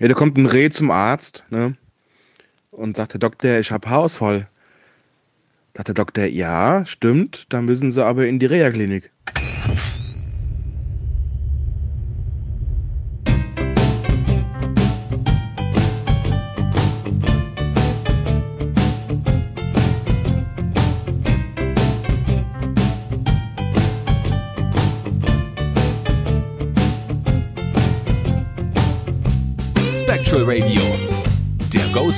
[0.00, 1.76] Ja, da kommt ein Reh zum Arzt, ne?
[2.70, 4.48] Und sagt der Doktor, ich hab Haarausfall.
[5.74, 9.10] Sagt der Doktor, ja, stimmt, dann müssen Sie aber in die Reha-Klinik.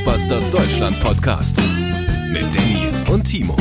[0.04, 1.58] Ghostbusters Deutschland Podcast
[2.30, 3.54] mit Danny und Timo.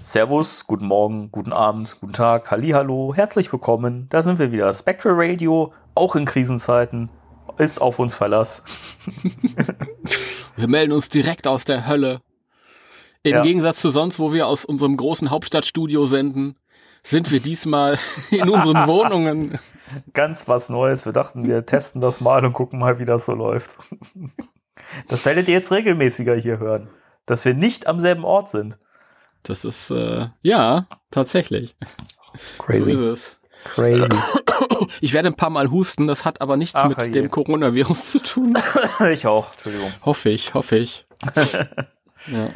[0.00, 4.06] Servus, guten Morgen, guten Abend, guten Tag, Hallo, herzlich willkommen.
[4.10, 4.72] Da sind wir wieder.
[4.72, 7.10] Spectral Radio, auch in Krisenzeiten,
[7.58, 8.62] ist auf uns Verlass.
[10.56, 12.20] Wir melden uns direkt aus der Hölle.
[13.24, 13.42] Im Ja.
[13.42, 16.54] Gegensatz zu sonst, wo wir aus unserem großen Hauptstadtstudio senden,
[17.02, 17.98] sind wir diesmal
[18.30, 19.58] in unseren Wohnungen.
[20.12, 21.04] Ganz was Neues.
[21.04, 23.76] Wir dachten, wir testen das mal und gucken mal, wie das so läuft.
[25.08, 26.88] Das werdet ihr jetzt regelmäßiger hier hören.
[27.26, 28.78] Dass wir nicht am selben Ort sind.
[29.42, 31.76] Das ist, äh, ja, tatsächlich.
[32.68, 33.36] So ist es.
[33.64, 34.08] Crazy.
[35.00, 37.12] Ich werde ein paar Mal husten, das hat aber nichts Ach, mit herrje.
[37.12, 38.58] dem Coronavirus zu tun.
[39.12, 39.92] ich auch, Entschuldigung.
[40.04, 41.06] Hoffe ich, hoffe ich.
[42.28, 42.50] Ja.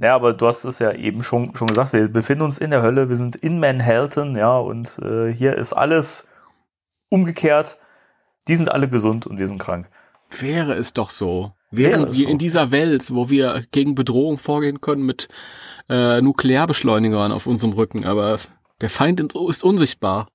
[0.00, 2.80] Ja, aber du hast es ja eben schon, schon gesagt, wir befinden uns in der
[2.80, 6.28] Hölle, wir sind in Manhattan, ja, und äh, hier ist alles
[7.10, 7.76] umgekehrt.
[8.48, 9.88] Die sind alle gesund und wir sind krank.
[10.30, 11.52] Wäre es doch so.
[11.70, 12.30] Wäre Während es wir so.
[12.30, 15.28] in dieser Welt, wo wir gegen Bedrohung vorgehen können mit
[15.90, 18.38] äh, Nuklearbeschleunigern auf unserem Rücken, aber
[18.80, 20.28] der Feind ist unsichtbar.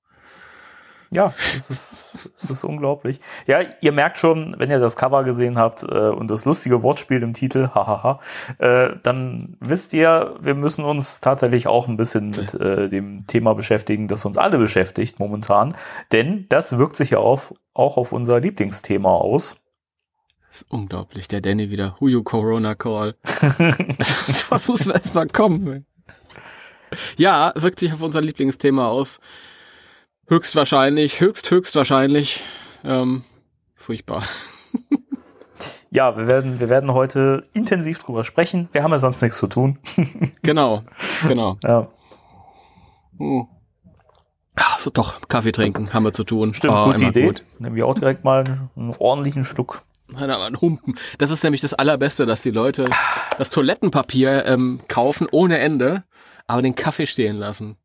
[1.10, 3.20] Ja, es ist, es ist unglaublich.
[3.46, 7.22] Ja, ihr merkt schon, wenn ihr das Cover gesehen habt äh, und das lustige Wortspiel
[7.22, 8.20] im Titel, hahaha,
[8.58, 13.54] äh, dann wisst ihr, wir müssen uns tatsächlich auch ein bisschen mit äh, dem Thema
[13.54, 15.76] beschäftigen, das uns alle beschäftigt momentan.
[16.12, 19.56] Denn das wirkt sich ja auf, auch auf unser Lieblingsthema aus.
[20.50, 21.28] Das ist unglaublich.
[21.28, 21.96] Der Danny wieder.
[22.00, 23.14] Who you Corona Call.
[24.48, 25.84] Was muss erst mal kommen?
[27.16, 29.20] Ja, wirkt sich auf unser Lieblingsthema aus.
[30.28, 32.42] Höchstwahrscheinlich, höchst, höchstwahrscheinlich.
[32.84, 33.22] Ähm,
[33.76, 34.22] furchtbar.
[35.90, 38.68] Ja, wir werden, wir werden heute intensiv drüber sprechen.
[38.72, 39.78] Wir haben ja sonst nichts zu tun.
[40.42, 40.82] Genau,
[41.26, 41.58] genau.
[41.64, 41.88] Ja,
[43.18, 43.46] Hm.
[44.56, 46.54] Ach, so doch, Kaffee trinken haben wir zu tun.
[46.54, 47.26] stimmt, Oh, gute Idee.
[47.26, 47.44] gut.
[47.58, 48.44] Nehmen wir auch direkt mal
[48.76, 49.82] einen ordentlichen Schluck.
[50.12, 50.94] Nein, aber ein Humpen.
[51.18, 52.84] Das ist nämlich das Allerbeste, dass die Leute
[53.38, 56.04] das Toilettenpapier ähm, kaufen ohne Ende,
[56.46, 57.76] aber den Kaffee stehen lassen.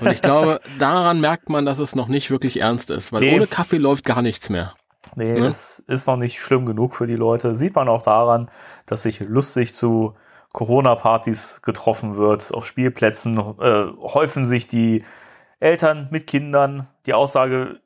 [0.00, 3.36] Und ich glaube, daran merkt man, dass es noch nicht wirklich ernst ist, weil Nee.
[3.36, 4.74] ohne Kaffee läuft gar nichts mehr.
[5.14, 5.40] Nee, Ne?
[5.46, 7.54] das ist noch nicht schlimm genug für die Leute.
[7.54, 8.50] Sieht man auch daran,
[8.86, 10.14] dass sich lustig zu
[10.52, 12.52] Corona-Partys getroffen wird.
[12.52, 15.04] Auf Spielplätzen äh, häufen sich die
[15.60, 16.88] Eltern mit Kindern.
[17.06, 17.80] Die Aussage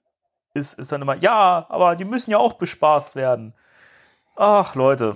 [0.55, 3.55] ist, ist dann immer, ja, aber die müssen ja auch bespaßt werden.
[4.37, 5.15] Ach, Leute.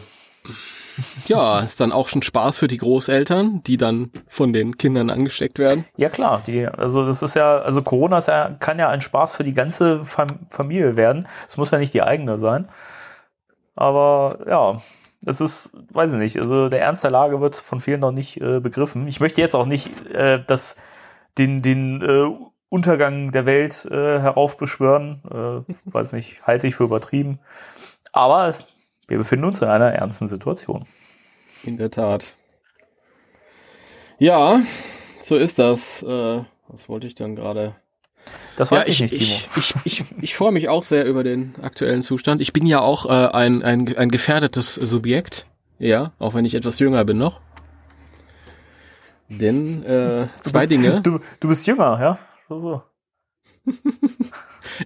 [1.27, 5.59] Ja, ist dann auch schon Spaß für die Großeltern, die dann von den Kindern angesteckt
[5.59, 5.85] werden.
[5.97, 9.37] Ja klar, die, also das ist ja, also Corona ist ja, kann ja ein Spaß
[9.37, 11.27] für die ganze Fam Familie werden.
[11.49, 12.69] Es muss ja nicht die eigene sein.
[13.77, 14.81] Aber ja,
[15.23, 18.41] das ist, weiß ich nicht, also der Ernst der Lage wird von vielen noch nicht
[18.41, 19.07] äh, begriffen.
[19.07, 20.77] Ich möchte jetzt auch nicht äh, das,
[21.39, 22.31] den, den äh,
[22.69, 25.23] Untergang der Welt äh, heraufbeschwören.
[25.31, 27.39] Äh, weiß nicht, halte ich für übertrieben.
[28.13, 28.53] Aber
[29.09, 30.87] wir befinden uns in einer ernsten Situation.
[31.65, 32.35] In der Tat.
[34.19, 34.61] Ja,
[35.21, 36.03] so ist das.
[36.03, 37.75] Äh, was wollte ich dann gerade?
[38.57, 39.41] Das Ja, weiß ich, ich, nicht, Timo.
[39.57, 42.41] ich, ich, ich, ich freue mich auch sehr über den aktuellen Zustand.
[42.41, 45.47] Ich bin ja auch äh, ein, ein, ein gefährdetes Subjekt.
[45.79, 47.41] Ja, auch wenn ich etwas jünger bin noch.
[49.29, 51.01] Denn äh, zwei bist, Dinge.
[51.03, 52.19] Du, du bist jünger, ja?
[52.49, 52.83] So, so.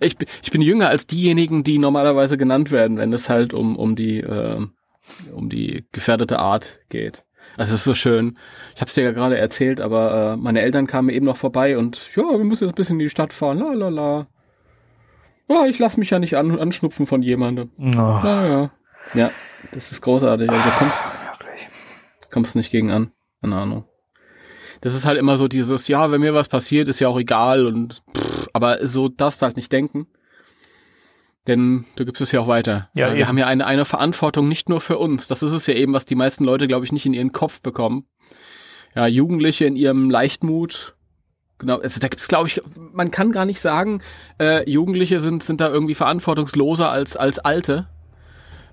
[0.03, 3.77] Ich, bin- ich bin jünger als diejenigen, die normalerweise genannt werden, wenn es halt um,
[3.77, 4.67] um die äh,
[5.33, 7.25] um die gefährdete Art geht.
[7.57, 8.37] Also es ist so schön.
[8.75, 11.79] Ich habe es dir ja gerade erzählt, aber äh, meine Eltern kamen eben noch vorbei
[11.79, 13.59] und ja, wir müssen jetzt ein bisschen in die Stadt fahren.
[13.59, 14.27] La la la.
[15.49, 17.71] Ja, ich lasse mich ja nicht an, anschnupfen von jemandem.
[17.79, 18.71] Oh, Naja.
[19.15, 19.31] Ja,
[19.73, 20.51] das ist großartig.
[20.51, 21.05] Also du kommst,
[21.39, 21.69] wirklich.
[22.31, 23.13] kommst nicht gegen an.
[23.41, 23.85] Keine Ahnung.
[24.81, 27.67] Das ist halt immer so dieses, ja, wenn mir was passiert, ist ja auch egal
[27.67, 30.07] und pff, aber so darfst du halt nicht denken.
[31.47, 32.91] Denn du gibst es ja auch weiter.
[32.95, 33.29] Ja, wir eben.
[33.29, 35.29] haben ja eine, eine Verantwortung nicht nur für uns.
[35.29, 37.63] Das ist es ja eben, was die meisten Leute, glaube ich, nicht in ihren Kopf
[37.63, 38.05] bekommen.
[38.95, 40.95] Ja, Jugendliche in ihrem Leichtmut.
[41.59, 44.01] Genau, also da gibt es, glaube ich, man kann gar nicht sagen,
[44.39, 47.89] äh, Jugendliche sind, sind da irgendwie verantwortungsloser als, als Alte.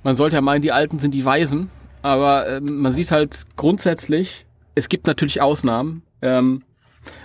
[0.03, 1.71] Man sollte ja meinen, die Alten sind die Weisen,
[2.03, 4.45] aber ähm, man sieht halt grundsätzlich,
[4.75, 6.03] es gibt natürlich Ausnahmen.
[6.21, 6.63] Ähm,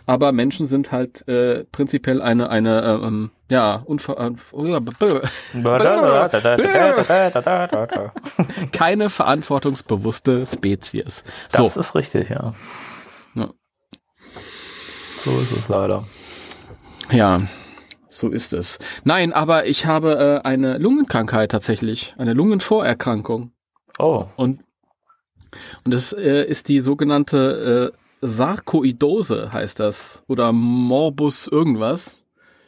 [0.06, 4.32] Aber Menschen sind halt äh, prinzipiell eine, eine äh, ähm, ja, unver äh,
[8.72, 11.24] keine verantwortungsbewusste Spezies.
[11.48, 12.52] So, Das ist richtig, ja.
[13.34, 13.48] Ja.
[15.16, 16.04] So ist es leider.
[17.10, 17.38] ja,
[18.08, 18.78] so ist es.
[19.04, 23.52] Nein, aber ich habe äh, eine Lungenkrankheit tatsächlich, eine Lungenvorerkrankung.
[23.98, 24.60] Oh, Und,
[25.84, 30.22] und das äh, ist die sogenannte äh, Sarkoidose, heißt das.
[30.28, 32.16] Oder Morbus irgendwas.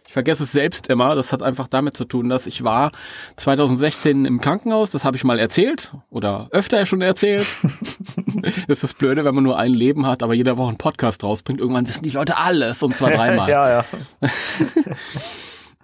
[0.06, 1.14] Ich vergesse es selbst immer.
[1.14, 2.92] Das hat einfach damit zu tun, dass ich war
[3.36, 4.90] 2016 im Krankenhaus.
[4.90, 7.46] Das habe ich mal erzählt oder öfter schon erzählt.
[8.42, 11.24] das ist das Blöde, wenn man nur ein Leben hat, aber jede Woche einen Podcast
[11.24, 11.60] rausbringt.
[11.60, 13.48] Irgendwann wissen die Leute alles und zwar dreimal.
[13.48, 13.84] ja, ja.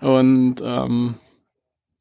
[0.01, 1.17] Und ähm,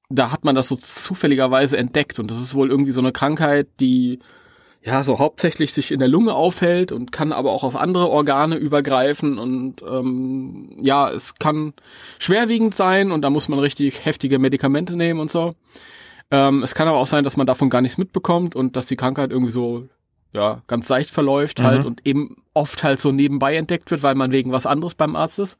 [0.10, 2.20] da hat man das so zufälligerweise entdeckt.
[2.20, 4.20] Und das ist wohl irgendwie so eine Krankheit, die
[4.88, 8.56] ja so hauptsächlich sich in der Lunge aufhält und kann aber auch auf andere Organe
[8.56, 9.38] übergreifen.
[9.38, 11.74] Und ähm, ja, es kann
[12.20, 15.56] schwerwiegend sein und da muss man richtig heftige Medikamente nehmen und so.
[16.32, 18.96] Ähm, es kann aber auch sein, dass man davon gar nichts mitbekommt und dass die
[18.96, 19.88] Krankheit irgendwie so
[20.34, 21.88] ja ganz seicht verläuft halt Mhm.
[21.88, 25.40] und eben oft halt so nebenbei entdeckt wird, weil man wegen was anderes beim Arzt
[25.40, 25.58] ist.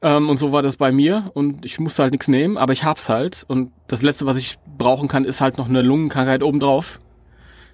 [0.00, 2.84] Ähm, und so war das bei mir und ich musste halt nichts nehmen, aber ich
[2.84, 3.44] hab's halt.
[3.46, 6.98] Und das Letzte, was ich brauchen kann, ist halt noch eine Lungenkrankheit obendrauf.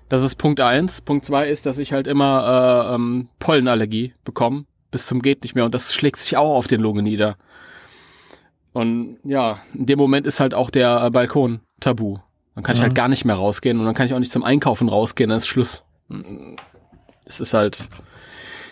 [0.08, 1.00] Das ist Punkt eins.
[1.00, 5.54] Punkt zwei ist, dass ich halt immer äh, ähm, Pollenallergie bekomme, bis zum geht nicht
[5.54, 5.64] mehr.
[5.64, 7.36] Und das schlägt sich auch auf den Lungen nieder.
[8.72, 12.18] Und ja, in dem Moment ist halt auch der äh, Balkon tabu.
[12.54, 12.84] Dann kann ich Mhm.
[12.84, 15.36] halt gar nicht mehr rausgehen und dann kann ich auch nicht zum Einkaufen rausgehen, dann
[15.38, 15.84] ist Schluss.
[17.24, 17.88] Es ist halt.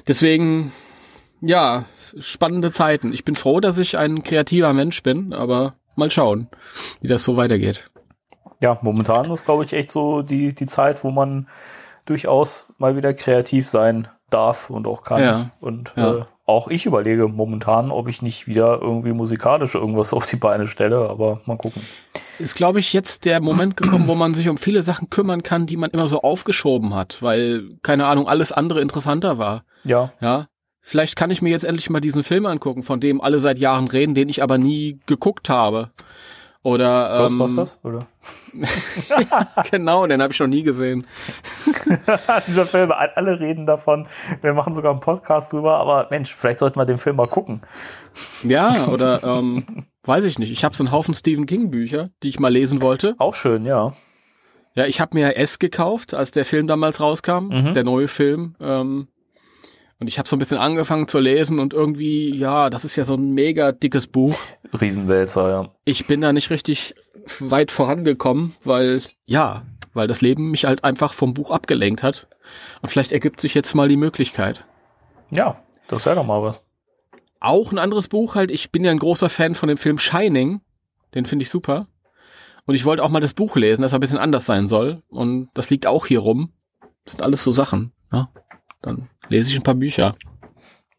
[0.08, 0.72] Deswegen,
[1.40, 1.84] ja,
[2.18, 3.12] spannende Zeiten.
[3.12, 6.48] Ich bin froh, dass ich ein kreativer Mensch bin, aber mal schauen,
[7.00, 7.90] wie das so weitergeht.
[8.60, 11.48] Ja, momentan ist, glaube ich, echt so die, die Zeit, wo man
[12.06, 15.22] durchaus mal wieder kreativ sein darf und auch kann.
[15.22, 15.50] Ja.
[15.60, 16.14] Und Ja.
[16.14, 20.68] Äh, auch ich überlege momentan, ob ich nicht wieder irgendwie musikalisch irgendwas auf die Beine
[20.68, 21.82] stelle, aber mal gucken.
[22.38, 25.66] Ist, glaube ich, jetzt der Moment gekommen, wo man sich um viele Sachen kümmern kann,
[25.66, 29.64] die man immer so aufgeschoben hat, weil, keine Ahnung, alles andere interessanter war.
[29.84, 30.48] Ja, Ja.
[30.88, 33.88] Vielleicht kann ich mir jetzt endlich mal diesen Film angucken, von dem alle seit Jahren
[33.88, 35.90] reden, den ich aber nie geguckt habe.
[36.66, 38.08] Oder ähm, Ghostbusters, oder?
[39.70, 41.06] genau, den habe ich noch nie gesehen.
[42.48, 44.08] Dieser Film, alle reden davon.
[44.42, 47.60] Wir machen sogar einen Podcast drüber, aber Mensch, vielleicht sollten wir den Film mal gucken.
[48.42, 50.50] Ja, oder ähm, weiß ich nicht.
[50.50, 53.14] Ich habe so einen Haufen Stephen King Bücher, die ich mal lesen wollte.
[53.18, 53.92] Auch schön, ja.
[54.74, 57.74] Ja, ich habe mir S gekauft, als der Film damals rauskam, Mhm.
[57.74, 58.56] der neue Film.
[58.60, 59.06] Ähm,
[59.98, 63.04] und ich habe so ein bisschen angefangen zu lesen und irgendwie, ja, das ist ja
[63.04, 64.36] so ein mega dickes Buch.
[64.78, 65.74] Riesenwälzer, ja.
[65.84, 66.94] Ich bin da nicht richtig
[67.40, 69.64] weit vorangekommen, weil, ja,
[69.94, 72.28] weil das Leben mich halt einfach vom Buch abgelenkt hat.
[72.82, 74.66] Und vielleicht ergibt sich jetzt mal die Möglichkeit.
[75.30, 76.62] Ja, das wäre doch mal was.
[77.40, 80.60] Auch ein anderes Buch halt, ich bin ja ein großer Fan von dem Film Shining.
[81.14, 81.86] Den finde ich super.
[82.66, 85.00] Und ich wollte auch mal das Buch lesen, das ein bisschen anders sein soll.
[85.08, 86.52] Und das liegt auch hier rum.
[87.04, 87.92] Das sind alles so Sachen.
[88.12, 88.28] Ja?
[88.82, 90.16] Dann lese ich ein paar Bücher.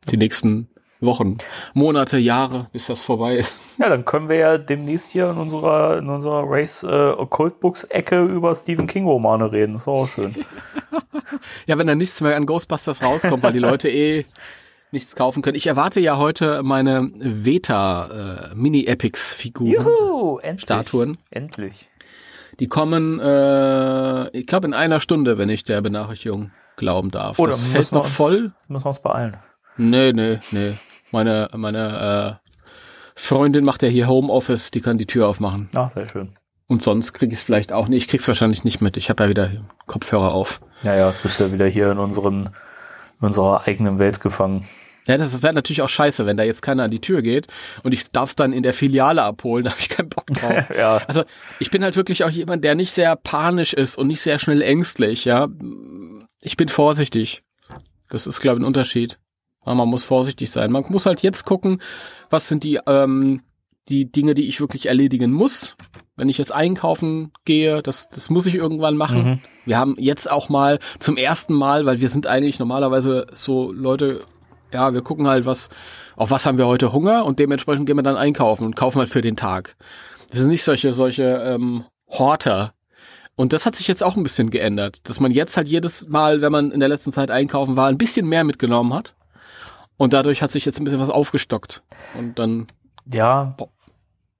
[0.09, 0.69] Die nächsten
[0.99, 1.37] Wochen,
[1.73, 3.55] Monate, Jahre, bis das vorbei ist.
[3.77, 7.83] Ja, dann können wir ja demnächst hier in unserer, in unserer Race äh, Occult Books
[7.83, 9.73] Ecke über Stephen King Romane reden.
[9.73, 10.35] Das ist auch schön.
[11.65, 14.25] Ja, wenn da nichts mehr an Ghostbusters rauskommt, weil die Leute eh
[14.91, 15.57] nichts kaufen können.
[15.57, 20.61] Ich erwarte ja heute meine Veta äh, Mini-Epics-Figuren, Juhu, endlich.
[20.61, 21.17] Statuen.
[21.29, 21.87] Endlich.
[22.61, 27.37] Die kommen, äh, ich glaube, in einer Stunde, wenn ich der Benachrichtigung glauben darf.
[27.39, 28.51] Oh, das fällt noch uns- voll.
[28.69, 29.37] Müssen wir uns beeilen.
[29.75, 30.73] Nee, nee, nee.
[31.11, 32.49] Meine, meine äh,
[33.15, 35.69] Freundin macht ja hier Homeoffice, die kann die Tür aufmachen.
[35.75, 36.35] Ach, sehr schön.
[36.67, 38.03] Und sonst krieg ich es vielleicht auch nicht.
[38.03, 38.97] Ich krieg's wahrscheinlich nicht mit.
[38.97, 39.51] Ich habe ja wieder
[39.85, 40.59] Kopfhörer auf.
[40.83, 42.49] Ja, ja, bist ja wieder hier in unseren,
[43.21, 44.67] in unserer eigenen Welt gefangen.
[45.05, 47.47] Ja, das wäre natürlich auch scheiße, wenn da jetzt keiner an die Tür geht
[47.83, 50.65] und ich darf es dann in der Filiale abholen, da habe ich keinen Bock drauf.
[50.77, 51.23] ja, Also
[51.59, 54.61] ich bin halt wirklich auch jemand, der nicht sehr panisch ist und nicht sehr schnell
[54.61, 55.47] ängstlich, ja.
[56.41, 57.41] Ich bin vorsichtig.
[58.09, 59.19] Das ist, glaube ich, ein Unterschied.
[59.65, 60.71] Ja, man muss vorsichtig sein.
[60.71, 61.81] Man muss halt jetzt gucken,
[62.29, 63.41] was sind die, ähm,
[63.89, 65.75] die Dinge, die ich wirklich erledigen muss.
[66.15, 69.23] Wenn ich jetzt einkaufen gehe, das, das muss ich irgendwann machen.
[69.23, 69.39] Mhm.
[69.65, 74.21] Wir haben jetzt auch mal zum ersten Mal, weil wir sind eigentlich normalerweise so Leute,
[74.73, 75.69] ja, wir gucken halt, was,
[76.15, 79.09] auf was haben wir heute Hunger und dementsprechend gehen wir dann einkaufen und kaufen halt
[79.09, 79.75] für den Tag.
[80.31, 82.73] Wir sind nicht solche, solche ähm, Horter.
[83.37, 86.41] Und das hat sich jetzt auch ein bisschen geändert, dass man jetzt halt jedes Mal,
[86.41, 89.15] wenn man in der letzten Zeit einkaufen war, ein bisschen mehr mitgenommen hat.
[89.95, 91.83] Und dadurch hat sich jetzt ein bisschen was aufgestockt.
[92.17, 92.65] Und dann,
[93.13, 93.55] ja.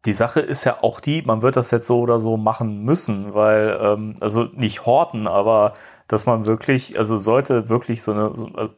[0.06, 3.34] Die Sache ist ja auch die, man wird das jetzt so oder so machen müssen,
[3.36, 5.74] weil, ähm, also nicht horten, aber
[6.08, 8.72] dass man wirklich, also sollte wirklich so eine, so, also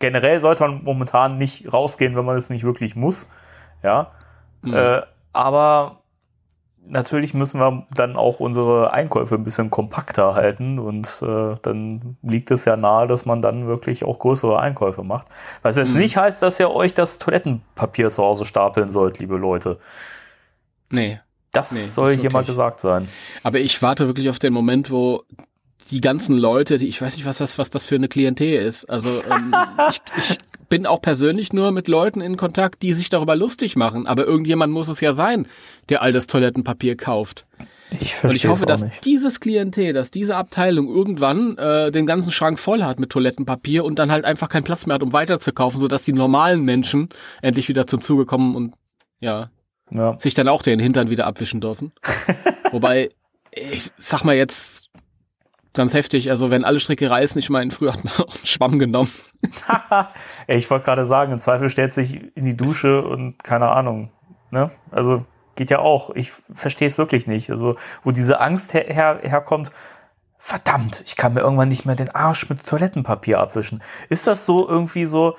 [0.00, 3.30] generell sollte man momentan nicht rausgehen, wenn man es nicht wirklich muss.
[3.82, 4.10] Ja.
[4.62, 4.74] Mhm.
[4.74, 5.99] Äh, aber
[6.90, 12.50] natürlich müssen wir dann auch unsere Einkäufe ein bisschen kompakter halten und äh, dann liegt
[12.50, 15.28] es ja nahe, dass man dann wirklich auch größere Einkäufe macht.
[15.62, 16.00] Was jetzt Mhm.
[16.00, 19.78] nicht heißt, dass ihr euch das Toilettenpapier zu Hause stapeln sollt, liebe Leute.
[20.90, 21.20] Nee.
[21.52, 23.08] Das Nee, soll hier mal gesagt sein.
[23.42, 25.24] Aber ich warte wirklich auf den Moment, wo
[25.90, 28.84] die ganzen Leute, die ich weiß nicht, was das, was das für eine Klientel ist.
[28.86, 29.54] Also ähm,
[29.90, 34.06] ich, ich bin auch persönlich nur mit Leuten in Kontakt, die sich darüber lustig machen.
[34.06, 35.46] Aber irgendjemand muss es ja sein,
[35.88, 37.44] der all das Toilettenpapier kauft.
[37.90, 39.04] Ich Und ich verstehe hoffe, dass nicht.
[39.04, 43.98] dieses Klientel, dass diese Abteilung irgendwann äh, den ganzen Schrank voll hat mit Toilettenpapier und
[43.98, 47.08] dann halt einfach keinen Platz mehr hat, um weiterzukaufen, sodass die normalen Menschen
[47.42, 48.74] endlich wieder zum Zuge kommen und
[49.18, 49.50] ja,
[49.90, 50.14] Ja.
[50.20, 51.90] sich dann auch den Hintern wieder abwischen dürfen.
[52.70, 53.08] Wobei,
[53.50, 54.89] ich sag mal jetzt
[55.74, 58.78] ganz heftig, also wenn alle Stricke reißen, ich meine, früher hat man auch einen Schwamm
[58.78, 59.10] genommen.
[60.46, 64.10] Ich wollte gerade sagen, im Zweifel stellt sich in die Dusche und keine Ahnung.
[64.50, 64.70] Ne?
[64.90, 65.24] Also
[65.54, 66.10] geht ja auch.
[66.10, 67.50] Ich verstehe es wirklich nicht.
[67.50, 69.70] Also, wo diese Angst her, her, herkommt,
[70.38, 73.82] verdammt, ich kann mir irgendwann nicht mehr den Arsch mit Toilettenpapier abwischen.
[74.08, 75.36] Ist das so irgendwie so,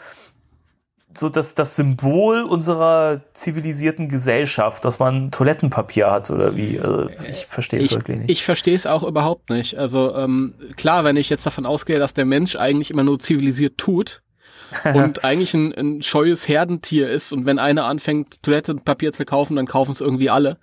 [1.13, 6.79] so das, das Symbol unserer zivilisierten Gesellschaft, dass man Toilettenpapier hat oder wie?
[6.79, 8.29] Also, ich verstehe es Ich, wirklich nicht.
[8.29, 9.77] ich verstehe es auch überhaupt nicht.
[9.77, 13.77] Also ähm, klar, wenn ich jetzt davon ausgehe, dass der Mensch eigentlich immer nur zivilisiert
[13.77, 14.21] tut
[14.93, 19.67] und eigentlich ein, ein scheues Herdentier ist und wenn einer anfängt, Toilettenpapier zu kaufen, dann
[19.67, 20.59] kaufen es irgendwie alle.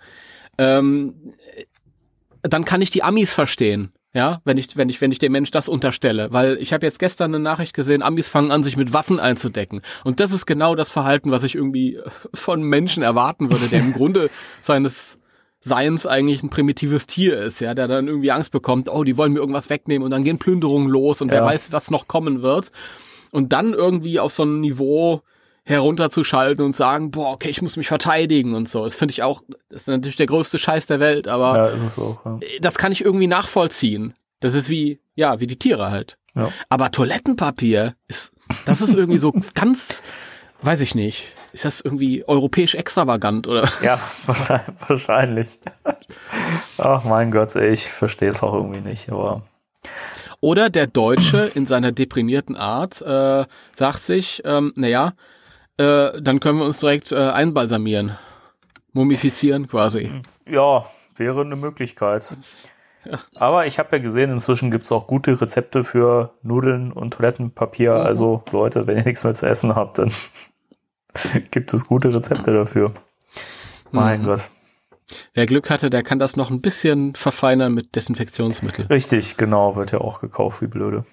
[0.56, 1.34] Ähm,
[2.42, 3.92] dann kann ich die Amis verstehen.
[4.14, 6.98] Ja, wenn ich, wenn ich, wenn ich dem Mensch das unterstelle, weil ich habe jetzt
[6.98, 9.82] gestern eine Nachricht gesehen, Amis fangen an, sich mit Waffen einzudecken.
[10.02, 11.98] Und das ist genau das Verhalten, was ich irgendwie
[12.34, 14.30] von Menschen erwarten würde, der im Grunde
[14.62, 15.18] seines
[15.60, 19.32] Seins eigentlich ein primitives Tier ist, ja, der dann irgendwie Angst bekommt, oh, die wollen
[19.32, 21.46] mir irgendwas wegnehmen und dann gehen Plünderungen los und wer Ja.
[21.46, 22.70] weiß, was noch kommen wird.
[23.32, 25.20] Und dann irgendwie auf so ein Niveau
[25.68, 28.84] herunterzuschalten und sagen, boah, okay, ich muss mich verteidigen und so.
[28.84, 31.82] Das finde ich auch, das ist natürlich der größte Scheiß der Welt, aber ja, ist
[31.82, 32.18] es so.
[32.24, 32.38] Ja.
[32.60, 34.14] das kann ich irgendwie nachvollziehen.
[34.40, 36.16] Das ist wie, ja, wie die Tiere halt.
[36.34, 36.50] Ja.
[36.70, 38.32] Aber Toilettenpapier ist,
[38.64, 40.02] das ist irgendwie so ganz,
[40.62, 41.26] weiß ich nicht.
[41.52, 43.68] Ist das irgendwie europäisch extravagant oder?
[43.82, 44.00] Ja,
[44.86, 45.60] wahrscheinlich.
[46.78, 49.42] Ach mein Gott, ey, ich verstehe es auch irgendwie nicht, aber
[50.40, 55.12] Oder der Deutsche in seiner deprimierten Art äh, sagt sich, ähm, naja,
[55.78, 58.16] äh, dann können wir uns direkt äh, einbalsamieren.
[58.92, 60.10] Mumifizieren quasi.
[60.46, 60.84] ja,
[61.16, 62.36] wäre eine Möglichkeit.
[63.36, 67.94] Aber ich habe ja gesehen, inzwischen gibt es auch gute Rezepte für Nudeln und Toilettenpapier.
[67.94, 68.00] Mhm.
[68.00, 70.12] Also Leute, wenn ihr nichts mehr zu essen habt, dann
[71.50, 72.92] gibt es gute Rezepte dafür.
[73.90, 74.26] Mein Mhm.
[74.26, 74.48] Gott.
[75.32, 78.86] Wer Glück hatte, der kann das noch ein bisschen verfeinern mit Desinfektionsmittel.
[78.86, 81.06] Richtig, genau, wird ja auch gekauft, wie blöde.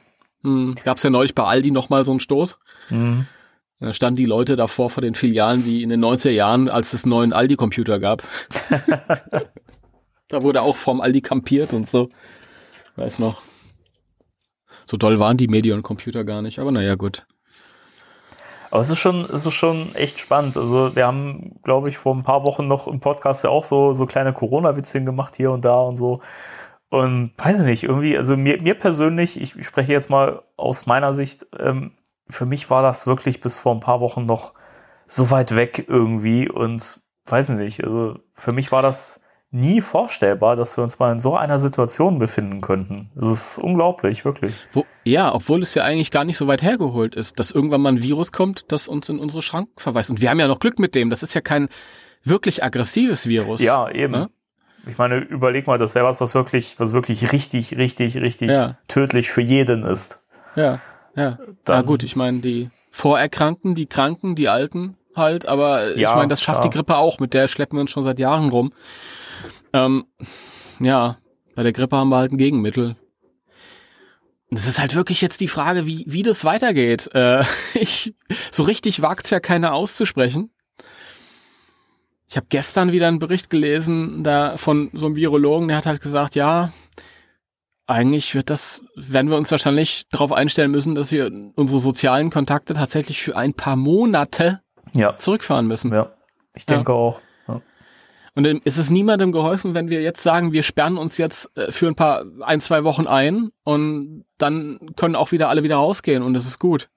[0.44, 2.58] Hm, Gab es ja neulich bei Aldi noch mal so einen Stoß.
[2.90, 3.26] Mhm.
[3.80, 7.06] Da standen die Leute davor vor den Filialen wie in den 90er Jahren, als es
[7.06, 8.24] neuen Aldi-Computer gab.
[10.30, 12.10] da wurde auch vom Aldi kampiert und so.
[12.96, 13.42] Weiß noch.
[14.86, 17.26] So doll waren die Medion-Computer gar nicht, aber naja, gut.
[18.72, 20.58] Aber es ist schon, es ist schon echt spannend.
[20.58, 23.94] Also wir haben, glaube ich, vor ein paar Wochen noch im Podcast ja auch so,
[23.94, 26.22] so kleine Corona-Witzchen gemacht hier und da und so.
[26.90, 30.86] Und weiß ich nicht, irgendwie, also mir, mir persönlich, ich, ich spreche jetzt mal aus
[30.86, 31.92] meiner Sicht, ähm,
[32.28, 34.54] für mich war das wirklich bis vor ein paar Wochen noch
[35.08, 40.56] so weit weg irgendwie und weiß ich nicht, also für mich war das nie vorstellbar,
[40.56, 43.10] dass wir uns mal in so einer Situation befinden könnten.
[43.16, 44.54] Es ist unglaublich, wirklich.
[44.74, 47.94] Wo, ja, obwohl es ja eigentlich gar nicht so weit hergeholt ist, dass irgendwann mal
[47.94, 50.10] ein Virus kommt, das uns in unsere Schranken verweist.
[50.10, 51.10] Und wir haben ja noch Glück mit dem.
[51.10, 51.70] Das ist ja kein
[52.24, 53.62] wirklich aggressives Virus.
[53.62, 54.12] Ja, eben.
[54.12, 54.30] Ne?
[54.88, 58.78] Ich meine, überleg mal, das wäre was, was wirklich, was wirklich richtig, richtig, richtig Ja.
[58.88, 60.22] tödlich für jeden ist.
[60.56, 60.80] Ja,
[61.16, 61.32] ja.
[61.32, 66.16] Dann- Na gut, ich meine, die Vorerkrankten, die Kranken, die Alten halt, aber ich Ja,
[66.16, 66.70] meine, das schafft klar.
[66.72, 68.74] die Grippe auch, mit der schleppen wir uns schon seit Jahren rum.
[69.74, 70.06] Ähm,
[70.80, 71.18] ja,
[71.56, 72.96] bei der Grippe haben wir halt ein Gegenmittel.
[74.50, 77.10] Und Es ist halt wirklich jetzt die Frage, wie, wie das weitergeht.
[77.14, 77.44] Äh,
[77.74, 78.14] ich,
[78.52, 80.52] so richtig wagt's ja keiner auszusprechen.
[82.28, 86.02] Ich habe gestern wieder einen Bericht gelesen, da von so einem Virologen, der hat halt
[86.02, 86.72] gesagt, ja,
[87.88, 92.74] eigentlich wird das, werden wir uns wahrscheinlich darauf einstellen müssen, dass wir unsere sozialen Kontakte
[92.74, 94.62] tatsächlich für ein paar Monate
[94.96, 95.94] Ja, zurückfahren müssen.
[95.94, 96.12] ja.
[96.56, 97.20] Ich denke auch.
[97.48, 97.62] Ja.
[98.34, 101.72] Und dann ist es niemandem geholfen, wenn wir jetzt sagen, wir sperren uns jetzt äh,
[101.72, 106.24] für ein paar, ein, zwei Wochen ein und dann können auch wieder alle wieder rausgehen
[106.24, 106.90] und das ist gut.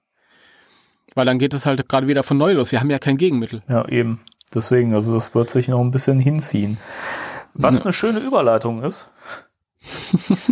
[1.15, 2.71] Weil dann geht es halt gerade wieder von neu los.
[2.71, 3.61] Wir haben ja kein Gegenmittel.
[3.67, 4.21] ja, eben.
[4.55, 6.77] Deswegen, also das wird sich noch ein bisschen hinziehen.
[7.53, 7.83] Was Ja.
[7.83, 9.09] eine schöne Überleitung ist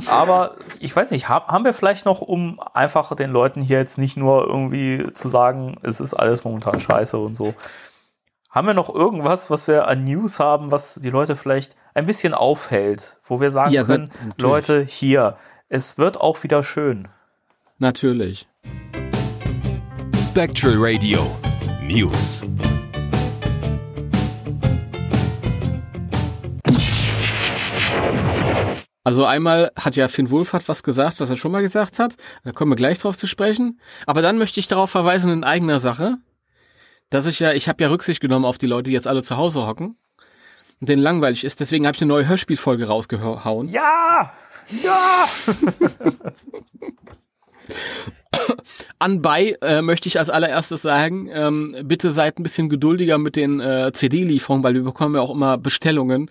[0.08, 4.18] Aber ich weiß nicht, haben wir vielleicht noch, um einfach den Leuten hier jetzt nicht
[4.18, 7.54] nur irgendwie zu sagen, es ist alles momentan scheiße und so,
[8.50, 12.34] haben wir noch irgendwas, was wir an News haben, was die Leute vielleicht ein bisschen
[12.34, 14.38] aufhält, wo wir sagen Ja, können, natürlich.
[14.42, 17.10] Leute, hier, es wird auch wieder schön.
[17.78, 18.48] Natürlich.
[20.16, 21.20] Spectral Radio
[21.84, 22.44] News.
[29.08, 32.18] Also einmal hat ja Finn Wohlfahrt was gesagt, was er schon mal gesagt hat.
[32.44, 33.80] Da kommen wir gleich drauf zu sprechen.
[34.06, 36.18] Aber dann möchte ich darauf verweisen in eigener Sache,
[37.10, 39.38] dass ich ja, ich habe ja Rücksicht genommen auf die Leute, die jetzt alle zu
[39.38, 39.96] Hause hocken
[40.82, 41.62] und denen langweilig ist.
[41.62, 43.70] Deswegen habe ich eine neue Hörspielfolge rausgehauen.
[43.70, 44.34] Ja!
[44.84, 45.26] Ja!
[49.00, 53.60] Anbei äh, möchte ich als allererstes sagen, ähm, bitte seid ein bisschen geduldiger mit den
[53.60, 56.30] äh, CD-Lieferungen, weil wir bekommen ja auch immer Bestellungen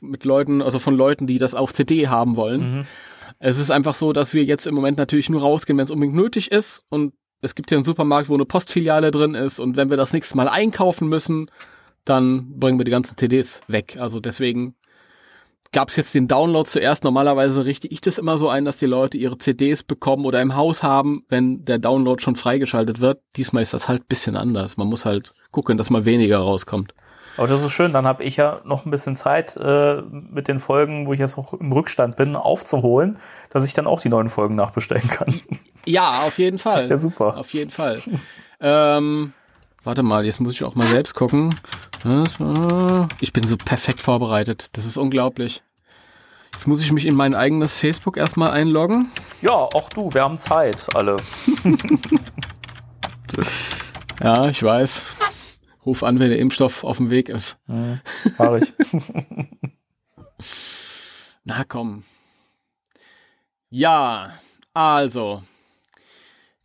[0.00, 2.86] mit Leuten, also von Leuten, die das auf CD haben wollen.
[3.38, 6.16] Es ist einfach so, dass wir jetzt im Moment natürlich nur rausgehen, wenn es unbedingt
[6.16, 6.84] nötig ist.
[6.88, 9.60] Und es gibt hier einen Supermarkt, wo eine Postfiliale drin ist.
[9.60, 11.50] Und wenn wir das nächste Mal einkaufen müssen,
[12.04, 13.96] dann bringen wir die ganzen CDs weg.
[13.98, 14.74] Also deswegen
[15.72, 17.04] gab es jetzt den Download zuerst.
[17.04, 20.56] Normalerweise richte ich das immer so ein, dass die Leute ihre CDs bekommen oder im
[20.56, 23.20] Haus haben, wenn der Download schon freigeschaltet wird.
[23.36, 24.76] Diesmal ist das halt ein bisschen anders.
[24.76, 26.92] Man muss halt gucken, dass mal weniger rauskommt.
[27.36, 30.58] Aber das ist schön, dann habe ich ja noch ein bisschen Zeit äh, mit den
[30.58, 33.16] Folgen, wo ich jetzt noch im Rückstand bin, aufzuholen,
[33.50, 35.32] dass ich dann auch die neuen Folgen nachbestellen kann.
[35.86, 36.90] Ja, auf jeden Fall.
[36.90, 37.36] Ja, super.
[37.36, 38.00] Auf jeden Fall.
[38.60, 39.32] ähm,
[39.88, 41.58] warte mal, jetzt muss ich auch mal selbst gucken.
[43.22, 44.68] Ich bin so perfekt vorbereitet.
[44.74, 45.62] Das ist unglaublich.
[46.52, 49.10] Jetzt muss ich mich in mein eigenes Facebook erstmal einloggen.
[49.40, 51.16] Ja, auch du, wir haben Zeit, alle.
[54.20, 55.02] Ja, ich weiß.
[55.86, 57.56] Ruf an, wenn der Impfstoff auf dem Weg ist.
[58.36, 58.72] Mach ich.
[61.44, 62.02] Na komm.
[63.70, 64.32] Ja,
[64.74, 65.44] also.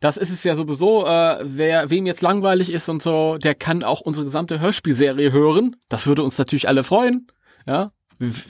[0.04, 3.82] Das ist es ja sowieso, äh, wer, wem jetzt langweilig ist und so, der kann
[3.82, 5.76] auch unsere gesamte Hörspielserie hören.
[5.88, 7.28] Das würde uns natürlich alle freuen.
[7.66, 7.90] Ja.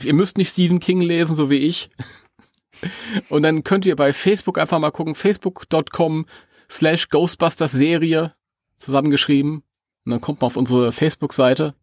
[0.02, 1.90] Ihr müsst nicht Stephen King lesen, so wie ich.
[3.29, 6.26] Und dann könnt ihr bei Facebook einfach mal gucken, facebook.com
[6.68, 8.35] slash Ghostbusters Serie
[8.79, 9.62] zusammengeschrieben.
[10.05, 11.76] Und dann kommt man auf unsere Facebook-Seite.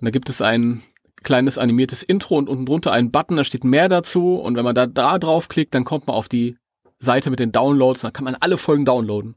[0.00, 0.82] Und da gibt es ein
[1.22, 4.34] kleines animiertes Intro und unten drunter einen Button, da steht mehr dazu.
[4.34, 6.58] Und wenn man da, da draufklickt, dann kommt man auf die
[6.98, 9.36] Seite mit den Downloads, dann kann man alle Folgen downloaden.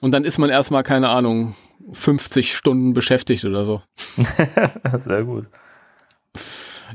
[0.00, 1.54] Und dann ist man erstmal, keine Ahnung,
[1.92, 3.82] 50 Stunden beschäftigt oder so.
[4.96, 5.46] Sehr gut.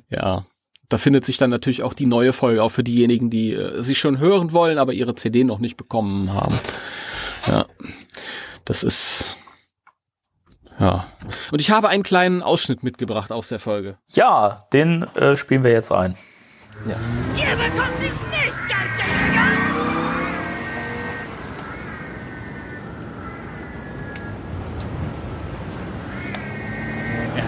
[0.10, 0.46] Ja.
[0.90, 3.96] Da findet sich dann natürlich auch die neue Folge, auch für diejenigen, die äh, sie
[3.96, 6.58] schon hören wollen, aber ihre CD noch nicht bekommen haben.
[7.46, 7.66] Ja.
[8.64, 9.38] Das ist.
[10.80, 11.08] Ja.
[11.52, 13.98] Und ich habe einen kleinen Ausschnitt mitgebracht aus der Folge.
[14.10, 16.16] Ja, den äh, spielen wir jetzt ein.
[16.86, 16.96] Ihr
[17.56, 19.17] bekommt mich nicht!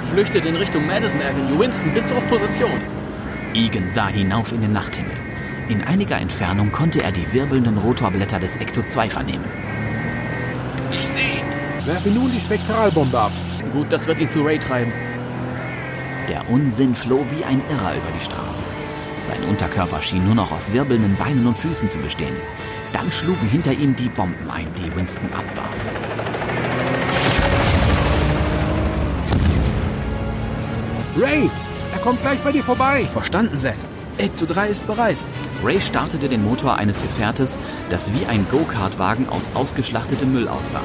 [0.09, 1.59] Flüchtet in Richtung Madison Avenue.
[1.59, 2.81] Winston, bist du auf Position?
[3.53, 5.15] Egan sah hinauf in den Nachthimmel.
[5.69, 9.45] In einiger Entfernung konnte er die wirbelnden Rotorblätter des Ecto-2 vernehmen.
[11.85, 13.31] Werfe nun die Spektralbombe ab.
[13.73, 14.93] Gut, das wird ihn zu Ray treiben.
[16.27, 18.63] Der Unsinn floh wie ein Irrer über die Straße.
[19.23, 22.35] Sein Unterkörper schien nur noch aus wirbelnden Beinen und Füßen zu bestehen.
[22.93, 25.79] Dann schlugen hinter ihm die Bomben ein, die Winston abwarf.
[31.17, 31.49] Ray,
[31.91, 33.07] er kommt gleich bei dir vorbei.
[33.11, 33.75] Verstanden, Zed.
[34.17, 35.17] Ecto 3 ist bereit.
[35.63, 37.57] Ray startete den Motor eines Gefährtes,
[37.89, 40.81] das wie ein Go-Kart-Wagen aus ausgeschlachtetem Müll aussah.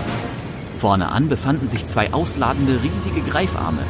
[0.79, 3.83] Vorne an befanden sich zwei ausladende riesige Greifarme,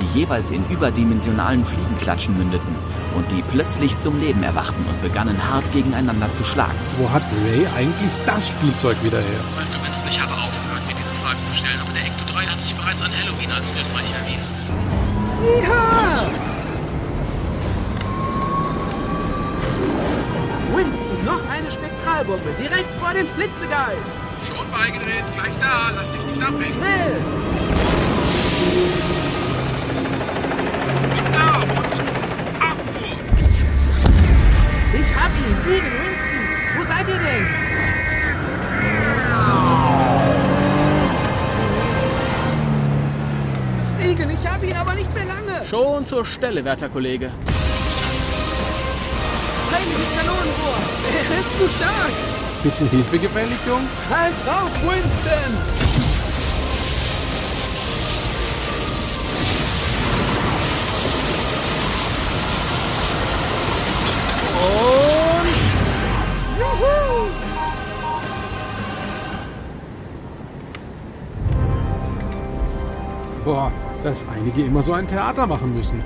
[0.00, 2.74] die jeweils in überdimensionalen Fliegenklatschen mündeten
[3.16, 6.78] und die plötzlich zum Leben erwachten und begannen hart gegeneinander zu schlagen.
[6.98, 9.40] Wo hat Ray eigentlich das Spielzeug wieder her?
[9.56, 12.46] Weißt du, Winston, ich habe aufgehört, mir diese Fragen zu stellen, aber der Ecto 3
[12.46, 14.51] hat sich bereits an Halloween als hilfreich erwiesen.
[20.74, 24.22] Winston, noch eine Spektralbombe, direkt vor den Flitzegeist.
[24.46, 26.74] Schon beigedreht, gleich da, lass dich nicht abbrechen.
[26.74, 27.16] Schnell!
[34.94, 36.01] Ich hab ihn, Egan
[46.02, 47.30] schon zur Stelle, werter Kollege.
[49.70, 50.78] Heiliges Kanonenrohr!
[51.14, 52.12] Er ist zu stark!
[52.62, 53.88] Bisschen Hilfe gefällig, Jung?
[54.10, 55.56] Halt drauf, Winston!
[64.54, 65.56] Und...
[66.58, 67.28] Juhu!
[73.44, 76.02] Boah, dass einige immer so ein Theater machen müssen.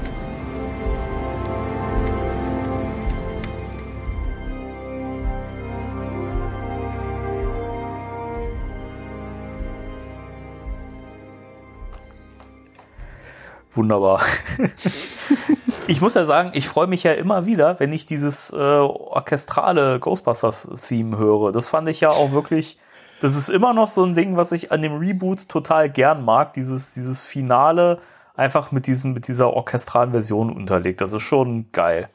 [13.75, 14.23] Wunderbar.
[15.87, 20.01] ich muss ja sagen, ich freue mich ja immer wieder, wenn ich dieses äh, orchestrale
[20.01, 21.53] Ghostbusters-Theme höre.
[21.53, 22.79] Das fand ich ja auch wirklich.
[23.21, 26.53] Das ist immer noch so ein Ding, was ich an dem Reboot total gern mag.
[26.53, 28.01] Dieses, dieses Finale
[28.35, 31.01] einfach mit, diesem, mit dieser orchestralen Version unterlegt.
[31.01, 32.11] Das ist schon geil.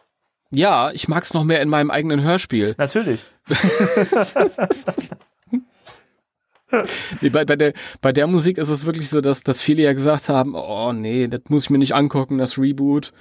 [0.52, 2.76] Ja, ich mag's noch mehr in meinem eigenen Hörspiel.
[2.78, 3.26] Natürlich.
[7.20, 9.92] Nee, bei, bei, der, bei der Musik ist es wirklich so, dass, dass viele ja
[9.92, 13.12] gesagt haben, oh nee, das muss ich mir nicht angucken, das Reboot.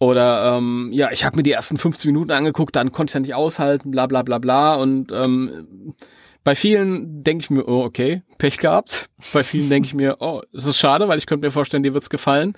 [0.00, 3.20] Oder ähm, ja, ich habe mir die ersten 15 Minuten angeguckt, dann konnte ich ja
[3.20, 4.74] nicht aushalten, bla bla bla bla.
[4.74, 5.94] Und ähm,
[6.42, 9.08] bei vielen denke ich mir, oh, okay, Pech gehabt.
[9.32, 11.94] Bei vielen denke ich mir, oh, es ist schade, weil ich könnte mir vorstellen, dir
[11.94, 12.56] wird's gefallen.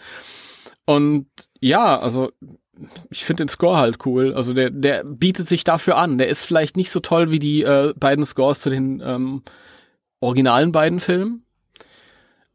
[0.85, 1.27] Und
[1.61, 2.31] ja, also
[3.11, 4.35] ich finde den Score halt cool.
[4.35, 6.19] Also der, der bietet sich dafür an.
[6.19, 9.43] Der ist vielleicht nicht so toll wie die äh, beiden Scores zu den ähm,
[10.21, 11.45] originalen beiden Filmen.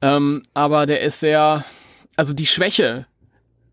[0.01, 1.65] Ähm, aber der ist sehr,
[2.15, 3.07] also die Schwäche,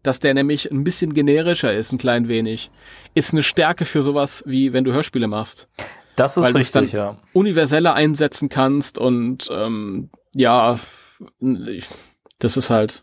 [0.03, 2.71] dass der nämlich ein bisschen generischer ist, ein klein wenig,
[3.15, 5.69] ist eine Stärke für sowas wie wenn du Hörspiele machst.
[6.17, 7.17] Das ist Weil richtig, dann ja.
[7.33, 10.79] universeller einsetzen kannst und ähm, ja,
[11.41, 11.87] ich,
[12.39, 13.03] das ist halt,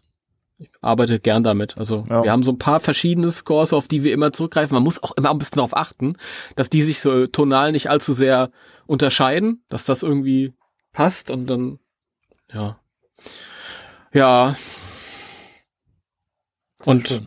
[0.57, 1.77] ich arbeite gern damit.
[1.77, 2.23] Also Ja.
[2.23, 4.75] wir haben so ein paar verschiedene Scores, auf die wir immer zurückgreifen.
[4.75, 6.15] Man muss auch immer ein bisschen darauf achten,
[6.55, 8.51] dass die sich so tonal nicht allzu sehr
[8.85, 10.53] unterscheiden, dass das irgendwie
[10.93, 11.79] passt und dann,
[12.53, 12.79] ja.
[14.13, 14.55] Ja.
[16.85, 17.21] Und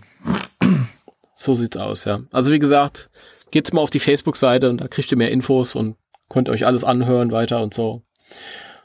[1.35, 2.20] so sieht's aus, ja.
[2.31, 3.11] Also wie gesagt,
[3.55, 5.97] geht's mal auf die Facebook-Seite und da kriegt ihr mehr Infos und
[6.29, 8.03] könnt euch alles anhören weiter und so.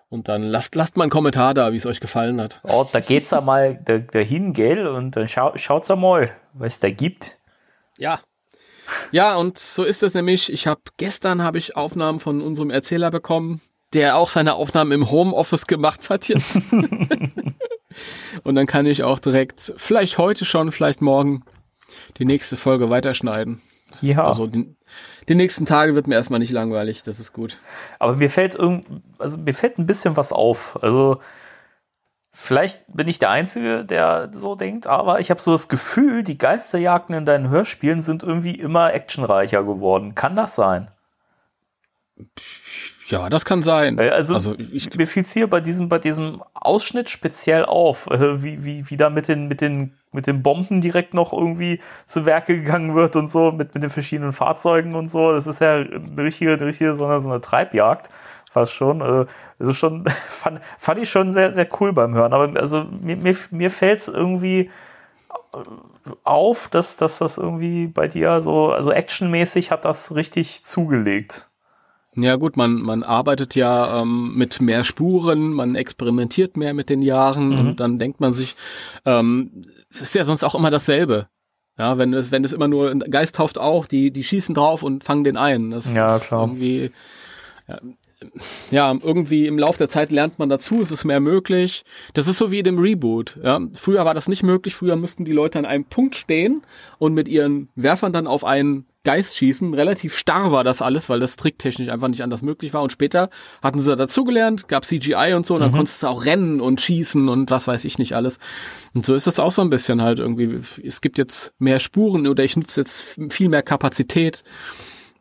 [0.09, 2.61] Und dann lasst, lasst mal einen Kommentar da, wie es euch gefallen hat.
[2.63, 4.85] Oh, da geht's ja mal da, dahin, gell?
[4.85, 7.39] Und dann schau, schaut's ja mal, was es da gibt.
[7.97, 8.21] Ja.
[9.11, 10.53] Ja, und so ist es nämlich.
[10.53, 13.61] Ich habe gestern habe ich Aufnahmen von unserem Erzähler bekommen,
[13.93, 16.61] der auch seine Aufnahmen im Homeoffice gemacht hat jetzt.
[18.43, 21.43] und dann kann ich auch direkt, vielleicht heute schon, vielleicht morgen,
[22.19, 23.61] die nächste Folge weiterschneiden.
[24.01, 24.25] Ja.
[24.25, 24.75] Also die,
[25.27, 27.59] die nächsten Tage wird mir erstmal nicht langweilig, das ist gut.
[27.99, 30.81] Aber mir fällt irgend, also mir fällt ein bisschen was auf.
[30.81, 31.21] Also
[32.31, 36.37] vielleicht bin ich der Einzige, der so denkt, aber ich habe so das Gefühl, die
[36.37, 40.15] Geisterjagden in deinen Hörspielen sind irgendwie immer actionreicher geworden.
[40.15, 40.89] Kann das sein?
[43.07, 43.97] Ja, das kann sein.
[43.97, 48.43] Äh, Also, Also ich, mir fiel hier bei diesem, bei diesem Ausschnitt speziell auf, äh,
[48.43, 52.25] wie, wie, wie da mit den, mit den, mit den Bomben direkt noch irgendwie zu
[52.25, 55.31] Werke gegangen wird und so, mit, mit den verschiedenen Fahrzeugen und so.
[55.31, 58.09] Das ist ja eine richtige, eine richtige so eine, so eine Treibjagd.
[58.51, 59.01] Fast schon.
[59.01, 59.25] Äh,
[59.59, 62.33] Also schon, fand, fand ich schon sehr, sehr cool beim Hören.
[62.33, 64.69] Aber also mir, mir, mir fällt es irgendwie
[66.23, 71.47] auf, dass, dass das irgendwie bei dir so, also actionmäßig hat das richtig zugelegt.
[72.15, 77.01] Ja gut, man, man arbeitet ja ähm, mit mehr Spuren, man experimentiert mehr mit den
[77.01, 77.59] Jahren Mhm.
[77.59, 78.55] und dann denkt man sich,
[79.05, 81.27] ähm, es ist ja sonst auch immer dasselbe.
[81.77, 85.03] Ja, wenn es, wenn es immer nur Geist tauft auch, die, die schießen drauf und
[85.03, 85.71] fangen den ein.
[85.71, 86.41] Das Ja, ist klar.
[86.43, 86.91] irgendwie,
[87.67, 87.79] ja,
[88.69, 91.83] ja, irgendwie im Laufe der Zeit lernt man dazu, es ist mehr möglich.
[92.13, 93.37] Das ist so wie in dem Reboot.
[93.41, 93.61] Ja.
[93.75, 96.61] Früher war das nicht möglich, früher müssten die Leute an einem Punkt stehen
[96.97, 99.73] und mit ihren Werfern dann auf einen Geist schießen.
[99.73, 102.81] Relativ starr war das alles, weil das tricktechnisch einfach nicht anders möglich war.
[102.81, 103.29] Und später
[103.63, 107.29] hatten sie dazugelernt, gab CGI und so, und dann konntest du auch rennen und schießen
[107.29, 108.39] und was weiß ich nicht alles.
[108.93, 110.59] Und so ist das auch so ein bisschen halt irgendwie.
[110.83, 114.43] Es gibt jetzt mehr Spuren oder ich nutze jetzt viel mehr Kapazität.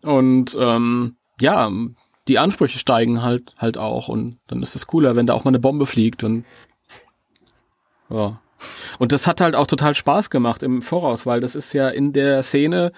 [0.02, 1.70] Und ähm, ja,
[2.26, 5.50] die Ansprüche steigen halt halt auch und dann ist es cooler, wenn da auch mal
[5.50, 6.44] eine Bombe fliegt und
[8.10, 8.40] ja.
[8.98, 12.12] Und das hat halt auch total Spaß gemacht im Voraus, weil das ist ja in
[12.12, 12.92] der Szene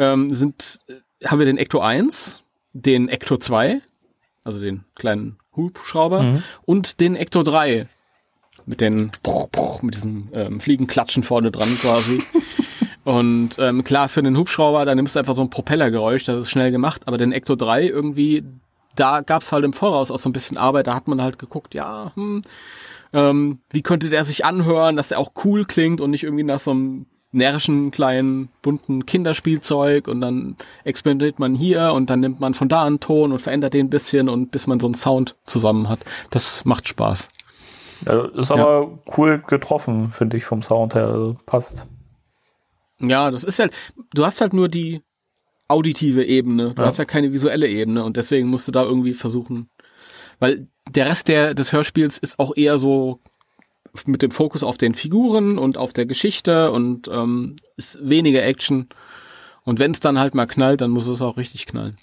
[0.00, 0.80] ähm, sind
[1.24, 3.80] haben wir den Ecto 1, den Ecto 2,
[4.44, 7.86] also den kleinen Hubschrauber und den Ecto 3
[8.66, 9.10] mit den
[9.82, 12.22] mit diesen ähm, Fliegenklatschen vorne dran quasi.
[13.02, 16.50] Und ähm, klar, für den Hubschrauber, da nimmst du einfach so ein Propellergeräusch, das ist
[16.50, 18.44] schnell gemacht, aber den Ecto 3 irgendwie,
[18.94, 21.74] da gab's halt im Voraus auch so ein bisschen Arbeit, da hat man halt geguckt,
[21.74, 22.42] ja, hm,
[23.12, 26.60] ähm, wie könnte der sich anhören, dass er auch cool klingt und nicht irgendwie nach
[26.60, 32.54] so einem närrischen, kleinen, bunten Kinderspielzeug und dann experimentiert man hier und dann nimmt man
[32.54, 35.36] von da einen Ton und verändert den ein bisschen und bis man so einen Sound
[35.44, 36.00] zusammen hat.
[36.30, 37.28] Das macht Spaß.
[38.06, 41.06] Ja, ist aber cool getroffen, finde ich, vom Sound her.
[41.08, 41.86] Also passt.
[42.98, 43.72] Ja, das ist halt,
[44.14, 45.02] du hast halt nur die
[45.68, 46.88] auditive Ebene, du Ja.
[46.88, 49.70] hast ja keine visuelle Ebene und deswegen musst du da irgendwie versuchen,
[50.40, 53.20] weil der Rest der, des Hörspiels ist auch eher so
[54.06, 58.88] mit dem Fokus auf den Figuren und auf der Geschichte und ähm, ist weniger Action.
[59.64, 61.96] Und wenn es dann halt mal knallt, dann muss es auch richtig knallen.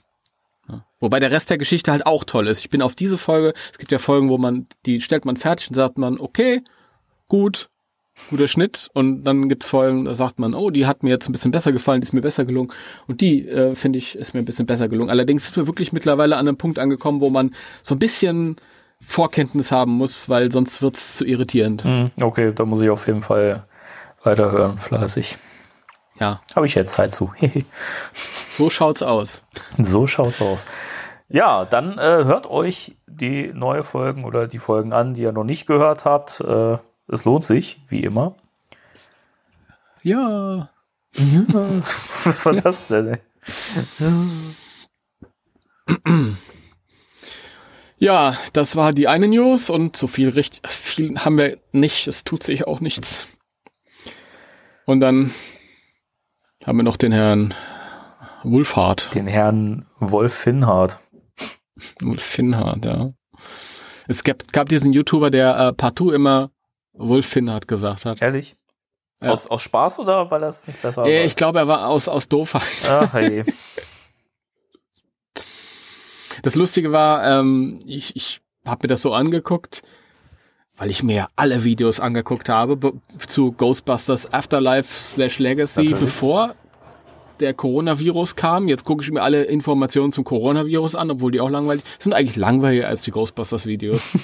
[0.70, 0.86] Ja.
[1.00, 2.60] Wobei der Rest der Geschichte halt auch toll ist.
[2.60, 5.70] Ich bin auf diese Folge, es gibt ja Folgen, wo man, die stellt man fertig
[5.70, 6.64] und sagt man, okay,
[7.28, 7.70] gut,
[8.30, 8.90] guter Schnitt.
[8.94, 11.72] Und dann gibt's Folgen, da sagt man, oh, die hat mir jetzt ein bisschen besser
[11.72, 12.72] gefallen, die ist mir besser gelungen.
[13.08, 15.10] Und die, äh, finde ich, ist mir ein bisschen besser gelungen.
[15.10, 18.58] Allerdings sind wir wirklich mittlerweile an einem Punkt angekommen, wo man so ein bisschen
[19.06, 21.84] Vorkenntnis haben muss, weil sonst wird's zu irritierend.
[21.84, 23.66] Hm, Okay, da muss ich auf jeden Fall
[24.24, 25.38] weiterhören, fleißig.
[26.20, 27.32] Ja, Habe ich jetzt Zeit zu.
[28.48, 29.44] so schaut's aus.
[29.78, 30.66] so schaut's aus.
[31.30, 35.44] Ja, dann äh, hört euch die neue Folgen oder die Folgen an, die ihr noch
[35.44, 36.40] nicht gehört habt.
[36.42, 38.36] Äh, es lohnt sich, wie immer.
[40.02, 40.70] Ja.
[42.24, 43.10] Was war das denn?
[44.00, 44.56] ey?
[48.00, 52.08] Ja, das war die eine News und so viel richtig, viel haben wir nicht.
[52.08, 53.28] Es tut sich auch nichts.
[54.86, 55.34] Und dann
[56.66, 57.54] haben wir noch den Herrn
[58.44, 59.14] Wulfhard.
[59.16, 61.00] Den Herrn Wolf Finhardt.
[62.02, 63.12] Wolf Finhard, ja.
[64.08, 66.52] Es gab, gab diesen YouTuber, der äh, partout immer
[66.94, 68.22] Wolf Finhard gesagt hat.
[68.22, 68.56] Ehrlich?
[69.22, 69.32] Ja.
[69.32, 71.32] Aus, aus Spaß oder weil er es nicht besser Äh, weiß?
[71.32, 72.62] ich glaube, er war aus, aus Doofheit.
[72.90, 73.44] Ach, hey.
[76.44, 79.82] Das Lustige war, ähm, ich, ich habe mir das so angeguckt,
[80.78, 82.94] weil ich mir ja alle Videos angeguckt habe be-
[83.28, 86.00] zu Ghostbusters Afterlife slash Legacy, Natürlich.
[86.00, 86.56] bevor
[87.40, 88.68] der Coronavirus kam.
[88.68, 92.14] Jetzt gucke ich mir alle Informationen zum Coronavirus an, obwohl die auch langweilig sind.
[92.14, 94.18] Eigentlich langweiliger als die Ghostbusters-Videos.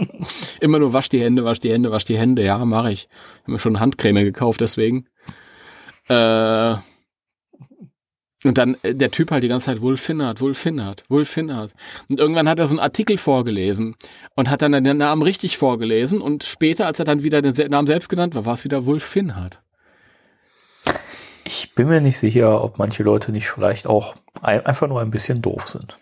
[0.60, 2.44] Immer nur wasch die Hände, wasch die Hände, wasch die Hände.
[2.44, 3.08] Ja, mache ich.
[3.10, 5.06] Ich habe mir schon Handcreme gekauft, deswegen.
[6.08, 6.74] Äh,
[8.44, 11.74] und dann äh, der Typ halt die ganze Zeit Wolf Finnert, Wolf Finnert, Wolf Finnert.
[12.08, 13.96] Und irgendwann hat er so einen Artikel vorgelesen
[14.34, 17.86] und hat dann den Namen richtig vorgelesen und später, als er dann wieder den Namen
[17.86, 19.60] selbst genannt war, war es wieder Wolf Finnert.
[21.44, 25.10] Ich bin mir nicht sicher, ob manche Leute nicht vielleicht auch ein, einfach nur ein
[25.10, 25.98] bisschen doof sind.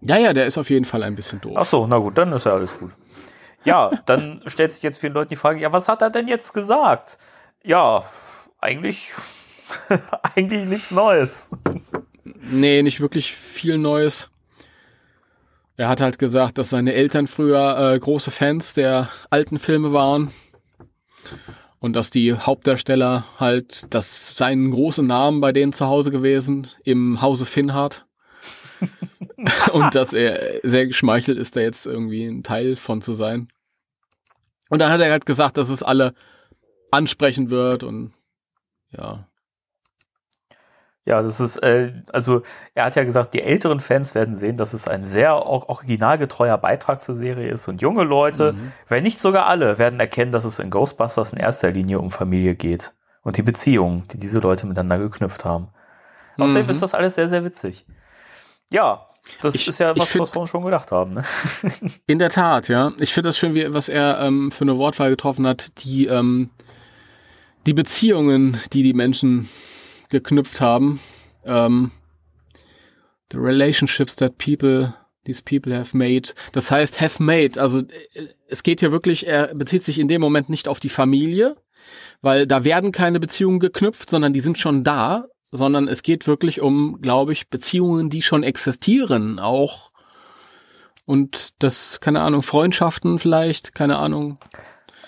[0.00, 1.54] Ja, ja, der ist auf jeden Fall ein bisschen doof.
[1.56, 2.90] Ach so, na gut, dann ist ja alles gut.
[3.64, 6.52] Ja, dann stellt sich jetzt vielen Leuten die Frage, ja, was hat er denn jetzt
[6.52, 7.18] gesagt?
[7.62, 8.04] Ja,
[8.58, 9.12] eigentlich,
[10.34, 11.50] eigentlich nichts Neues.
[12.24, 14.30] Nee, nicht wirklich viel Neues.
[15.76, 20.30] Er hat halt gesagt, dass seine Eltern früher äh, große Fans der alten Filme waren.
[21.78, 27.20] Und dass die Hauptdarsteller halt, das seien große Namen bei denen zu Hause gewesen, im
[27.20, 28.06] Hause Finnhardt.
[29.72, 33.48] und dass er sehr geschmeichelt ist, da jetzt irgendwie ein Teil von zu sein.
[34.68, 36.14] Und dann hat er halt gesagt, dass es alle
[36.90, 38.12] ansprechen wird und
[38.90, 39.26] ja.
[41.04, 42.42] Ja, das ist, äh, also
[42.74, 46.56] er hat ja gesagt, die älteren Fans werden sehen, dass es ein sehr or- originalgetreuer
[46.58, 48.54] Beitrag zur Serie ist und junge Leute,
[48.86, 52.54] wenn nicht sogar alle, werden erkennen, dass es in Ghostbusters in erster Linie um Familie
[52.54, 55.68] geht und die Beziehungen, die diese Leute miteinander geknüpft haben.
[56.38, 56.70] Außerdem Mhm.
[56.70, 57.84] ist das alles sehr, sehr witzig.
[58.70, 59.06] Ja,
[59.40, 61.14] das Ich- ist ja was, find- was wir uns schon gedacht haben.
[61.14, 61.24] Ne?
[62.06, 62.92] In der Tat, ja.
[62.98, 66.50] Ich finde das schön, wie, was er ähm, für eine Wortwahl getroffen hat, die, ähm,
[67.66, 69.48] die Beziehungen, die die Menschen
[70.12, 71.00] geknüpft haben,
[71.44, 71.90] ähm,
[73.32, 74.94] the relationships that people,
[75.24, 76.34] these people have made.
[76.52, 77.60] Das heißt, have made.
[77.60, 80.88] Also äh, es geht hier wirklich, er bezieht sich in dem Moment nicht auf die
[80.88, 81.56] Familie,
[82.20, 86.60] weil da werden keine Beziehungen geknüpft, sondern die sind schon da, sondern es geht wirklich
[86.60, 89.90] um, glaube ich, Beziehungen, die schon existieren, auch
[91.04, 94.38] und das, keine Ahnung, Freundschaften vielleicht, keine Ahnung.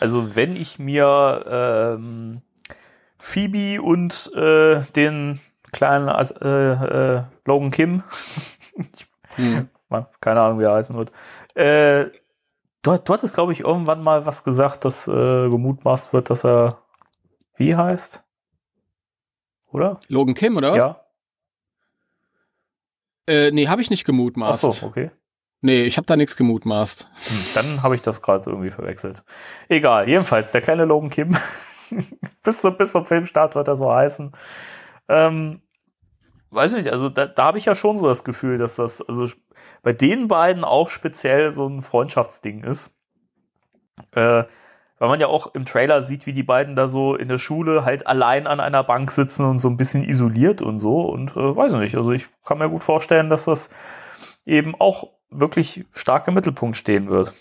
[0.01, 1.45] Also wenn ich mir
[1.99, 2.43] ähm,
[3.25, 5.41] Phoebe und äh, den
[5.73, 6.73] kleinen äh,
[7.17, 8.03] äh, Logan Kim,
[9.89, 11.11] Mann, keine Ahnung, wie er heißen wird,
[11.55, 12.11] äh,
[12.83, 15.11] du, du hattest, glaube ich, irgendwann mal was gesagt, dass äh,
[15.49, 16.83] gemutmaßt wird, dass er
[17.57, 18.23] wie heißt?
[19.73, 19.99] Oder?
[20.09, 20.79] Logan Kim, oder was?
[20.79, 21.01] Ja.
[23.27, 24.61] Äh, nee, habe ich nicht Ach gemutmaßt.
[24.61, 25.11] so, okay.
[25.63, 27.09] Nee, ich habe da nichts gemutmaßt.
[27.11, 29.25] Hm, Dann habe ich das gerade irgendwie verwechselt.
[29.71, 31.35] Egal, jedenfalls, der kleine Logan Kim.
[32.43, 34.33] bis, zum, bis zum Filmstart wird er so heißen.
[35.09, 35.63] Ähm,
[36.51, 39.29] weiß nicht, also da, da habe ich ja schon so das Gefühl, dass das also
[39.83, 42.99] bei den beiden auch speziell so ein Freundschaftsding ist.
[44.13, 44.45] Äh,
[44.99, 47.85] weil man ja auch im Trailer sieht, wie die beiden da so in der Schule
[47.85, 51.03] halt allein an einer Bank sitzen und so ein bisschen isoliert und so.
[51.03, 53.71] Und äh, weiß nicht, also ich kann mir gut vorstellen, dass das
[54.47, 57.35] eben auch wirklich stark im Mittelpunkt stehen wird.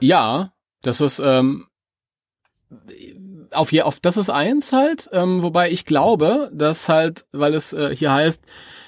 [0.00, 1.68] Ja, das ist, ähm,
[3.50, 7.72] auf je, auf das ist eins halt, ähm, wobei ich glaube, dass halt, weil es
[7.72, 8.42] äh, hier heißt,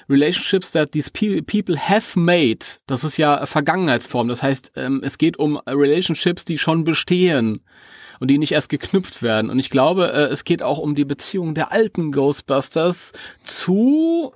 [0.09, 2.64] Relationships that these pe people have made.
[2.87, 4.29] Das ist ja Vergangenheitsform.
[4.29, 7.62] Das heißt, ähm, es geht um Relationships, die schon bestehen
[8.20, 9.51] und die nicht erst geknüpft werden.
[9.51, 14.33] Und ich glaube, äh, es geht auch um die Beziehung der alten Ghostbusters zu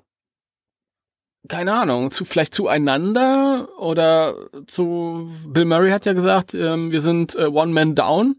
[1.49, 4.35] keine Ahnung, zu vielleicht zueinander oder
[4.67, 8.37] zu Bill Murray hat ja gesagt, ähm, wir sind äh, One Man Down.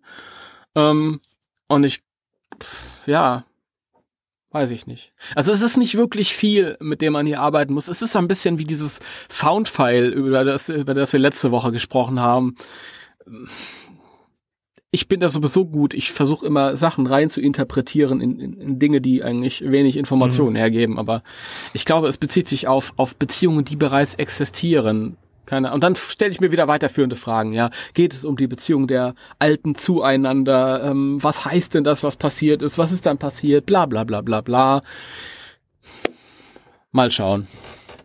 [0.76, 1.22] Ähm,
[1.68, 2.02] und ich,
[2.62, 3.46] pff, ja,
[4.52, 5.14] weiß ich nicht.
[5.36, 7.88] Also es ist nicht wirklich viel, mit dem man hier arbeiten muss.
[7.88, 12.20] Es ist ein bisschen wie dieses Soundfile, über das, über das wir letzte Woche gesprochen
[12.20, 12.56] haben
[14.92, 15.94] ich bin da sowieso gut.
[15.94, 20.54] Ich versuche immer Sachen rein zu interpretieren in, in, in Dinge, die eigentlich wenig Informationen
[20.54, 20.58] mhm.
[20.58, 21.00] hergeben.
[21.00, 21.24] Aber
[21.74, 25.16] ich glaube, es bezieht sich auf, auf Beziehungen, die bereits existieren.
[25.46, 27.52] Keine, und dann stelle ich mir wieder weiterführende Fragen.
[27.54, 30.84] Ja, geht es um die Beziehung der Alten zueinander?
[30.84, 32.78] Ähm, was heißt denn das, was passiert ist?
[32.78, 33.66] Was ist dann passiert?
[33.66, 34.82] Bla bla bla bla bla.
[36.92, 37.48] Mal schauen.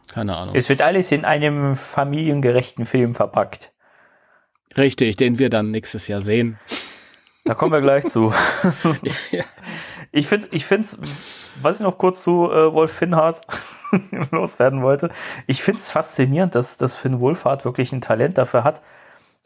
[0.09, 0.55] Keine Ahnung.
[0.55, 3.73] Es wird alles in einem familiengerechten Film verpackt.
[4.77, 6.59] Richtig, den wir dann nächstes Jahr sehen.
[7.45, 8.33] Da kommen wir gleich zu.
[9.31, 9.45] ja.
[10.13, 10.99] Ich finde, ich finde es,
[11.61, 13.41] was ich noch kurz zu äh, Wolf Finnhardt
[14.31, 15.11] loswerden wollte.
[15.47, 18.83] Ich finde es faszinierend, dass, dass Finn Wolfhard wirklich ein Talent dafür hat,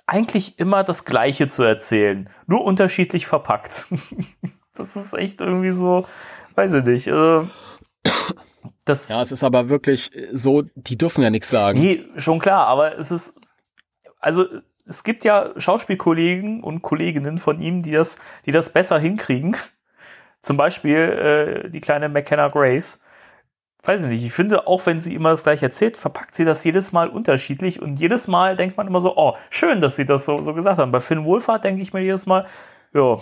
[0.07, 3.87] eigentlich immer das Gleiche zu erzählen, nur unterschiedlich verpackt.
[4.75, 6.07] das ist echt irgendwie so,
[6.57, 7.07] weiß ich nicht.
[7.07, 7.43] Äh,
[8.85, 11.79] das ja, es ist aber wirklich so, die dürfen ja nichts sagen.
[11.79, 13.35] Nee, schon klar, aber es ist,
[14.19, 14.47] also
[14.85, 19.57] es gibt ja Schauspielkollegen und Kolleginnen von ihm, die das, die das besser hinkriegen.
[20.43, 20.97] Zum Beispiel
[21.67, 23.01] äh, die kleine McKenna Grace.
[23.83, 26.63] Weiß ich nicht, ich finde, auch wenn sie immer das gleiche erzählt, verpackt sie das
[26.65, 30.27] jedes Mal unterschiedlich und jedes Mal denkt man immer so, oh, schön, dass sie das
[30.27, 30.93] so, so gesagt haben.
[30.93, 32.47] Bei Finn Wohlfahrt denke ich mir jedes Mal,
[32.93, 33.19] ja,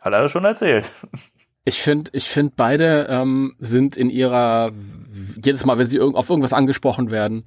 [0.00, 0.92] hat er schon erzählt.
[1.64, 4.70] Ich finde, ich finde beide ähm, sind in ihrer
[5.42, 7.44] jedes Mal, wenn sie auf irgendwas angesprochen werden,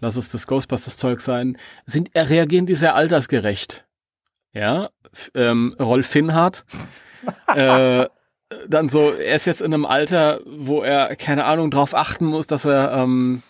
[0.00, 3.86] lass es das Ghostbusters-Zeug sein, sind, äh, reagieren die sehr altersgerecht.
[4.52, 4.90] Ja,
[5.34, 6.64] ähm, Rolf Finnhardt,
[7.54, 8.06] äh,
[8.68, 12.46] dann so, er ist jetzt in einem Alter, wo er, keine Ahnung, drauf achten muss,
[12.46, 13.42] dass er ähm,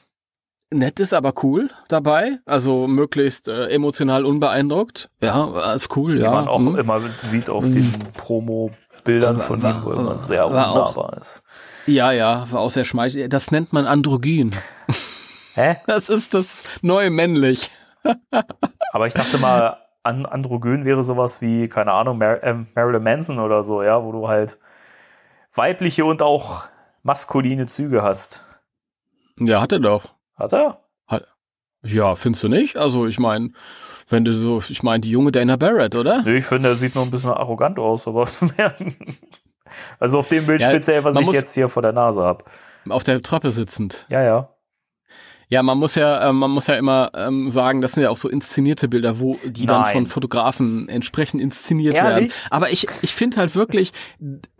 [0.70, 5.10] nett ist, aber cool dabei, also möglichst äh, emotional unbeeindruckt.
[5.20, 6.30] Ja, ist cool, Wie ja.
[6.30, 6.78] man auch mhm.
[6.78, 11.42] immer sieht auf den Promo-Bildern von ihm, wo er immer sehr wunderbar ist.
[11.86, 13.28] Ja, ja, war auch sehr schmeichelig.
[13.30, 14.54] Das nennt man Androgyn.
[15.54, 15.76] Hä?
[15.86, 17.70] Das ist das neue männlich.
[18.92, 23.38] Aber ich dachte mal, an Androgyn wäre sowas wie, keine Ahnung, Mar äh, Marilyn Manson
[23.38, 24.58] oder so, ja, wo du halt
[25.54, 26.64] weibliche und auch
[27.02, 28.44] maskuline Züge hast.
[29.38, 30.14] Ja, hat er doch.
[30.34, 30.80] Hat er?
[31.06, 31.26] Hat,
[31.82, 32.76] ja, findest du nicht?
[32.76, 33.52] Also, ich meine,
[34.08, 36.22] wenn du so, ich meine, die junge Dana Barrett, oder?
[36.22, 38.28] Nee, ich finde, er sieht noch ein bisschen arrogant aus, aber
[39.98, 42.44] also auf dem Bild ja, speziell, was ich jetzt hier vor der Nase habe.
[42.88, 44.06] Auf der Treppe sitzend.
[44.08, 44.54] Ja, ja.
[45.50, 48.16] Ja, man muss ja, äh, man muss ja immer ähm, sagen, das sind ja auch
[48.16, 49.82] so inszenierte Bilder, wo die Nein.
[49.82, 52.14] dann von Fotografen entsprechend inszeniert Ehrlich?
[52.14, 52.32] werden.
[52.50, 53.92] Aber ich, ich finde halt wirklich,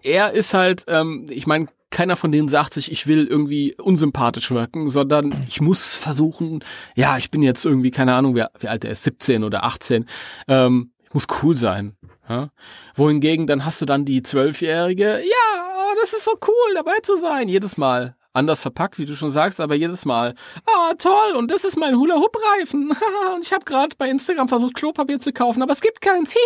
[0.03, 4.51] er ist halt, ähm, ich meine, keiner von denen sagt sich, ich will irgendwie unsympathisch
[4.51, 6.65] wirken, sondern ich muss versuchen,
[6.97, 10.07] ja, ich bin jetzt irgendwie, keine Ahnung, wie, wie alt er ist, 17 oder 18,
[10.49, 11.95] ähm, ich muss cool sein.
[12.29, 12.51] Ja?
[12.97, 15.63] Wohingegen, dann hast du dann die Zwölfjährige, ja,
[16.01, 19.61] das ist so cool, dabei zu sein, jedes Mal anders verpackt, wie du schon sagst,
[19.61, 20.35] aber jedes Mal,
[20.67, 22.91] ah, toll, und das ist mein Hula-Hoop-Reifen.
[23.35, 26.35] und ich habe gerade bei Instagram versucht, Klopapier zu kaufen, aber es gibt keins.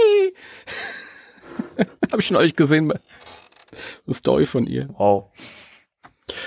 [2.10, 2.92] Habe ich schon euch gesehen.
[2.92, 4.88] Eine Story von ihr.
[4.96, 5.30] Wow.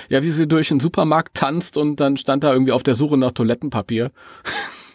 [0.08, 3.16] Ja, wie sie durch den Supermarkt tanzt und dann stand da irgendwie auf der Suche
[3.16, 4.10] nach Toilettenpapier.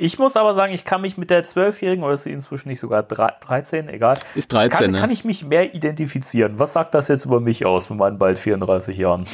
[0.00, 2.78] Ich muss aber sagen, ich kann mich mit der Zwölfjährigen, oder ist sie inzwischen nicht
[2.78, 4.16] sogar 13, egal.
[4.36, 5.00] Ist 13, kann, ne?
[5.00, 6.60] kann ich mich mehr identifizieren.
[6.60, 9.26] Was sagt das jetzt über mich aus mit meinen bald 34 Jahren?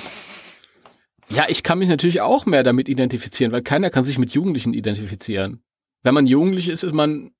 [1.28, 4.72] Ja, ich kann mich natürlich auch mehr damit identifizieren, weil keiner kann sich mit Jugendlichen
[4.72, 5.62] identifizieren.
[6.02, 7.32] Wenn man jugendlich ist, ist man,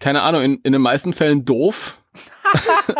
[0.00, 2.02] keine Ahnung, in, in den meisten Fällen doof.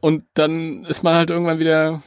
[0.00, 2.02] Und dann ist man halt irgendwann wieder,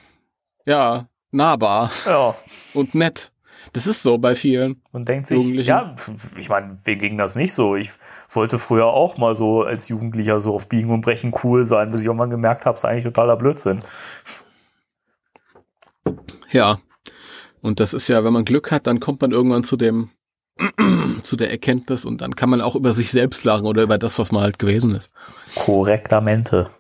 [0.66, 1.90] ja, nahbar.
[2.06, 2.36] Ja.
[2.74, 3.32] Und nett.
[3.78, 4.82] Das ist so bei vielen.
[4.92, 5.96] Und denkt sich, ja,
[6.36, 7.76] ich meine, wem ging das nicht so?
[7.76, 7.92] Ich
[8.28, 12.02] wollte früher auch mal so als Jugendlicher so auf Biegen und Brechen cool sein, bis
[12.02, 13.84] ich auch mal gemerkt habe, es ist eigentlich totaler Blödsinn.
[16.50, 16.80] Ja.
[17.62, 20.10] Und das ist ja, wenn man Glück hat, dann kommt man irgendwann zu dem,
[21.22, 24.18] zu der Erkenntnis und dann kann man auch über sich selbst lachen oder über das,
[24.18, 25.12] was man halt gewesen ist.
[25.54, 26.72] Korrektamente.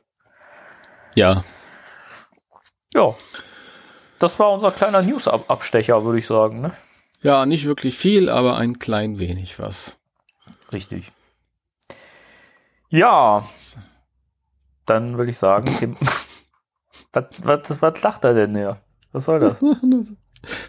[1.13, 1.43] Ja.
[2.91, 3.13] Ja.
[4.17, 6.61] Das war unser kleiner News-Abstecher, würde ich sagen.
[6.61, 6.71] Ne?
[7.21, 9.97] Ja, nicht wirklich viel, aber ein klein wenig was.
[10.71, 11.11] Richtig.
[12.89, 13.47] Ja.
[14.85, 15.97] Dann würde ich sagen, Tim,
[17.11, 18.77] was, was, was lacht er denn hier?
[19.11, 19.63] Was soll das?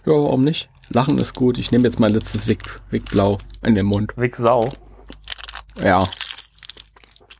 [0.06, 0.70] Ja, warum nicht?
[0.88, 1.58] Lachen ist gut.
[1.58, 4.12] Ich nehme jetzt mein letztes Wick, Wick Blau in den Mund.
[4.16, 4.66] Wick Sau.
[5.84, 6.06] Ja.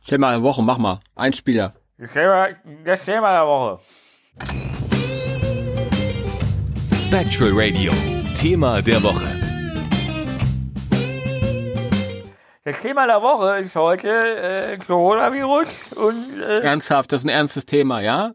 [0.03, 0.99] Stell mal eine Woche, mach mal.
[1.15, 1.73] Ein Spieler.
[1.97, 2.11] Das
[2.85, 3.79] das Thema der Woche.
[6.95, 7.91] Spectral Radio.
[8.39, 9.25] Thema der Woche.
[12.63, 17.65] Das Thema der Woche ist heute äh, Coronavirus und äh, Ernsthaft, das ist ein ernstes
[17.65, 18.33] Thema, ja?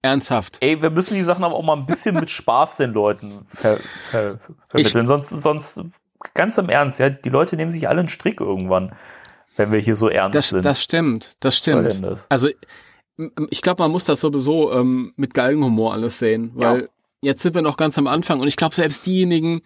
[0.00, 0.56] Ernsthaft.
[0.62, 3.76] ey, wir müssen die Sachen aber auch mal ein bisschen mit Spaß den Leuten ver,
[4.04, 4.38] ver,
[4.68, 5.06] vermitteln.
[5.06, 5.82] sonst, sonst,
[6.32, 8.94] ganz im Ernst, ja, die Leute nehmen sich alle einen Strick irgendwann,
[9.56, 10.64] wenn wir hier so ernst Das, sind.
[10.64, 12.02] das stimmt, das stimmt.
[12.02, 12.26] das?
[12.30, 12.48] Also
[13.50, 16.88] ich glaube, man muss das sowieso ähm, mit Galgenhumor alles sehen, weil Ja.
[17.22, 19.62] Jetzt sind wir noch ganz am Anfang und ich glaube, selbst diejenigen,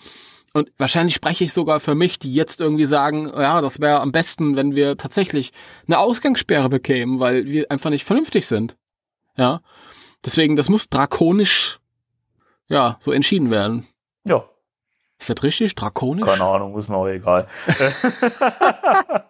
[0.53, 4.13] und wahrscheinlich spreche ich sogar für mich, die jetzt irgendwie sagen, ja, das wäre am
[4.13, 5.53] besten, wenn wir tatsächlich
[5.87, 8.77] eine Ausgangssperre bekämen, weil wir einfach nicht vernünftig sind.
[9.37, 9.61] Ja.
[10.25, 11.79] Deswegen, das muss drakonisch,
[12.69, 13.87] ja, so entschieden werden.
[14.25, 14.45] Ja,
[15.19, 15.75] Ist das richtig?
[15.75, 16.25] Drakonisch?
[16.25, 17.47] keine Ahnung, ist mir auch egal.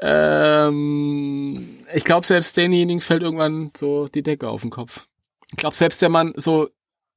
[0.00, 5.06] Ähm, ich glaube, selbst denjenigen fällt irgendwann so die Decke auf den Kopf.
[5.50, 6.68] Ich glaube, selbst der Mann so,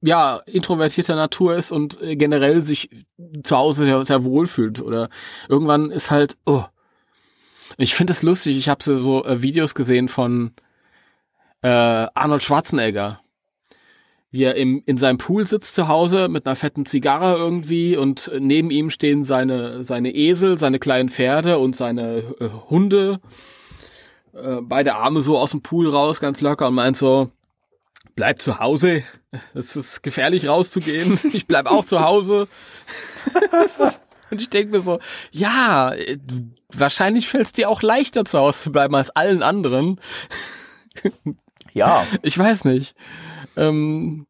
[0.01, 2.89] ja, introvertierter Natur ist und äh, generell sich
[3.43, 5.09] zu Hause sehr, sehr wohl fühlt oder
[5.47, 6.63] irgendwann ist halt, oh.
[7.77, 10.51] Ich finde es lustig, ich habe so, so äh, Videos gesehen von
[11.61, 13.21] äh, Arnold Schwarzenegger,
[14.32, 18.32] wie er im, in seinem Pool sitzt zu Hause mit einer fetten Zigarre irgendwie und
[18.39, 23.19] neben ihm stehen seine, seine Esel, seine kleinen Pferde und seine äh, Hunde.
[24.34, 27.30] Äh, beide Arme so aus dem Pool raus, ganz locker und meint so,
[28.16, 29.03] bleib zu Hause.
[29.53, 31.20] Es ist gefährlich rauszugehen.
[31.34, 32.47] Ich bleib auch zu Hause.
[34.32, 34.99] und ich denke mir so,
[35.32, 35.93] ja,
[36.74, 39.99] wahrscheinlich fällt es dir auch leichter zu Hause zu bleiben als allen anderen.
[41.74, 42.95] Ja, Ich weiß nicht.
[43.55, 44.26] Ähm,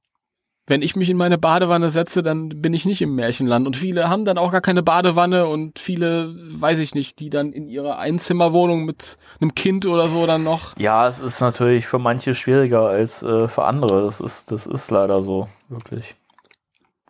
[0.69, 3.65] wenn ich mich in meine Badewanne setze, dann bin ich nicht im Märchenland.
[3.65, 7.51] Und viele haben dann auch gar keine Badewanne und viele, weiß ich nicht, die dann
[7.53, 10.77] in ihrer Einzimmerwohnung mit einem Kind oder so dann noch.
[10.77, 14.03] ja, es ist natürlich für manche schwieriger als äh, für andere.
[14.03, 16.15] Das ist, das ist leider so, wirklich.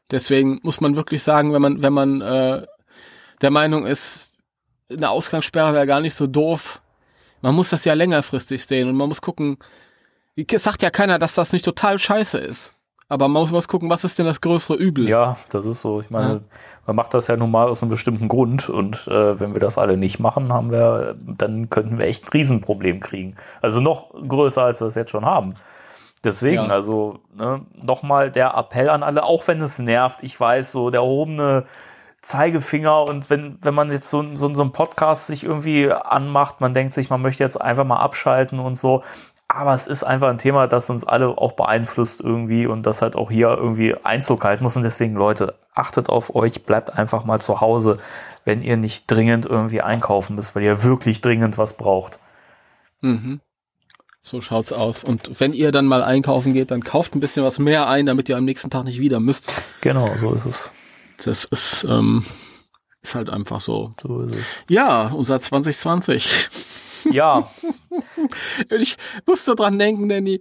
[0.10, 2.66] Deswegen muss man wirklich sagen, wenn man, wenn man äh,
[3.42, 4.34] der Meinung ist,
[4.90, 6.82] eine Ausgangssperre wäre gar nicht so doof,
[7.42, 9.58] man muss das ja längerfristig sehen und man muss gucken,
[10.36, 12.74] es sagt ja keiner, dass das nicht total scheiße ist.
[13.12, 15.10] Aber man muss, muss gucken, was ist denn das größere Übel?
[15.10, 16.00] Ja, das ist so.
[16.02, 16.40] Ich meine, Ja.
[16.86, 19.80] man macht das ja nun mal aus einem bestimmten Grund und äh, wenn wir das
[19.80, 23.36] alle nicht machen, haben wir, dann könnten wir echt ein Riesenproblem kriegen.
[23.62, 25.56] Also noch größer, als wir es jetzt schon haben.
[26.24, 26.68] Deswegen, Ja.
[26.68, 31.02] also ne, nochmal der Appell an alle, auch wenn es nervt, ich weiß, so der
[31.02, 31.66] erhobene
[32.22, 36.74] Zeigefinger und wenn, wenn man jetzt so, so, so einen Podcast sich irgendwie anmacht, man
[36.74, 39.04] denkt sich, man möchte jetzt einfach mal abschalten und so.
[39.52, 43.16] Aber es ist einfach ein Thema, das uns alle auch beeinflusst irgendwie und das halt
[43.16, 44.76] auch hier irgendwie Einzug halten muss.
[44.76, 47.98] Und deswegen, Leute, achtet auf euch, bleibt einfach mal zu Hause,
[48.46, 52.20] wenn ihr nicht dringend irgendwie einkaufen müsst, weil ihr wirklich dringend was braucht.
[53.02, 53.42] Mhm.
[54.22, 55.04] So schaut's aus.
[55.04, 58.30] Und wenn ihr dann mal einkaufen geht, dann kauft ein bisschen was mehr ein, damit
[58.30, 59.52] ihr am nächsten Tag nicht wieder müsst.
[59.82, 60.72] Genau, so ist es.
[61.26, 62.24] Das ist, ähm,
[63.02, 63.90] ist halt einfach so.
[64.00, 64.64] So ist es.
[64.70, 66.50] Ja, unser 2020.
[67.06, 67.50] Ja,
[68.70, 70.40] Ich musste dran denken, Danny.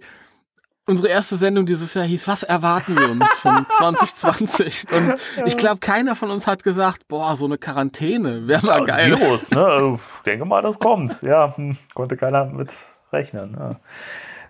[0.85, 4.85] Unsere erste Sendung dieses Jahr hieß, was erwarten wir uns von 2020?
[4.91, 9.11] Und ich glaube, keiner von uns hat gesagt, boah, so eine Quarantäne wäre mal geil.
[9.19, 9.63] Virus, ne?
[9.65, 11.21] Also, denke mal, das kommt.
[11.21, 12.73] Ja, hm, konnte keiner mit
[13.13, 13.55] rechnen.
[13.59, 13.79] Ja.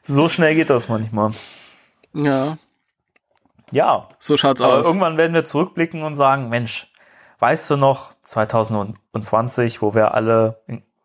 [0.04, 1.32] So schnell geht das manchmal.
[2.14, 2.58] Ja,
[3.72, 4.86] Ja, so schaut's aber aus.
[4.86, 6.90] irgendwann werden wir zurückblicken und sagen, Mensch,
[7.40, 10.62] weißt du noch, 2020, wo wir alle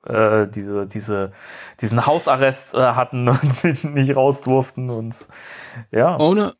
[0.06, 1.32] äh, diese, diese,
[1.80, 5.28] diesen Hausarrest äh, hatten und nicht raus durften und
[5.90, 6.18] ja.
[6.18, 6.54] ohne,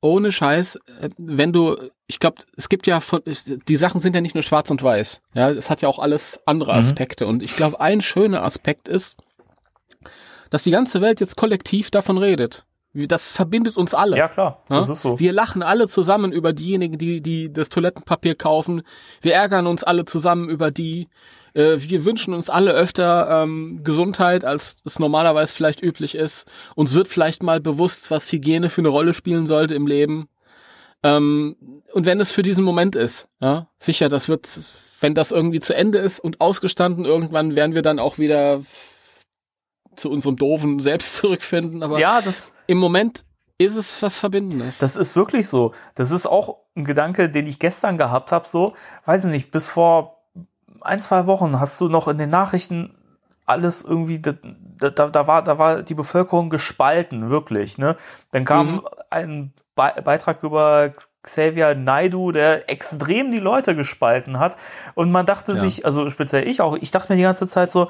[0.00, 1.76] ohne Scheiß, äh, wenn du,
[2.06, 3.22] ich glaube, es gibt ja, von,
[3.68, 5.20] die Sachen sind ja nicht nur schwarz und weiß.
[5.34, 6.78] Ja, es hat ja auch alles andere Mhm.
[6.78, 7.26] Aspekte.
[7.26, 9.18] Und ich glaube, ein schöner Aspekt ist,
[10.50, 12.64] dass die ganze Welt jetzt kollektiv davon redet.
[12.94, 14.16] Das verbindet uns alle.
[14.16, 14.76] Ja, klar, Ja?
[14.78, 15.18] das ist so.
[15.18, 18.82] Wir lachen alle zusammen über diejenigen, die, die das Toilettenpapier kaufen.
[19.20, 21.08] Wir ärgern uns alle zusammen über die.
[21.56, 26.44] Äh, wir wünschen uns alle öfter ähm, Gesundheit, als es normalerweise vielleicht üblich ist.
[26.74, 30.28] Uns wird vielleicht mal bewusst, was Hygiene für eine Rolle spielen sollte im Leben.
[31.02, 31.56] Ähm,
[31.92, 34.48] und wenn es für diesen Moment ist, ja, sicher, das wird,
[35.00, 38.60] wenn das irgendwie zu Ende ist und ausgestanden, irgendwann werden wir dann auch wieder
[39.94, 41.82] zu unserem doofen Selbst zurückfinden.
[41.82, 43.24] Aber Ja, das, im Moment
[43.56, 44.76] ist es was Verbindendes.
[44.76, 45.72] Das ist wirklich so.
[45.94, 48.46] Das ist auch ein Gedanke, den ich gestern gehabt habe.
[48.46, 48.74] So,
[49.06, 50.15] weiß ich nicht, bis vor
[50.80, 52.94] ein, zwei Wochen hast du noch in den Nachrichten
[53.44, 54.32] alles irgendwie, da,
[54.90, 57.78] da, da, war, da war die Bevölkerung gespalten, wirklich.
[57.78, 57.96] Ne?
[58.32, 58.82] Dann kam Mhm.
[59.10, 60.90] ein Be Beitrag über
[61.22, 64.56] Xavier Naidu, der extrem die Leute gespalten hat.
[64.94, 65.58] Und man dachte Ja.
[65.58, 67.88] sich, also speziell ich auch, ich dachte mir die ganze Zeit so,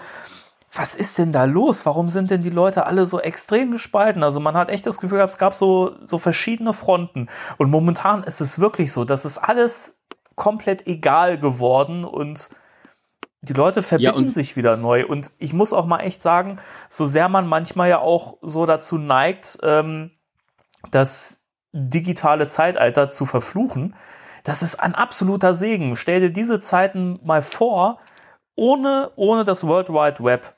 [0.75, 1.87] was ist denn da los?
[1.87, 4.25] Warum sind denn die Leute alle so extrem gespalten?
[4.25, 7.29] Also man hat echt das Gefühl gehabt, es gab so, so verschiedene Fronten.
[7.57, 9.97] Und momentan ist es wirklich so, dass es alles
[10.35, 12.51] komplett egal geworden und
[13.43, 15.07] die Leute verbinden und- sich wieder neu.
[15.07, 16.59] Und ich muss auch mal echt sagen,
[16.89, 20.11] so sehr man manchmal ja auch so dazu neigt, ähm,
[20.91, 23.95] das digitale Zeitalter zu verfluchen,
[24.45, 25.97] das ist ein absoluter Segen.
[25.97, 27.99] Stell dir diese Zeiten mal vor,
[28.55, 30.55] ohne, ohne das World Wide Web,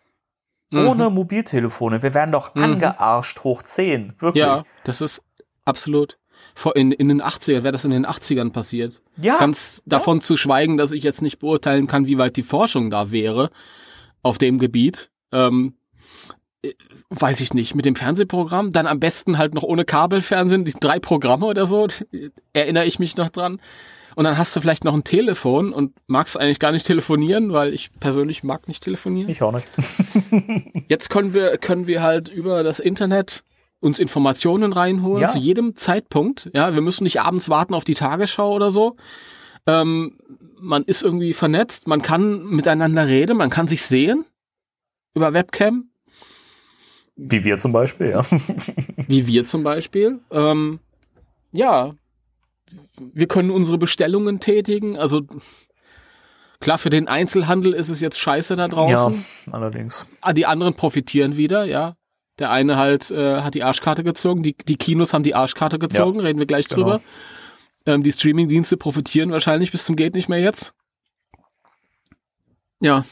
[0.72, 2.02] ohne Mobiltelefone.
[2.02, 2.62] Wir wären doch Mhm.
[2.62, 4.12] angearscht hoch 10.
[4.18, 4.44] Wirklich.
[4.44, 5.22] Ja, das ist
[5.64, 6.18] absolut.
[6.74, 9.00] In, in den 80ern, wäre das in den 80ern passiert.
[9.16, 12.90] Ja, Ganz davon zu schweigen, dass ich jetzt nicht beurteilen kann, wie weit die Forschung
[12.90, 13.50] da wäre
[14.22, 15.10] auf dem Gebiet.
[15.32, 15.74] Ähm,
[16.62, 16.72] äh,
[17.10, 20.98] weiß ich nicht, mit dem Fernsehprogramm, dann am besten halt noch ohne Kabelfernsehen, die drei
[20.98, 21.86] Programme oder so,
[22.52, 23.60] erinnere ich mich noch dran.
[24.16, 27.72] Und dann hast du vielleicht noch ein Telefon und magst eigentlich gar nicht telefonieren, weil
[27.72, 29.30] ich persönlich mag nicht telefonieren.
[29.30, 29.68] ich auch nicht.
[30.88, 33.44] Jetzt können wir, können wir halt über das Internet
[33.80, 35.28] uns Informationen reinholen Ja.
[35.28, 36.50] zu jedem Zeitpunkt.
[36.52, 38.96] Ja, wir müssen nicht abends warten auf die Tagesschau oder so.
[39.66, 40.18] Ähm,
[40.60, 44.24] man ist irgendwie vernetzt, man kann miteinander reden, man kann sich sehen
[45.14, 45.90] über Webcam,
[47.16, 48.24] Wie wir zum Beispiel, ja.
[49.08, 50.20] wie wir zum Beispiel.
[50.30, 50.80] Ähm,
[51.52, 51.94] ja,
[52.98, 54.96] wir können unsere Bestellungen tätigen.
[54.96, 55.22] Also
[56.60, 59.24] klar, für den Einzelhandel ist es jetzt scheiße da draußen.
[59.46, 60.06] Ja, allerdings.
[60.20, 61.96] Ah, die anderen profitieren wieder, ja.
[62.38, 66.20] Der eine halt äh, hat die Arschkarte gezogen, die, die Kinos haben die Arschkarte gezogen,
[66.20, 66.82] reden wir gleich genau.
[66.82, 67.00] drüber.
[67.86, 70.74] Ähm, die Streamingdienste profitieren wahrscheinlich bis zum geht nicht mehr jetzt.
[72.80, 73.04] Ja,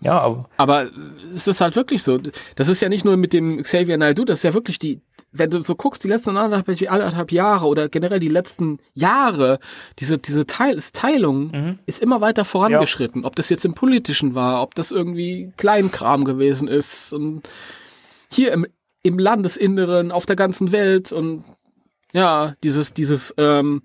[0.00, 0.90] Ja, aber aber
[1.34, 2.18] es ist halt wirklich so.
[2.54, 5.00] Das ist ja nicht nur mit dem Xavier Naidoo, das ist ja wirklich die,
[5.38, 9.58] wenn du so guckst, die letzten anderthalb, anderthalb Jahre oder generell die letzten Jahre,
[9.98, 11.78] diese, diese Teil, Teilung Mhm.
[11.86, 13.24] ist immer weiter vorangeschritten.
[13.24, 17.48] Ob das jetzt im Politischen war, ob das irgendwie Kleinkram gewesen ist und
[18.30, 18.66] hier im,
[19.02, 21.44] im Landesinneren, auf der ganzen Welt und
[22.12, 23.82] ja, dieses, dieses, ähm,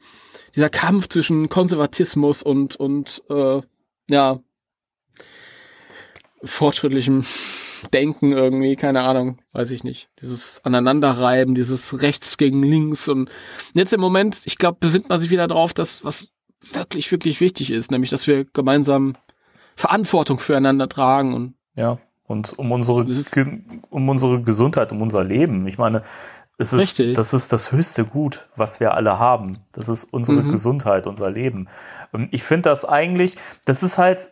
[0.55, 3.61] dieser Kampf zwischen Konservatismus und, und äh,
[4.09, 4.39] ja,
[6.43, 7.25] fortschrittlichem
[7.93, 10.09] Denken irgendwie, keine Ahnung, weiß ich nicht.
[10.21, 13.29] Dieses Aneinanderreiben, dieses rechts gegen links und
[13.73, 16.29] jetzt im Moment, ich glaube, besinnt man sich wieder drauf, dass was
[16.73, 19.15] wirklich, wirklich wichtig ist, nämlich, dass wir gemeinsam
[19.75, 21.97] Verantwortung füreinander tragen und ja.
[22.27, 23.05] Und um unsere,
[23.89, 25.67] um unsere Gesundheit, um unser Leben.
[25.67, 26.01] Ich meine,
[26.57, 27.15] es ist, Richtig.
[27.15, 29.57] das ist das höchste Gut, was wir alle haben.
[29.73, 30.51] Das ist unsere Mhm.
[30.51, 31.67] Gesundheit, unser Leben.
[32.13, 33.35] Und ich finde das eigentlich,
[33.65, 34.31] das ist halt,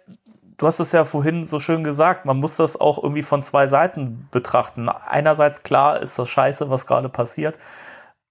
[0.60, 3.66] du hast es ja vorhin so schön gesagt, man muss das auch irgendwie von zwei
[3.66, 4.88] Seiten betrachten.
[4.89, 7.57] Einerseits klar ist das scheiße, was gerade passiert.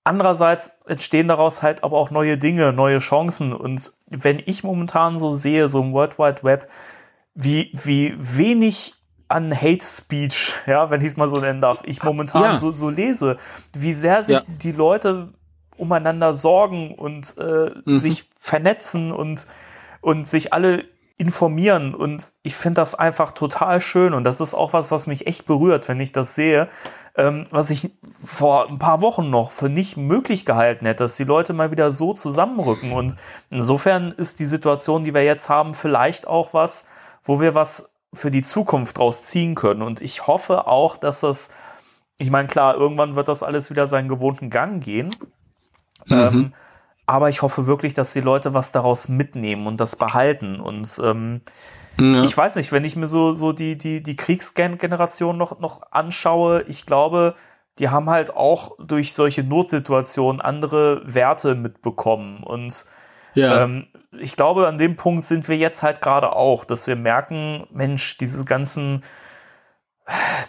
[0.05, 3.53] Andererseits entstehen daraus halt aber auch neue Dinge, neue Chancen.
[3.53, 6.71] Und wenn ich momentan so sehe, so im World Wide Web,
[7.35, 8.95] wie, wie wenig
[9.29, 12.57] an Hate Speech, ja, wenn ich es mal so nennen darf, ich momentan Ja.
[12.57, 13.37] so, so lese,
[13.75, 14.45] wie sehr sich Ja.
[14.63, 15.35] die Leute
[15.77, 17.99] umeinander sorgen und äh, Mhm.
[17.99, 19.47] sich vernetzen und,
[20.01, 20.85] und sich alle
[21.19, 21.95] informieren.
[21.95, 24.15] Und ich finde das einfach total schön.
[24.15, 26.69] Und das ist auch was, was mich echt berührt, wenn ich das sehe,
[27.17, 27.91] ähm, was ich
[28.23, 31.91] vor ein paar Wochen noch für nicht möglich gehalten hätte, dass die Leute mal wieder
[31.91, 32.93] so zusammenrücken.
[32.93, 33.17] Und
[33.51, 36.87] insofern ist die Situation, die wir jetzt haben, vielleicht auch was,
[37.25, 39.83] wo wir was für die Zukunft draus ziehen können.
[39.83, 41.51] Und ich hoffe auch, dass das,
[42.17, 45.15] ich meine, klar, irgendwann wird das alles wieder seinen gewohnten Gang gehen.
[46.09, 46.55] Ähm,
[47.09, 50.61] aber ich hoffe wirklich, dass die Leute was daraus mitnehmen und das behalten.
[50.61, 51.41] Und ähm,
[51.99, 52.23] ja.
[52.23, 56.65] ich weiß nicht, wenn ich mir so, so die, die, die Kriegsgeneration noch, noch anschaue,
[56.69, 57.35] ich glaube,
[57.79, 62.43] die haben halt auch durch solche Notsituationen andere Werte mitbekommen.
[62.43, 62.85] Und
[63.33, 63.63] ja.
[63.63, 63.87] ähm,
[64.21, 68.19] ich glaube, an dem Punkt sind wir jetzt halt gerade auch, dass wir merken, Mensch,
[68.19, 69.03] diese ganzen,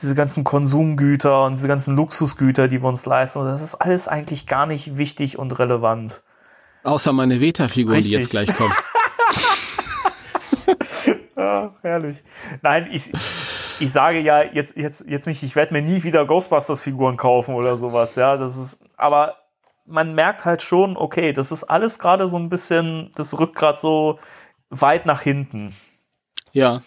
[0.01, 4.45] diese ganzen Konsumgüter und diese ganzen Luxusgüter, die wir uns leisten, das ist alles eigentlich
[4.45, 6.21] gar nicht wichtig und relevant.
[6.83, 8.73] Außer meine Veta-Figuren, die jetzt gleich kommen.
[11.35, 12.23] Ach, herrlich.
[12.61, 13.11] Nein, ich,
[13.79, 17.75] ich sage ja jetzt, jetzt, jetzt nicht, ich werde mir nie wieder Ghostbusters-Figuren kaufen oder
[17.75, 18.37] sowas, ja.
[18.37, 19.35] Das ist, aber
[19.85, 23.79] man merkt halt schon, okay, das ist alles gerade so ein bisschen, das rückt gerade
[23.79, 24.19] so
[24.69, 25.75] weit nach hinten.
[26.51, 26.81] Ja.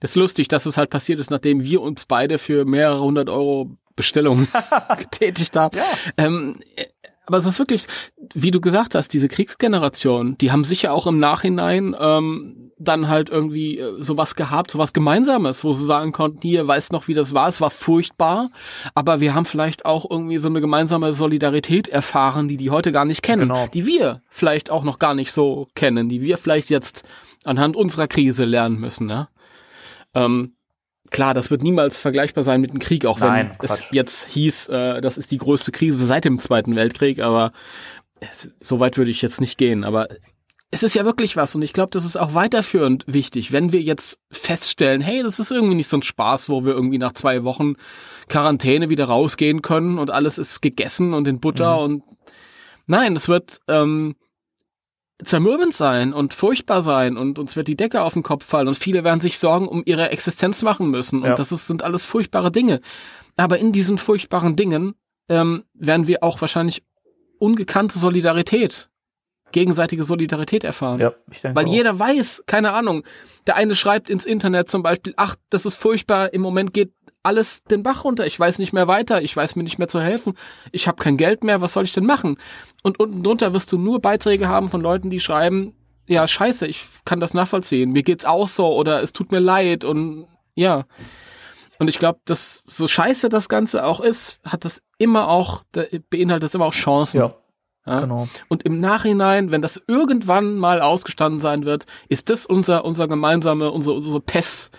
[0.00, 3.28] Das ist lustig, dass es halt passiert ist, nachdem wir uns beide für mehrere hundert
[3.28, 4.48] Euro Bestellungen
[4.98, 5.76] getätigt haben.
[5.76, 5.84] Ja.
[6.16, 6.86] Ähm, äh,
[7.26, 7.86] aber es ist wirklich,
[8.34, 13.28] wie du gesagt hast, diese Kriegsgeneration, die haben sicher auch im Nachhinein ähm, dann halt
[13.28, 17.34] irgendwie äh, sowas gehabt, sowas Gemeinsames, wo sie sagen konnten, hier, weißt noch, wie das
[17.34, 18.50] war, es war furchtbar,
[18.94, 23.04] aber wir haben vielleicht auch irgendwie so eine gemeinsame Solidarität erfahren, die die heute gar
[23.04, 23.66] nicht kennen, Genau.
[23.74, 27.04] die wir vielleicht auch noch gar nicht so kennen, die wir vielleicht jetzt
[27.44, 29.28] anhand unserer Krise lernen müssen, ne?
[30.14, 30.54] Ähm,
[31.10, 33.92] klar, das wird niemals vergleichbar sein mit dem Krieg, auch wenn Nein, es Quatsch.
[33.92, 37.52] jetzt hieß, äh, das ist die größte Krise seit dem Zweiten Weltkrieg, aber
[38.20, 40.08] es, so weit würde ich jetzt nicht gehen, aber
[40.72, 43.80] es ist ja wirklich was und ich glaube, das ist auch weiterführend wichtig, wenn wir
[43.82, 47.42] jetzt feststellen, hey, das ist irgendwie nicht so ein Spaß, wo wir irgendwie nach zwei
[47.44, 47.74] Wochen
[48.28, 51.82] Quarantäne wieder rausgehen können und alles ist gegessen und in Butter Mhm.
[51.82, 52.02] und
[52.86, 54.14] nein, es wird ähm,
[55.24, 58.76] zermürbend sein und furchtbar sein und uns wird die Decke auf den Kopf fallen und
[58.78, 61.34] viele werden sich Sorgen um ihre Existenz machen müssen und Ja.
[61.34, 62.80] das ist, sind alles furchtbare Dinge.
[63.36, 64.94] Aber in diesen furchtbaren Dingen
[65.28, 66.82] ähm, werden wir auch wahrscheinlich
[67.40, 68.88] ungekannte Solidarität,
[69.52, 71.00] gegenseitige Solidarität erfahren.
[71.00, 71.72] Ja, ich denke Weil auch.
[71.72, 73.02] jeder weiß, keine Ahnung,
[73.46, 77.64] der eine schreibt ins Internet zum Beispiel, ach, das ist furchtbar, im Moment geht alles
[77.64, 80.34] den Bach runter, ich weiß nicht mehr weiter, ich weiß mir nicht mehr zu helfen,
[80.72, 82.38] ich habe kein Geld mehr, was soll ich denn machen?
[82.82, 85.74] Und unten drunter wirst du nur Beiträge haben von Leuten, die schreiben,
[86.06, 89.84] ja, scheiße, ich kann das nachvollziehen, mir geht's auch so oder es tut mir leid
[89.84, 90.86] und ja.
[91.80, 95.62] Und ich glaube, dass so scheiße das Ganze auch ist, hat das immer auch,
[96.10, 97.18] beinhaltet das immer auch Chancen.
[97.18, 97.34] Ja,
[97.86, 98.00] Ja?
[98.00, 98.28] genau.
[98.48, 103.70] Und im Nachhinein, wenn das irgendwann mal ausgestanden sein wird, ist das unser, unser gemeinsame,
[103.70, 104.70] unsere, unsere Pest,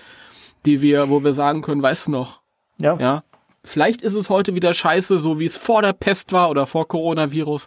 [0.68, 2.41] die wir, wo wir sagen können, weißt du noch,
[2.78, 3.24] Ja, ja,
[3.64, 6.88] vielleicht ist es heute wieder scheiße, so wie es vor der Pest war oder vor
[6.88, 7.66] Coronavirus.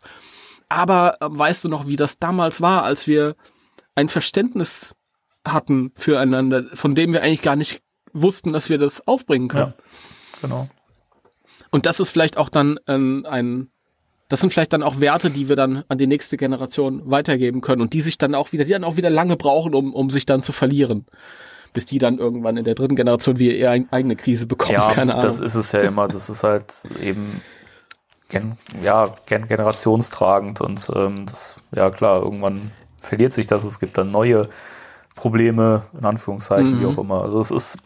[0.68, 3.34] Aber äh, weißt du noch, wie das damals war, als wir
[3.96, 4.94] ein Verständnis
[5.44, 7.80] hatten füreinander, von dem wir eigentlich gar nicht
[8.14, 9.74] wussten, dass wir das aufbringen können.
[10.40, 10.68] genau.
[11.70, 13.68] Und das ist vielleicht auch dann ähm, ein,
[14.28, 17.82] das sind vielleicht dann auch Werte, die wir dann an die nächste Generation weitergeben können
[17.82, 20.24] und die sich dann auch wieder, die dann auch wieder lange brauchen, um, um sich
[20.24, 21.04] dann zu verlieren.
[21.72, 24.92] Bis die dann irgendwann in der dritten Generation wieder ihre eig- eigene Krise bekommen, Ja,
[24.92, 25.26] keine Ahnung.
[25.26, 26.06] das ist es ja immer.
[26.06, 27.42] Das ist halt eben
[28.28, 33.64] gen, ja, gen generationstragend und ähm, das, ja klar, irgendwann verliert sich das.
[33.64, 34.48] Es gibt dann neue
[35.14, 36.94] Probleme, in Anführungszeichen, wie Mhm.
[36.94, 37.22] auch immer.
[37.22, 37.78] Also es ist,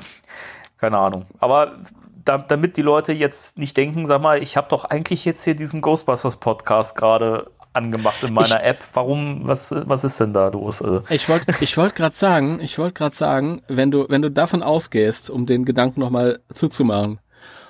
[0.79, 1.27] keine Ahnung.
[1.41, 1.77] Aber
[2.25, 5.55] da, damit die Leute jetzt nicht denken, sag mal, ich habe doch eigentlich jetzt hier
[5.57, 8.83] diesen Ghostbusters Podcast gerade angemacht in meiner App.
[8.95, 10.83] Warum, was, was ist denn da los?
[11.11, 14.63] Ich wollte ich wollte gerade sagen, ich wollte gerade sagen, wenn du wenn du davon
[14.63, 17.21] ausgehst, um den Gedanken nochmal zuzumachen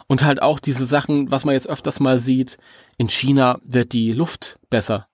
[0.06, 2.58] und halt auch diese Sachen, was man jetzt öfters mal sieht,
[2.96, 5.06] in China wird die Luft besser.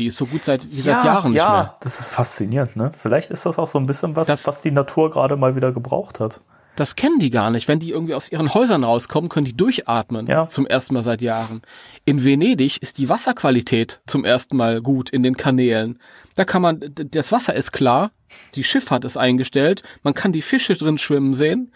[0.00, 1.76] Die ist so gut seit wie seit Jahren ja, nicht mehr.
[1.82, 2.90] das ist faszinierend, ne?
[2.98, 5.72] Vielleicht ist das auch so ein bisschen was, Das- was die Natur gerade mal wieder
[5.72, 6.40] gebraucht hat.
[6.76, 7.68] Das kennen die gar nicht.
[7.68, 10.24] Wenn die irgendwie aus ihren Häusern rauskommen, können die durchatmen.
[10.26, 10.48] Ja.
[10.48, 11.60] Zum ersten Mal seit Jahren.
[12.06, 15.98] In Venedig ist die Wasserqualität zum ersten Mal gut in den Kanälen.
[16.36, 18.12] Da kann man, das Wasser ist klar,
[18.54, 21.72] die Schifffahrt ist eingestellt, man kann die Fische drin schwimmen sehen.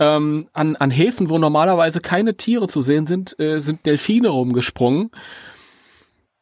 [0.00, 5.10] Ähm, an, an Häfen, wo normalerweise keine Tiere zu sehen sind, äh, sind Delfine rumgesprungen.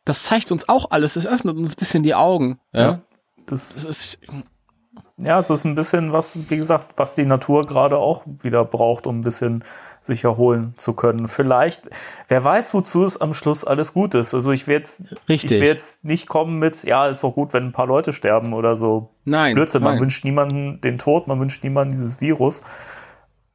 [0.06, 2.58] Das zeigt uns auch alles, es öffnet uns ein bisschen die Augen.
[2.72, 2.80] Ja?
[2.80, 3.00] Ja.
[3.44, 4.18] Das Das ist,
[5.18, 9.06] ja, es ist ein bisschen was, wie gesagt, was die Natur gerade auch wieder braucht,
[9.06, 9.64] um ein bisschen
[10.02, 11.26] sich erholen zu können.
[11.26, 11.82] Vielleicht,
[12.28, 14.32] wer weiß, wozu es am Schluss alles gut ist.
[14.32, 15.50] Also ich will jetzt, Richtig.
[15.50, 18.52] ich will jetzt nicht kommen mit, ja, ist doch gut, wenn ein paar Leute sterben
[18.52, 19.10] oder so.
[19.24, 19.54] nein.
[19.54, 20.02] Blödsinn, man nein.
[20.02, 22.62] wünscht niemanden den Tod, man wünscht niemanden dieses Virus.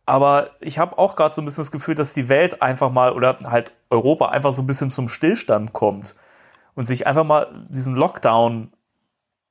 [0.06, 3.14] Aber ich habe auch gerade so ein bisschen das Gefühl, dass die Welt einfach mal
[3.14, 6.16] oder halt Europa einfach so ein bisschen zum Stillstand kommt
[6.76, 8.72] und sich einfach mal diesen Lockdown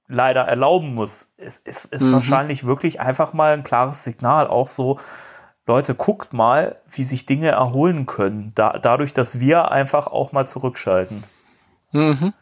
[0.09, 1.33] leider erlauben muss.
[1.37, 2.13] Es ist, ist Mhm.
[2.13, 4.99] wahrscheinlich wirklich einfach mal ein klares Signal, auch so,
[5.67, 10.47] Leute, guckt mal, wie sich Dinge erholen können, da, dadurch, dass wir einfach auch mal
[10.47, 11.23] zurückschalten.
[11.93, 12.35] Mhm.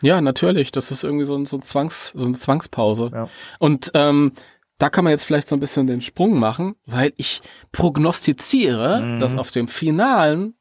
[0.00, 0.72] Ja, natürlich.
[0.72, 3.10] Das ist irgendwie so, ein, so, ein Zwangs, so eine Zwangspause.
[3.12, 3.28] Ja.
[3.58, 4.32] Und ähm,
[4.78, 7.42] da kann man jetzt vielleicht so ein bisschen den Sprung machen, weil ich
[7.72, 9.20] prognostiziere, Mhm.
[9.20, 10.54] dass auf dem finalen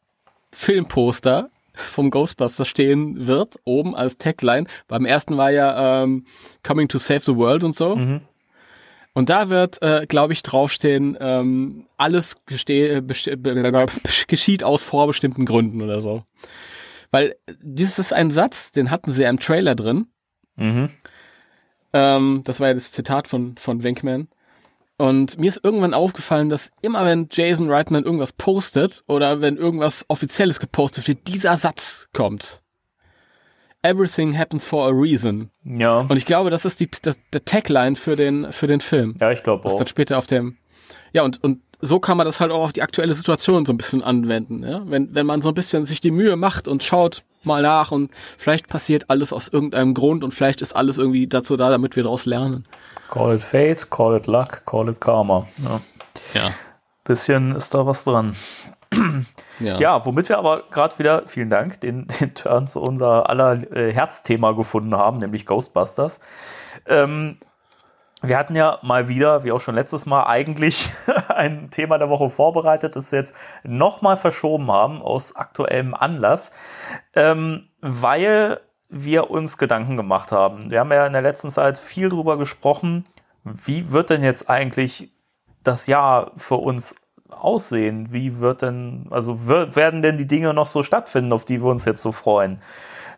[0.52, 4.68] Filmposter vom Ghostbuster stehen wird, oben als Tagline.
[4.88, 6.26] Beim ersten war ja ähm,
[6.64, 7.96] Coming to Save the World und so.
[7.96, 8.22] Mhm.
[9.14, 13.86] Und da wird, äh, glaube ich, draufstehen, ähm, alles besti- be-
[14.28, 16.24] geschieht aus vorbestimmten Gründen oder so.
[17.12, 20.08] Weil dieses ist ein Satz, den hatten sie ja im Trailer drin.
[20.58, 20.90] Mhm.
[21.94, 24.28] Ähm, das war ja das Zitat von, von Winkman.
[24.98, 30.06] Und mir ist irgendwann aufgefallen, dass immer wenn Jason Reitman irgendwas postet oder wenn irgendwas
[30.08, 32.62] Offizielles gepostet wird, dieser Satz kommt.
[33.82, 35.52] Everything happens for a reason.
[35.64, 39.16] Ja, Und ich glaube, das ist die, das, der Tagline für den, für den Film.
[39.20, 39.78] ja, ich glaube Was auch.
[39.78, 40.58] dann später auf dem,
[41.14, 43.78] ja, und, und so kann man das halt auch auf die aktuelle Situation so ein
[43.78, 44.82] bisschen anwenden, ja.
[44.90, 48.10] Wenn, wenn man so ein bisschen sich die Mühe macht und schaut mal nach und
[48.40, 52.04] vielleicht passiert alles aus irgendeinem Grund und vielleicht ist alles irgendwie dazu da, damit wir
[52.04, 52.66] daraus lernen.
[53.10, 55.48] Call it Fate, call it Luck, call it Karma.
[55.64, 55.82] Ja.
[56.34, 56.52] Ja.
[57.04, 58.36] Bisschen ist da was dran.
[59.60, 59.80] Ja.
[59.80, 63.92] Ja, womit wir aber gerade wieder, vielen Dank, den, den Turn zu unser aller äh,
[63.92, 66.20] Herzthema gefunden haben, nämlich Ghostbusters.
[66.88, 67.40] Ähm,
[68.22, 70.90] wir hatten ja mal wieder, wie auch schon letztes Mal, eigentlich
[71.30, 76.52] ein Thema der Woche vorbereitet, das wir jetzt nochmal verschoben haben, aus aktuellem Anlass,
[77.14, 78.60] ähm, weil
[79.04, 80.72] wir uns Gedanken gemacht haben.
[80.72, 83.06] Wir haben ja in der letzten Zeit viel drüber gesprochen,
[83.44, 85.12] wie wird denn jetzt eigentlich
[85.64, 86.96] das Jahr für uns
[87.30, 88.12] aussehen?
[88.12, 91.70] Wie wird denn, also wer- werden denn die Dinge noch so stattfinden, auf die wir
[91.70, 92.60] uns jetzt so freuen?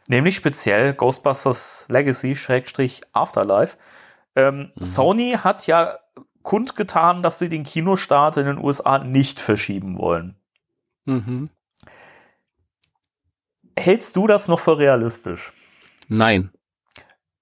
[0.09, 3.77] Nämlich speziell Ghostbusters Legacy Schrägstrich Afterlife.
[4.35, 5.97] Ähm, Sony hat ja
[6.41, 10.35] kundgetan, dass sie den Kinostart in den USA nicht verschieben wollen.
[11.05, 11.49] Mhm.
[13.77, 15.53] Hältst du das noch für realistisch?
[16.07, 16.51] Nein.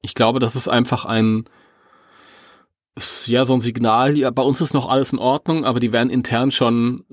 [0.01, 1.45] Ich glaube, das ist einfach ein,
[3.26, 6.09] ja, so ein Signal, ja, bei uns ist noch alles in Ordnung, aber die werden
[6.09, 7.05] intern schon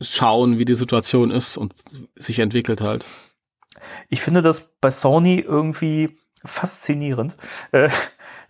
[0.00, 1.74] schauen, wie die Situation ist und
[2.16, 3.06] sich entwickelt halt.
[4.08, 7.36] Ich finde das bei Sony irgendwie faszinierend,
[7.70, 7.88] äh,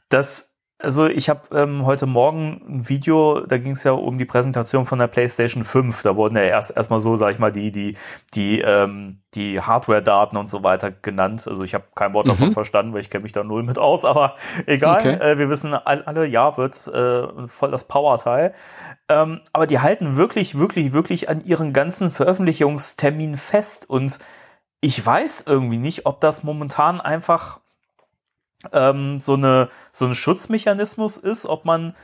[0.08, 0.51] dass
[0.82, 4.84] also ich habe ähm, heute Morgen ein Video, da ging es ja um die Präsentation
[4.84, 6.02] von der PlayStation 5.
[6.02, 7.96] Da wurden ja erst erstmal so, sag ich mal, die die
[8.34, 11.46] die ähm, die Hardware-Daten und so weiter genannt.
[11.48, 12.52] Also ich habe kein Wort davon Mhm.
[12.52, 14.04] verstanden, weil ich kenne mich da null mit aus.
[14.12, 14.34] Aber
[14.66, 15.14] egal, Okay.
[15.14, 18.52] äh, wir wissen all, alle, ja, wird äh, voll das Power-Teil.
[19.08, 24.18] Ähm, aber die halten wirklich, wirklich, wirklich an ihren ganzen Veröffentlichungstermin fest und
[24.80, 27.60] ich weiß irgendwie nicht, ob das momentan einfach
[28.72, 31.94] ähm, so eine so ein Schutzmechanismus ist, ob man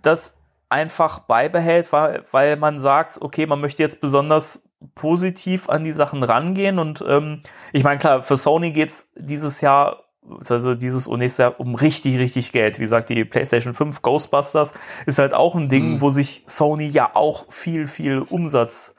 [0.00, 0.36] das
[0.68, 6.22] einfach beibehält, weil, weil man sagt, okay, man möchte jetzt besonders positiv an die Sachen
[6.24, 7.40] rangehen und ähm,
[7.72, 10.04] ich meine, klar, für Sony geht's dieses Jahr
[10.48, 12.78] also dieses und nächstes Jahr um richtig, richtig Geld.
[12.78, 14.72] Wie gesagt, die PlayStation 5 Ghostbusters
[15.04, 16.00] ist halt auch ein Ding, Mhm.
[16.00, 18.94] wo sich Sony ja auch viel, viel Umsatz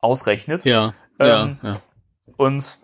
[0.00, 0.64] ausrechnet.
[0.64, 1.80] Ja, Ähm, ja, ja.
[2.36, 2.78] Und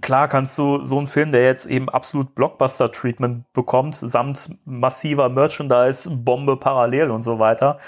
[0.00, 6.56] klar kannst du so einen Film, der jetzt eben absolut Blockbuster-Treatment bekommt, samt massiver Merchandise-Bombe
[6.56, 7.78] parallel und so weiter.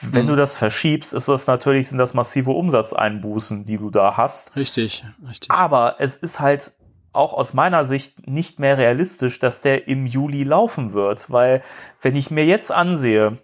[0.00, 0.28] Wenn Mhm.
[0.30, 4.54] du das verschiebst, ist das natürlich, sind das massive Umsatzeinbußen, die du da hast.
[4.54, 5.50] Richtig, richtig.
[5.50, 6.72] Aber es ist halt
[7.12, 11.62] auch aus meiner Sicht nicht mehr realistisch, dass der im Juli laufen wird, weil
[12.02, 13.38] wenn ich mir jetzt ansehe,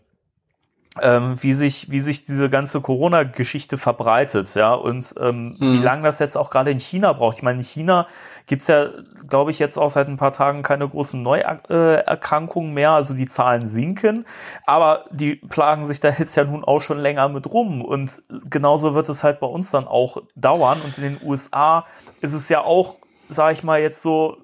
[1.02, 5.72] ähm, wie sich wie sich diese ganze Corona-Geschichte verbreitet, ja, und ähm, Mhm.
[5.72, 7.38] wie lange das jetzt auch gerade in China braucht.
[7.38, 8.06] Ich meine, in China
[8.46, 8.88] gibt's ja,
[9.28, 13.66] glaube ich, jetzt auch seit ein paar Tagen keine großen Neuerkrankungen mehr, also die Zahlen
[13.68, 14.24] sinken,
[14.66, 18.94] aber die plagen sich da jetzt ja nun auch schon länger mit rum und genauso
[18.94, 21.86] wird es halt bei uns dann auch dauern und in den USA
[22.20, 22.96] ist es ja auch,
[23.28, 24.36] sage ich mal jetzt so,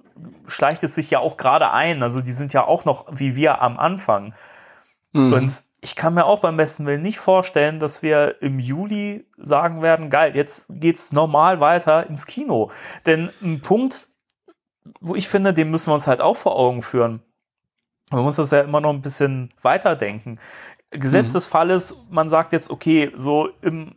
[0.46, 3.62] schleicht es sich ja auch gerade ein, also die sind ja auch noch wie wir
[3.62, 4.34] am Anfang.
[5.12, 5.32] Mhm.
[5.32, 9.82] Und ich kann mir auch beim besten Willen nicht vorstellen, dass wir im Juli sagen
[9.82, 12.70] werden, geil, jetzt geht's normal weiter ins Kino.
[13.06, 14.08] Denn ein Punkt,
[15.00, 17.22] wo ich finde, den müssen wir uns halt auch vor Augen führen.
[18.10, 20.38] Man muss das ja immer noch ein bisschen weiterdenken.
[20.90, 21.32] Gesetz Mhm.
[21.34, 23.94] des Falles, man sagt jetzt, okay, so im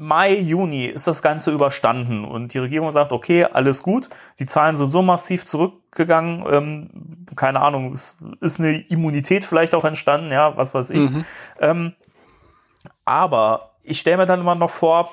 [0.00, 4.76] Mai, Juni ist das Ganze überstanden und die Regierung sagt, okay, alles gut, die Zahlen
[4.76, 10.56] sind so massiv zurückgegangen, ähm, keine Ahnung, es ist eine Immunität vielleicht auch entstanden, ja,
[10.56, 11.10] was weiß ich.
[11.10, 11.24] Mhm.
[11.58, 11.92] Ähm,
[13.04, 15.10] aber ich stelle mir dann immer noch vor,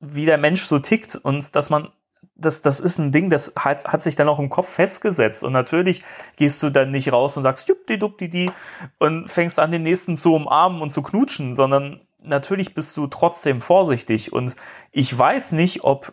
[0.00, 1.90] wie der Mensch so tickt und dass man,
[2.34, 5.44] das, das ist ein Ding, das hat, hat sich dann auch im Kopf festgesetzt.
[5.44, 6.02] Und natürlich
[6.34, 8.50] gehst du dann nicht raus und sagst, juppdi, duppdi, die
[8.98, 13.60] und fängst an, den nächsten zu umarmen und zu knutschen, sondern natürlich bist du trotzdem
[13.60, 14.32] vorsichtig.
[14.32, 14.56] Und
[14.92, 16.12] ich weiß nicht, ob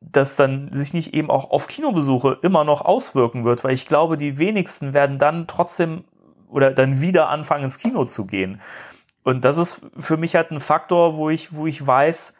[0.00, 4.16] das dann sich nicht eben auch auf Kinobesuche immer noch auswirken wird, weil ich glaube,
[4.16, 6.04] die wenigsten werden dann trotzdem
[6.48, 8.60] oder dann wieder anfangen, ins Kino zu gehen.
[9.24, 12.34] Und das ist für mich halt ein Faktor, wo ich, wo ich weiß,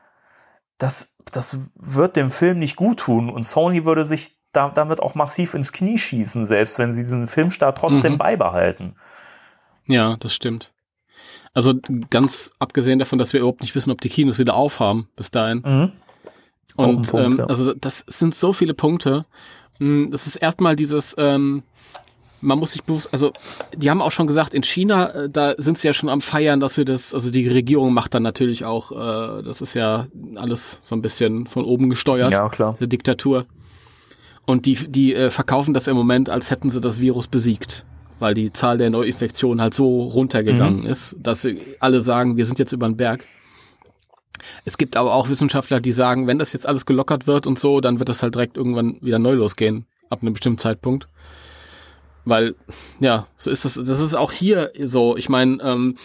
[0.79, 3.31] das, das wird dem Film nicht gut tun.
[3.31, 7.27] Und Sony würde sich da, damit auch massiv ins Knie schießen, selbst wenn sie diesen
[7.27, 8.19] Filmstart trotzdem Mhm.
[8.19, 8.97] beibehalten.
[9.87, 10.74] Ja, das stimmt.
[11.55, 11.75] Also
[12.11, 15.63] ganz abgesehen davon, dass wir überhaupt nicht wissen, ob die Kinos wieder aufhaben bis dahin.
[15.65, 15.93] Mhm.
[16.77, 17.47] Und Punkt, ähm, ja.
[17.47, 19.23] also das sind so viele Punkte.
[19.79, 21.63] Mm, Das ist erstmal dieses, ähm,
[22.41, 23.33] man muss sich bewusst, also
[23.77, 26.59] die haben auch schon gesagt, in China, äh, da sind sie ja schon am Feiern,
[26.59, 30.81] dass sie das, also die Regierung macht dann natürlich auch, äh, das ist ja alles
[30.83, 32.77] so ein bisschen von oben gesteuert, Ja, klar.
[32.81, 33.47] der Diktatur.
[34.45, 37.85] Und die, die äh, verkaufen das im Moment, als hätten sie das Virus besiegt,
[38.21, 40.87] weil die Zahl der Neuinfektionen halt so runtergegangen Mhm.
[40.87, 41.47] ist, dass
[41.81, 43.25] alle sagen, wir sind jetzt über den Berg.
[44.65, 47.81] Es gibt aber auch Wissenschaftler, die sagen, wenn das jetzt alles gelockert wird und so,
[47.81, 51.09] dann wird das halt direkt irgendwann wieder neu losgehen, ab einem bestimmten Zeitpunkt.
[52.27, 52.55] Weil,
[53.01, 53.75] ja, so ist es.
[53.75, 55.17] Das ist auch hier so.
[55.17, 55.97] Ich meine, ähm,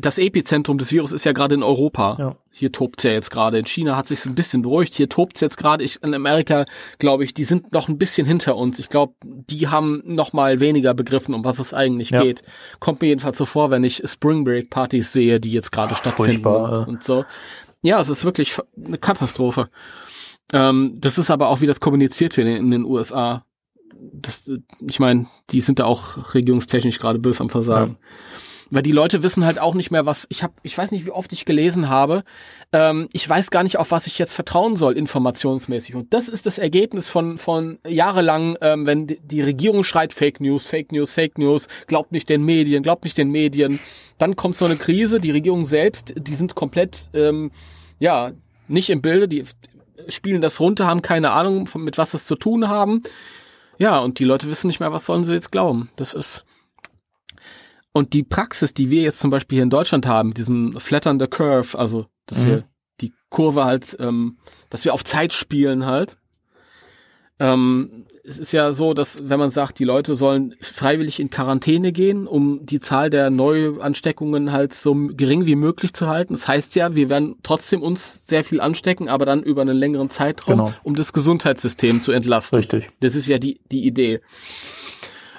[0.00, 2.16] das Epizentrum des Virus ist ja gerade in Europa.
[2.18, 2.36] Ja.
[2.50, 3.58] Hier tobt's ja jetzt gerade.
[3.58, 4.94] In China hat sich ein bisschen beruhigt.
[4.94, 5.84] Hier tobt's jetzt gerade.
[5.84, 6.64] Ich, in Amerika,
[6.98, 8.78] glaube ich, die sind noch ein bisschen hinter uns.
[8.78, 12.22] Ich glaube, die haben noch mal weniger begriffen, um was es eigentlich Ja.
[12.22, 12.42] geht.
[12.80, 16.46] Kommt mir jedenfalls so vor, wenn ich Spring Break Partys sehe, die jetzt gerade stattfinden
[16.46, 16.78] und, ja.
[16.84, 17.24] und so.
[17.82, 19.68] Ja, es ist wirklich eine Katastrophe.
[20.52, 23.44] Ähm, das ist aber auch, wie das kommuniziert wird in, in den USA.
[24.12, 27.98] Das, äh, ich meine, die sind da auch regierungstechnisch gerade böse am Versagen.
[28.70, 30.52] Weil die Leute wissen halt auch nicht mehr, was ich habe.
[30.62, 32.22] Ich weiß nicht, wie oft ich gelesen habe.
[32.72, 35.94] Ähm, ich weiß gar nicht, auf was ich jetzt vertrauen soll, informationsmäßig.
[35.94, 40.40] Und das ist das Ergebnis von von jahrelang, ähm, wenn die, die Regierung schreit Fake
[40.40, 43.78] News, Fake News, Fake News, glaubt nicht den Medien, glaubt nicht den Medien.
[44.18, 45.18] Dann kommt so eine Krise.
[45.18, 47.50] Die Regierung selbst, die sind komplett, ähm,
[47.98, 48.32] ja,
[48.68, 49.28] nicht im Bilde.
[49.28, 49.44] Die
[50.08, 53.02] spielen das runter, haben keine Ahnung, mit was es zu tun haben.
[53.78, 55.88] Ja, und die Leute wissen nicht mehr, was sollen sie jetzt glauben.
[55.96, 56.44] Das ist
[57.98, 61.18] und die Praxis, die wir jetzt zum Beispiel hier in Deutschland haben, mit diesem Flattern
[61.20, 62.46] the Curve, also dass Mhm.
[62.46, 62.64] wir
[63.00, 64.38] die Kurve halt, ähm,
[64.70, 66.18] dass wir auf Zeit spielen halt.
[67.40, 71.92] Ähm, es ist ja so, dass wenn man sagt, die Leute sollen freiwillig in Quarantäne
[71.92, 76.34] gehen, um die Zahl der Neuansteckungen halt so gering wie möglich zu halten.
[76.34, 80.10] Das heißt ja, wir werden trotzdem uns sehr viel anstecken, aber dann über einen längeren
[80.10, 80.74] Zeitraum, Genau.
[80.82, 82.56] um das Gesundheitssystem zu entlasten.
[82.58, 82.90] Richtig.
[83.00, 84.20] Das ist ja die, die Idee.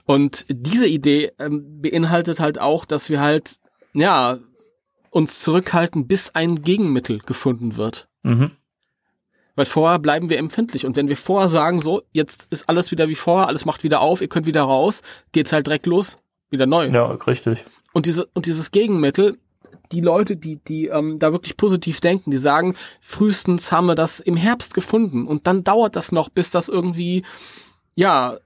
[0.10, 3.60] Und diese Idee ähm, beinhaltet halt auch, dass wir halt,
[3.94, 4.40] ja,
[5.12, 8.08] uns zurückhalten, bis ein Gegenmittel gefunden wird.
[8.24, 8.50] Mhm.
[9.54, 10.88] Weil vorher bleiben wir empfindlich.
[10.88, 14.02] Und wenn wir vorher sagen, so, jetzt ist alles wieder wie vorher, alles macht wieder
[14.02, 16.18] auf, ihr könnt wieder raus, geht's halt direkt los,
[16.50, 16.88] wieder neu.
[16.88, 17.66] Ja, richtig.
[17.94, 19.38] Und diese, und dieses Gegenmittel,
[19.92, 24.20] die Leute, die, die ähm, da wirklich positiv denken, die sagen, frühestens haben wir das
[24.20, 27.24] im Herbst gefunden und dann dauert das noch, bis das irgendwie,
[27.94, 28.40] ja,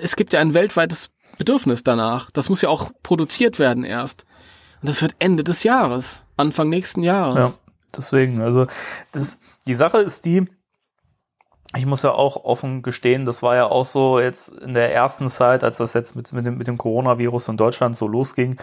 [0.00, 2.30] es gibt ja ein weltweites Bedürfnis danach.
[2.30, 4.26] Das muss ja auch produziert werden erst.
[4.80, 7.60] Und das wird Ende des Jahres, Anfang nächsten Ja, Jahres.
[7.96, 8.66] deswegen, also
[9.12, 10.46] das, die Sache ist die,
[11.76, 15.28] ich muss ja auch offen gestehen, das war ja auch so jetzt in der ersten
[15.28, 18.56] Zeit, als das jetzt mit, mit dem, mit dem Coronavirus in Deutschland so losging,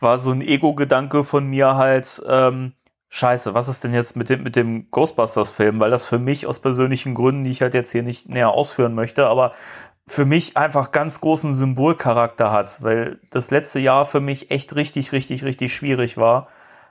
[0.00, 2.72] war so ein Ego-Gedanke von mir halt, ähm,
[3.12, 5.80] Scheiße, was ist denn jetzt mit dem, mit dem Ghostbusters-Film?
[5.80, 8.94] Weil das für mich aus persönlichen Gründen, die ich halt jetzt hier nicht näher ausführen
[8.94, 9.50] möchte, aber
[10.10, 15.12] für mich einfach ganz großen Symbolcharakter hat, weil das letzte Jahr für mich echt richtig,
[15.12, 16.48] richtig, richtig schwierig war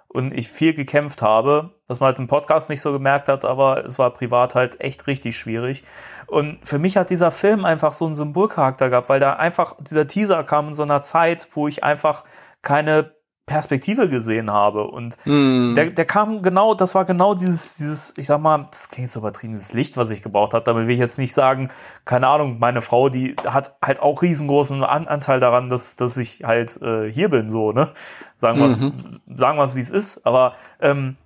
[0.07, 3.83] und ich viel gekämpft habe, was man halt im Podcast nicht so gemerkt hat, aber
[3.83, 5.83] es war privat halt echt richtig schwierig.
[6.27, 10.07] Und für mich hat dieser Film einfach so einen Symbolcharakter gehabt, weil da einfach dieser
[10.07, 12.23] Teaser kam in so einer Zeit, wo ich einfach
[12.61, 13.11] keine
[13.49, 14.85] Perspektive gesehen habe.
[14.87, 15.73] Und Hm.
[15.75, 19.19] der, der kam genau, das war genau dieses, dieses, ich sag mal, das klingt so
[19.19, 20.63] übertrieben, dieses Licht, was ich gebraucht habe.
[20.63, 21.69] Damit will ich jetzt nicht sagen,
[22.05, 26.43] keine Ahnung, meine Frau, die hat halt auch riesengroßen An Anteil daran, dass, dass ich
[26.45, 27.89] halt äh, hier bin, so, ne?
[28.37, 29.19] Sagen wir Mhm.
[29.35, 30.25] sagen wir es, wie es ist.
[30.25, 31.17] Aber ähm,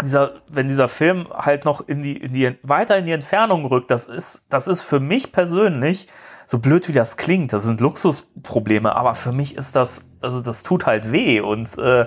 [0.00, 3.90] dieser, wenn dieser Film halt noch in die, in die, weiter in die Entfernung rückt,
[3.90, 6.08] das ist, das ist für mich persönlich,
[6.52, 10.62] so blöd wie das klingt, das sind Luxusprobleme, aber für mich ist das, also das
[10.62, 12.06] tut halt weh und äh,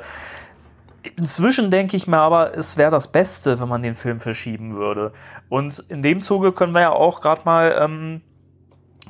[1.17, 5.13] inzwischen denke ich mir aber, es wäre das Beste, wenn man den Film verschieben würde.
[5.49, 8.21] Und in dem Zuge können wir ja auch gerade mal ähm,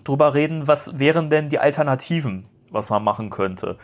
[0.06, 3.78] drüber reden, was wären denn die Alternativen, was man machen könnte.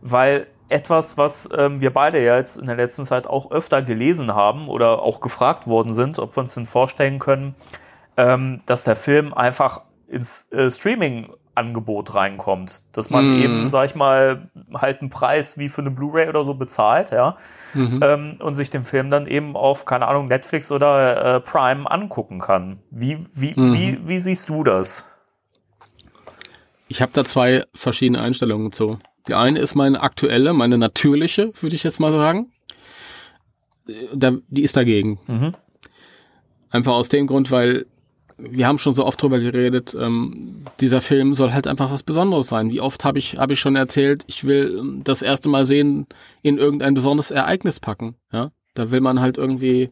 [0.00, 4.34] Weil etwas, was ähm, wir beide ja jetzt in der letzten Zeit auch öfter gelesen
[4.34, 7.54] haben oder auch gefragt worden sind, ob wir uns denn vorstellen können,
[8.16, 12.82] ähm, dass der Film einfach ins äh, Streaming-Angebot reinkommt.
[12.92, 13.42] Dass man Mhm.
[13.42, 17.36] eben, sag ich mal, halt einen Preis wie für eine Blu-ray oder so bezahlt, ja,
[17.74, 18.00] Mhm.
[18.02, 22.38] ähm, und sich den Film dann eben auf, keine Ahnung, Netflix oder äh, Prime angucken
[22.40, 22.78] kann.
[22.90, 23.72] Wie, wie, Mhm.
[23.74, 25.04] wie, wie siehst du das?
[26.88, 28.98] Ich habe da zwei verschiedene Einstellungen zu.
[29.26, 32.52] Die eine ist meine aktuelle, meine natürliche, würde ich jetzt mal sagen.
[33.88, 35.18] Äh, Da, die ist dagegen.
[35.26, 35.54] Mhm.
[36.70, 37.86] Einfach aus dem Grund, weil
[38.38, 42.48] wir haben schon so oft drüber geredet, ähm, dieser Film soll halt einfach was Besonderes
[42.48, 42.70] sein.
[42.70, 46.06] Wie oft habe ich, hab ich schon erzählt, ich will ähm, das erste Mal sehen,
[46.42, 48.16] in irgendein besonderes Ereignis packen.
[48.32, 48.50] Ja?
[48.74, 49.90] Da will man halt irgendwie,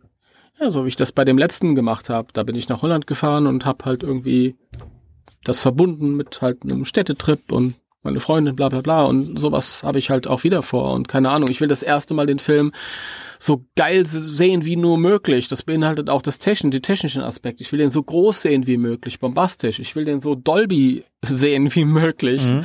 [0.60, 2.28] ja, so wie ich das bei dem letzten gemacht habe.
[2.32, 4.56] Da bin ich nach Holland gefahren und habe halt irgendwie
[5.44, 9.04] das verbunden mit halt einem Städtetrip und meine Freundin, bla bla bla.
[9.04, 10.92] Und sowas habe ich halt auch wieder vor.
[10.92, 12.72] Und keine Ahnung, ich will das erste Mal den Film
[13.44, 15.48] so geil sehen wie nur möglich.
[15.48, 17.62] Das beinhaltet auch das Techn die technischen Aspekte.
[17.62, 19.80] Ich will den so groß sehen wie möglich, bombastisch.
[19.80, 22.42] Ich will den so Dolby sehen wie möglich.
[22.42, 22.64] Mhm.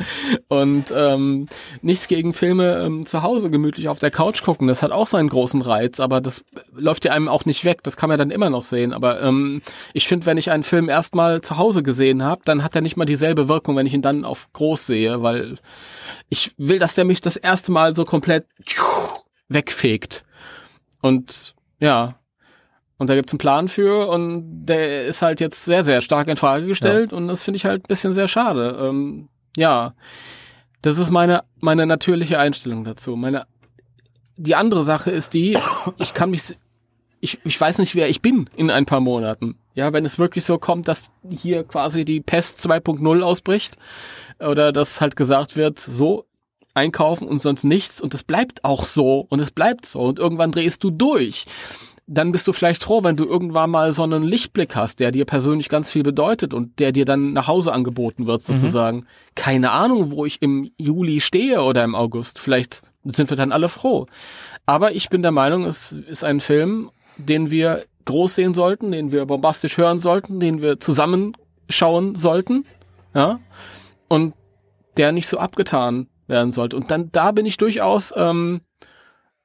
[0.48, 1.46] Und ähm,
[1.82, 4.68] nichts gegen Filme ähm, zu Hause gemütlich auf der Couch gucken.
[4.68, 7.82] Das hat auch seinen großen Reiz, aber das läuft ja einem auch nicht weg.
[7.82, 8.92] Das kann man dann immer noch sehen.
[8.92, 9.62] Aber ähm,
[9.94, 12.96] ich finde, wenn ich einen Film erstmal zu Hause gesehen habe, dann hat er nicht
[12.96, 15.56] mal dieselbe Wirkung, wenn ich ihn dann auf groß sehe, weil
[16.28, 18.46] ich will, dass der mich das erste Mal so komplett
[19.50, 20.24] wegfegt.
[21.02, 22.16] Und ja,
[22.96, 26.36] und da gibt's einen Plan für und der ist halt jetzt sehr, sehr stark in
[26.36, 27.16] Frage gestellt ja.
[27.16, 28.78] und das finde ich halt ein bisschen sehr schade.
[28.80, 29.94] Ähm, ja,
[30.82, 33.16] das ist meine, meine natürliche Einstellung dazu.
[33.16, 33.46] Meine,
[34.36, 35.58] die andere Sache ist die,
[35.98, 36.58] ich kann mich,
[37.20, 39.58] ich, ich weiß nicht, wer ich bin in ein paar Monaten.
[39.74, 43.78] Ja, wenn es wirklich so kommt, dass hier quasi die Pest 2.0 ausbricht
[44.38, 46.26] oder dass halt gesagt wird, so
[46.74, 50.52] einkaufen und sonst nichts und es bleibt auch so und es bleibt so und irgendwann
[50.52, 51.46] drehst du durch.
[52.06, 55.24] Dann bist du vielleicht froh, wenn du irgendwann mal so einen Lichtblick hast, der dir
[55.24, 58.54] persönlich ganz viel bedeutet und der dir dann nach Hause angeboten wird, mhm.
[58.54, 58.96] sozusagen.
[58.98, 59.06] Mhm.
[59.36, 62.40] Keine Ahnung, wo ich im Juli stehe oder im August.
[62.40, 64.06] Vielleicht sind wir dann alle froh.
[64.66, 69.12] Aber ich bin der Meinung, es ist ein Film, den wir groß sehen sollten, den
[69.12, 72.64] wir bombastisch hören sollten, den wir zusammenschauen sollten,
[73.14, 73.38] ja,
[74.08, 74.34] und
[74.96, 76.76] der nicht so abgetan werden sollte.
[76.76, 78.62] Und dann da bin ich durchaus ähm,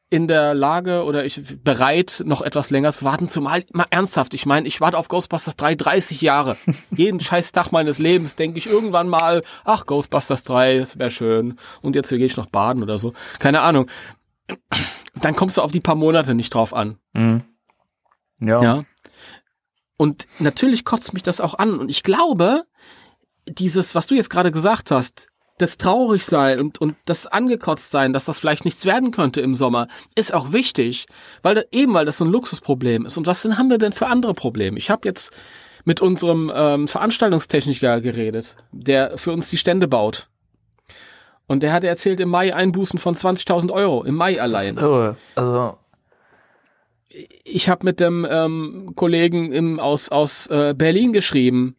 [0.09, 3.27] in der Lage oder ich bereit, noch etwas länger zu warten.
[3.27, 6.55] Zumal mal ernsthaft, ich meine, ich warte auf Ghostbusters 3 30 Jahre.
[6.91, 11.59] Jeden scheiß Tag meines Lebens denke ich irgendwann mal, ach, Ghostbusters 3, das wäre schön.
[11.81, 13.13] Und jetzt gehe ich noch baden oder so.
[13.39, 13.89] Keine Ahnung.
[15.15, 16.97] Dann kommst du auf die paar Monate nicht drauf an.
[17.13, 17.43] Mhm.
[18.39, 18.61] Ja.
[18.61, 18.83] ja.
[19.97, 21.79] Und natürlich kotzt mich das auch an.
[21.79, 22.65] Und ich glaube,
[23.47, 28.12] dieses, was du jetzt gerade gesagt hast, das traurig sein und, und das angekotzt sein,
[28.12, 31.06] dass das vielleicht nichts werden könnte im Sommer, ist auch wichtig,
[31.43, 33.18] weil da, eben weil das ein Luxusproblem ist.
[33.18, 34.78] Und was denn, haben wir denn für andere Probleme?
[34.78, 35.32] Ich habe jetzt
[35.86, 40.28] mit unserem ähm, Veranstaltungstechniker geredet, der für uns die Stände baut.
[41.47, 44.76] Und der hat erzählt, im Mai Einbußen von 20.000 Euro, im Mai das allein.
[44.76, 45.18] Ist irre.
[45.36, 45.78] Also
[47.43, 51.76] ich habe mit dem ähm, Kollegen im, aus, aus äh, Berlin geschrieben,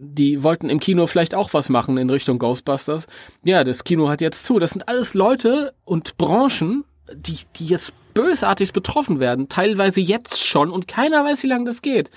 [0.00, 3.06] die wollten im Kino vielleicht auch was machen in Richtung Ghostbusters.
[3.44, 4.58] Ja, das Kino hat jetzt zu.
[4.58, 10.70] Das sind alles Leute und Branchen, die, die jetzt bösartig betroffen werden, teilweise jetzt schon
[10.70, 12.10] und keiner weiß, wie lange das geht.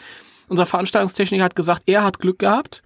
[0.47, 2.82] Unser Veranstaltungstechniker hat gesagt, er hat Glück gehabt.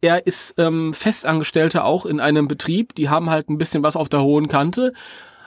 [0.00, 2.94] Er ist ähm, Festangestellter auch in einem Betrieb.
[2.94, 4.92] Die haben halt ein bisschen was auf der hohen Kante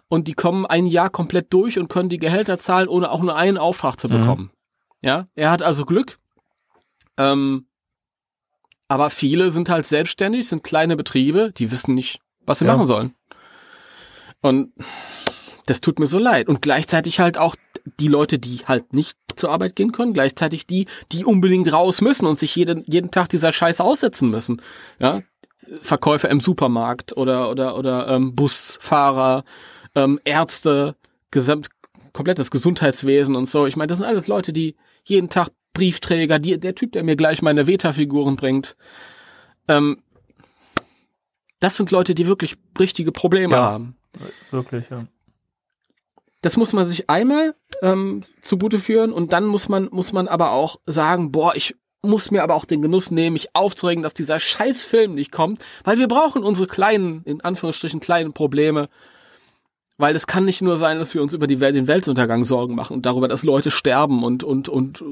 [0.07, 3.35] und die kommen ein Jahr komplett durch und können die Gehälter zahlen, ohne auch nur
[3.35, 4.19] einen Auftrag zu mhm.
[4.19, 4.41] bekommen.
[4.43, 5.07] Mhm.
[5.07, 6.19] Ja, er hat also Glück.
[7.17, 7.65] Ähm,
[8.87, 12.73] aber viele sind halt selbstständig, sind kleine Betriebe, die wissen nicht, was sie ja.
[12.73, 13.15] machen sollen.
[14.41, 14.73] Und
[15.65, 16.47] das tut mir so leid.
[16.47, 17.55] Und gleichzeitig halt auch
[17.99, 22.25] die Leute, die halt nicht zur Arbeit gehen können, gleichzeitig die, die unbedingt raus müssen
[22.25, 24.61] und sich jeden, jeden Tag dieser Scheiße aussetzen müssen.
[24.99, 25.21] Ja,
[25.81, 29.43] Verkäufer im Supermarkt oder oder oder ähm, Busfahrer,
[29.95, 30.95] ähm, Ärzte,
[31.31, 31.69] gesamt
[32.11, 33.65] komplettes Gesundheitswesen und so.
[33.65, 37.15] Ich meine, das sind alles Leute, die jeden Tag Briefträger, die, der Typ, der mir
[37.15, 38.75] gleich meine Veta-Figuren bringt.
[39.67, 40.01] Ähm,
[41.59, 43.95] das sind Leute, die wirklich richtige Probleme ja, haben.
[44.51, 45.07] Wirklich, ja.
[46.41, 50.51] Das muss man sich einmal ähm, zugute führen und dann muss man, muss man aber
[50.51, 54.39] auch sagen, boah, ich muss mir aber auch den Genuss nehmen, mich aufzuregen, dass dieser
[54.39, 58.89] scheiß Film nicht kommt, weil wir brauchen unsere kleinen, in Anführungsstrichen kleinen Probleme
[59.97, 62.93] weil es kann nicht nur sein, dass wir uns über Welt, den Weltuntergang Sorgen machen
[62.95, 65.03] und darüber, dass Leute sterben und, und, und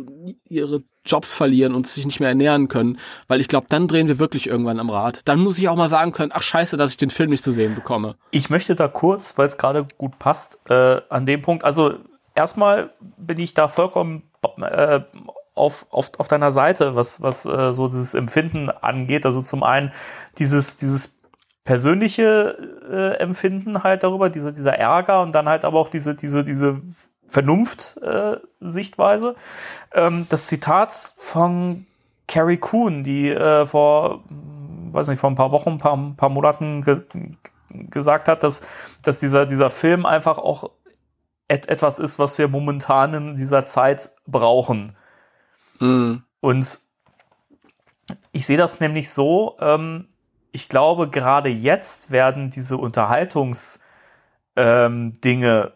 [0.49, 2.97] ihre Jobs verlieren und sich nicht mehr ernähren können.
[3.27, 5.21] Weil ich glaube, dann drehen wir wirklich irgendwann am Rad.
[5.25, 7.51] Dann muss ich auch mal sagen können, ach scheiße, dass ich den Film nicht zu
[7.51, 8.15] sehen bekomme.
[8.31, 11.95] Ich möchte da kurz, weil es gerade gut passt, äh, an dem Punkt, also
[12.35, 14.23] erstmal bin ich da vollkommen
[14.61, 15.01] äh,
[15.53, 19.25] auf, auf, auf deiner Seite, was, was äh, so dieses Empfinden angeht.
[19.25, 19.91] Also zum einen
[20.37, 21.20] dieses, dieses
[21.63, 22.57] persönliche
[22.89, 26.81] äh, Empfinden halt darüber, dieser, dieser Ärger und dann halt aber auch diese, diese, diese
[27.27, 29.35] Vernunft-Sichtweise.
[29.91, 31.85] Äh, ähm, das Zitat von
[32.27, 34.23] Carrie Coon, die äh, vor,
[34.91, 37.01] weiß nicht, vor ein paar Wochen, ein paar, ein paar Monaten ge
[37.73, 38.63] gesagt hat, dass,
[39.01, 40.71] dass dieser, dieser Film einfach auch
[41.47, 44.97] et etwas ist, was wir momentan in dieser Zeit brauchen.
[45.79, 46.23] Mhm.
[46.41, 46.79] Und
[48.33, 50.10] ich sehe das nämlich so, ähm,
[50.51, 53.81] ich glaube, gerade jetzt werden diese Unterhaltungsdinge
[54.55, 55.71] ähm,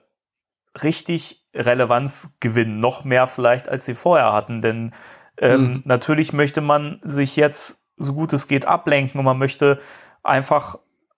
[0.82, 4.62] richtig Relevanz gewinnen, noch mehr vielleicht, als sie vorher hatten.
[4.62, 4.92] Denn
[5.38, 5.84] ähm, mhm.
[5.86, 9.80] natürlich möchte man sich jetzt so gut es geht ablenken und man möchte
[10.22, 10.78] einfach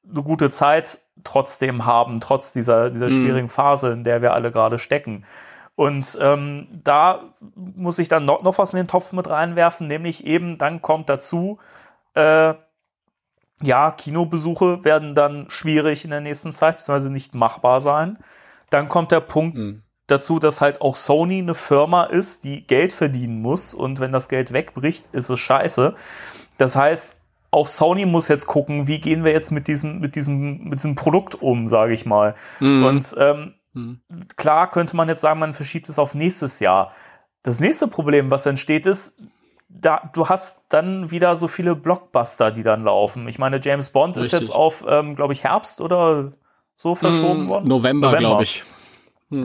[0.10, 4.78] eine gute Zeit trotzdem haben, trotz dieser, dieser schwierigen Phase, in der wir alle gerade
[4.78, 5.26] stecken.
[5.76, 10.26] Und ähm, da muss ich dann noch, noch was in den Topf mit reinwerfen, nämlich
[10.26, 11.60] eben, dann kommt dazu,
[12.14, 12.54] äh,
[13.62, 18.18] ja, Kinobesuche werden dann schwierig in der nächsten Zeit, beziehungsweise nicht machbar sein.
[18.70, 19.58] Dann kommt der Punkt
[20.08, 24.30] dazu, dass halt auch Sony eine Firma ist, die Geld verdienen muss und wenn das
[24.30, 25.96] Geld wegbricht, ist es scheiße.
[26.58, 27.18] Das heißt,
[27.52, 30.96] auch Sony muss jetzt gucken, wie gehen wir jetzt mit diesem, mit diesem, mit diesem
[30.96, 32.36] Produkt um, sage ich mal.
[32.86, 33.54] Und ähm,
[34.36, 36.92] klar könnte man jetzt sagen, man verschiebt es auf nächstes Jahr.
[37.44, 39.16] Das nächste Problem, was entsteht, ist,
[39.70, 43.28] da, du hast dann wieder so viele Blockbuster, die dann laufen.
[43.28, 44.42] Ich meine, James Bond ist Richtig.
[44.42, 46.32] jetzt auf, ähm, glaube ich, Herbst oder
[46.76, 47.68] so verschoben Mm, worden.
[47.68, 48.64] November, glaube ich.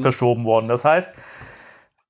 [0.00, 0.68] Verschoben worden.
[0.68, 1.14] Das heißt,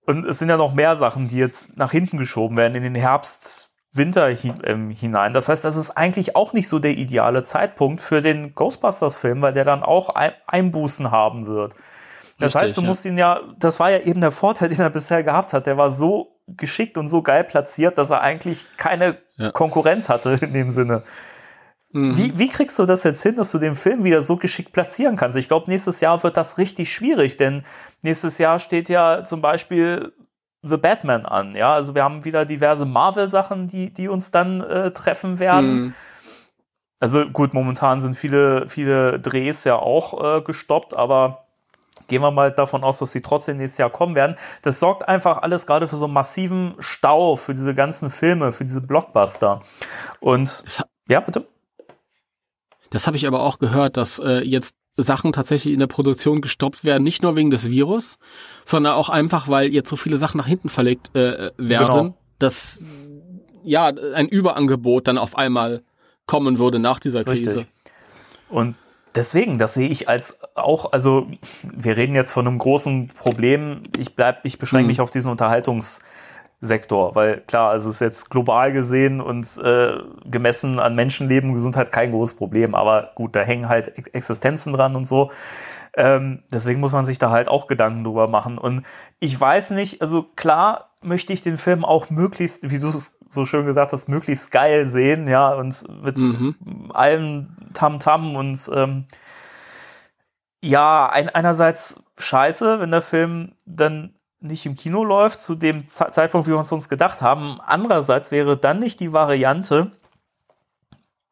[0.05, 2.95] und es sind ja noch mehr Sachen, die jetzt nach hinten geschoben werden in den
[2.95, 5.33] Herbst, Winter hi ähm, hinein.
[5.33, 9.53] Das heißt, das ist eigentlich auch nicht so der ideale Zeitpunkt für den Ghostbusters-Film, weil
[9.53, 11.75] der dann auch ein Einbußen haben wird.
[12.39, 12.87] Das Richtig, heißt, du ja.
[12.87, 15.67] musst ihn ja, das war ja eben der Vorteil, den er bisher gehabt hat.
[15.67, 19.51] Der war so geschickt und so geil platziert, dass er eigentlich keine Ja.
[19.53, 21.03] Konkurrenz hatte in dem Sinne.
[21.95, 25.17] Wie, wie kriegst du das jetzt hin, dass du den Film wieder so geschickt platzieren
[25.17, 25.37] kannst?
[25.37, 27.65] Ich glaube, nächstes Jahr wird das richtig schwierig, denn
[28.01, 30.15] nächstes Jahr steht ja zum Beispiel
[30.63, 31.55] The Batman an.
[31.55, 35.75] Ja, also wir haben wieder diverse Marvel-Sachen, die, die uns dann äh, treffen werden.
[35.75, 35.95] Mhm.
[36.99, 41.42] Also gut, momentan sind viele, viele Drehs ja auch äh, gestoppt, aber
[42.09, 44.37] gehen wir mal davon aus, dass sie trotzdem nächstes Jahr kommen werden.
[44.63, 48.65] Das sorgt einfach alles gerade für so einen massiven Stau für diese ganzen Filme, für
[48.65, 49.61] diese Blockbuster.
[50.21, 50.65] Und
[51.09, 51.47] ja, bitte.
[52.91, 56.85] das habe ich aber auch gehört, dass äh, jetzt Sachen tatsächlich in der Produktion gestoppt
[56.85, 58.19] werden, nicht nur wegen des Virus,
[58.65, 62.15] sondern auch einfach, weil jetzt so viele Sachen nach hinten verlegt äh, werden, Genau.
[62.39, 62.83] dass
[63.65, 65.83] ja ein Überangebot dann auf einmal
[66.27, 67.61] kommen würde nach dieser Krise.
[67.61, 67.67] Richtig.
[68.51, 68.75] Und
[69.15, 71.27] deswegen, das sehe ich als auch, also
[71.63, 73.83] wir reden jetzt von einem großen Problem.
[73.99, 74.89] Ich bleib, ich beschränke Mhm.
[74.89, 80.79] mich auf diesen Unterhaltungssektor, weil klar, also es ist jetzt global gesehen und äh, gemessen
[80.79, 82.75] an Menschenleben und Gesundheit kein großes Problem.
[82.75, 85.31] Aber gut, da hängen halt Ex- Existenzen dran und so.
[85.95, 88.57] Ähm, deswegen muss man sich da halt auch Gedanken drüber machen.
[88.59, 88.83] Und
[89.21, 93.47] ich weiß nicht, also klar möchte ich den Film auch möglichst, wie du es so
[93.47, 96.19] schön gesagt hast, möglichst geil sehen, ja, und mit
[96.93, 99.05] allem Tamtam und ähm,
[100.63, 106.11] ja, ein, einerseits scheiße, wenn der Film dann nicht im Kino läuft, zu dem Ze-
[106.11, 107.61] Zeitpunkt, wie wir uns uns gedacht haben.
[107.61, 109.93] Andererseits wäre dann nicht die Variante,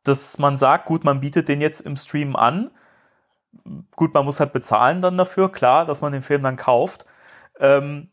[0.05, 2.71] dass man sagt, gut, man bietet den jetzt im Stream an.
[3.97, 7.05] Gut, man muss halt bezahlen dann dafür, klar, dass man den Film dann kauft.
[7.59, 8.10] Ähm,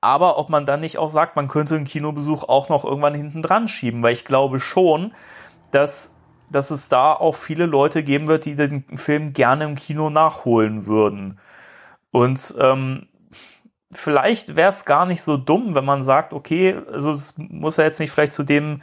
[0.00, 3.42] aber ob man dann nicht auch sagt, man könnte einen Kinobesuch auch noch irgendwann hinten
[3.42, 5.12] dran schieben, weil ich glaube schon,
[5.70, 6.14] dass,
[6.50, 10.86] dass es da auch viele Leute geben wird, die den Film gerne im Kino nachholen
[10.86, 11.40] würden.
[12.10, 13.08] Und ähm,
[13.92, 17.84] vielleicht wäre es gar nicht so dumm, wenn man sagt, okay, also es muss ja
[17.84, 18.82] jetzt nicht vielleicht zu dem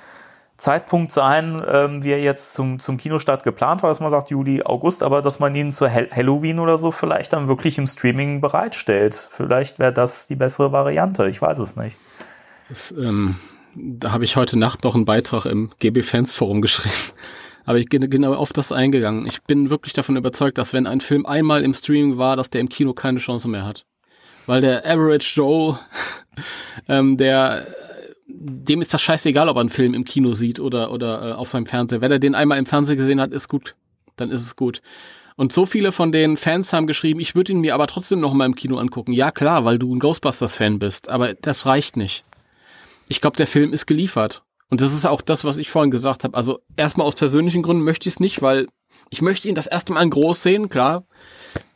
[0.57, 4.63] Zeitpunkt sein, ähm, wie er jetzt zum, zum Kinostart geplant war, dass man sagt Juli,
[4.63, 8.39] August, aber dass man ihn zu Hall- Halloween oder so vielleicht dann wirklich im Streaming
[8.39, 9.27] bereitstellt.
[9.31, 11.97] Vielleicht wäre das die bessere Variante, ich weiß es nicht.
[12.69, 13.35] Das, ähm,
[13.75, 16.95] da habe ich heute Nacht noch einen Beitrag im GB Fans Forum geschrieben.
[17.65, 19.25] Aber ich bin genau auf das eingegangen.
[19.25, 22.61] Ich bin wirklich davon überzeugt, dass wenn ein Film einmal im Streaming war, dass der
[22.61, 23.85] im Kino keine Chance mehr hat.
[24.45, 25.79] Weil der Average Joe,
[26.87, 27.67] ähm, der
[28.27, 31.49] dem ist das scheißegal, ob er einen Film im Kino sieht oder, oder äh, auf
[31.49, 32.01] seinem Fernseher.
[32.01, 33.75] Wenn er den einmal im Fernsehen gesehen hat, ist gut.
[34.15, 34.81] Dann ist es gut.
[35.35, 38.33] Und so viele von den Fans haben geschrieben, ich würde ihn mir aber trotzdem noch
[38.33, 39.11] mal im Kino angucken.
[39.11, 41.09] Ja, klar, weil du ein Ghostbusters-Fan bist.
[41.09, 42.23] Aber das reicht nicht.
[43.07, 44.43] Ich glaube, der Film ist geliefert.
[44.69, 46.35] Und das ist auch das, was ich vorhin gesagt habe.
[46.35, 48.67] Also erstmal aus persönlichen Gründen möchte ich es nicht, weil
[49.09, 51.03] ich möchte ihn das erste Mal in groß sehen, klar.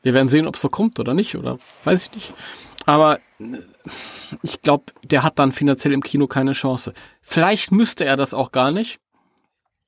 [0.02, 2.34] Wir werden sehen, ob es so kommt oder nicht, oder weiß ich nicht.
[2.86, 3.19] Aber
[4.44, 6.94] ich glaube, der hat dann finanziell im Kino keine Chance.
[7.22, 8.99] Vielleicht müsste er das auch gar nicht,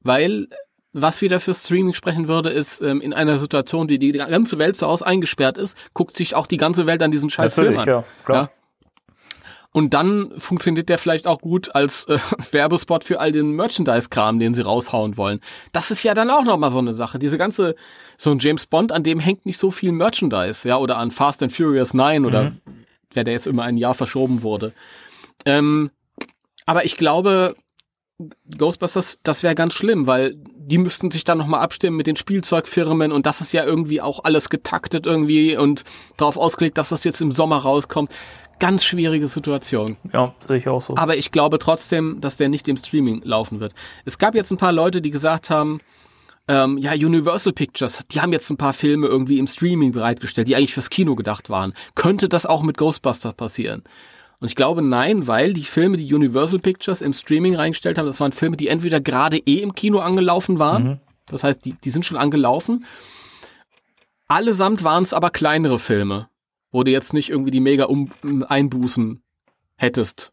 [0.02, 0.48] weil
[0.94, 4.76] was wieder für Streaming sprechen würde, ist ähm, in einer Situation, die die ganze Welt
[4.76, 7.88] so aus eingesperrt ist, guckt sich auch die ganze Welt an diesen scheiß Film an.
[7.88, 8.44] ja, klar.
[8.44, 8.50] Ja.
[9.74, 12.20] Und dann funktioniert der vielleicht auch gut als äh,
[12.52, 15.40] Werbespot für all den Merchandise-Kram, den sie raushauen wollen.
[15.72, 17.20] Das ist ja dann auch nochmal so eine Sache.
[17.20, 17.76] Diese ganze,
[18.18, 21.42] so ein James Bond, an dem hängt nicht so viel Merchandise, ja, oder an Fast
[21.42, 22.52] and Furious 9 oder wer
[23.16, 24.74] der jetzt immer ein Jahr verschoben wurde.
[25.46, 25.92] Ähm,
[26.66, 27.56] aber ich glaube,
[28.58, 33.12] Ghostbusters, das wäre ganz schlimm, weil die müssten sich dann nochmal abstimmen mit den Spielzeugfirmen
[33.12, 35.84] und das ist ja irgendwie auch alles getaktet irgendwie und
[36.18, 38.12] darauf ausgelegt, dass das jetzt im Sommer rauskommt.
[38.60, 39.98] Ganz schwierige Situation.
[40.14, 40.96] Ja, sehe ich auch so.
[40.96, 43.74] Aber ich glaube trotzdem, dass der nicht im Streaming laufen wird.
[44.06, 45.80] Es gab jetzt ein paar Leute, die gesagt haben,
[46.48, 50.56] ähm, ja, Universal Pictures, die haben jetzt ein paar Filme irgendwie im Streaming bereitgestellt, die
[50.56, 51.74] eigentlich fürs Kino gedacht waren.
[51.96, 53.84] Könnte das auch mit Ghostbusters passieren?
[54.40, 58.20] Und ich glaube nein, weil die Filme, die Universal Pictures im Streaming reingestellt haben, das
[58.20, 61.00] waren Filme, die entweder gerade eh im Kino angelaufen waren, mhm.
[61.28, 62.86] das heißt, die, die sind schon angelaufen.
[64.28, 66.28] Allesamt waren es aber kleinere Filme,
[66.72, 68.12] wo du jetzt nicht irgendwie die mega um
[68.48, 69.22] Einbußen
[69.76, 70.32] hättest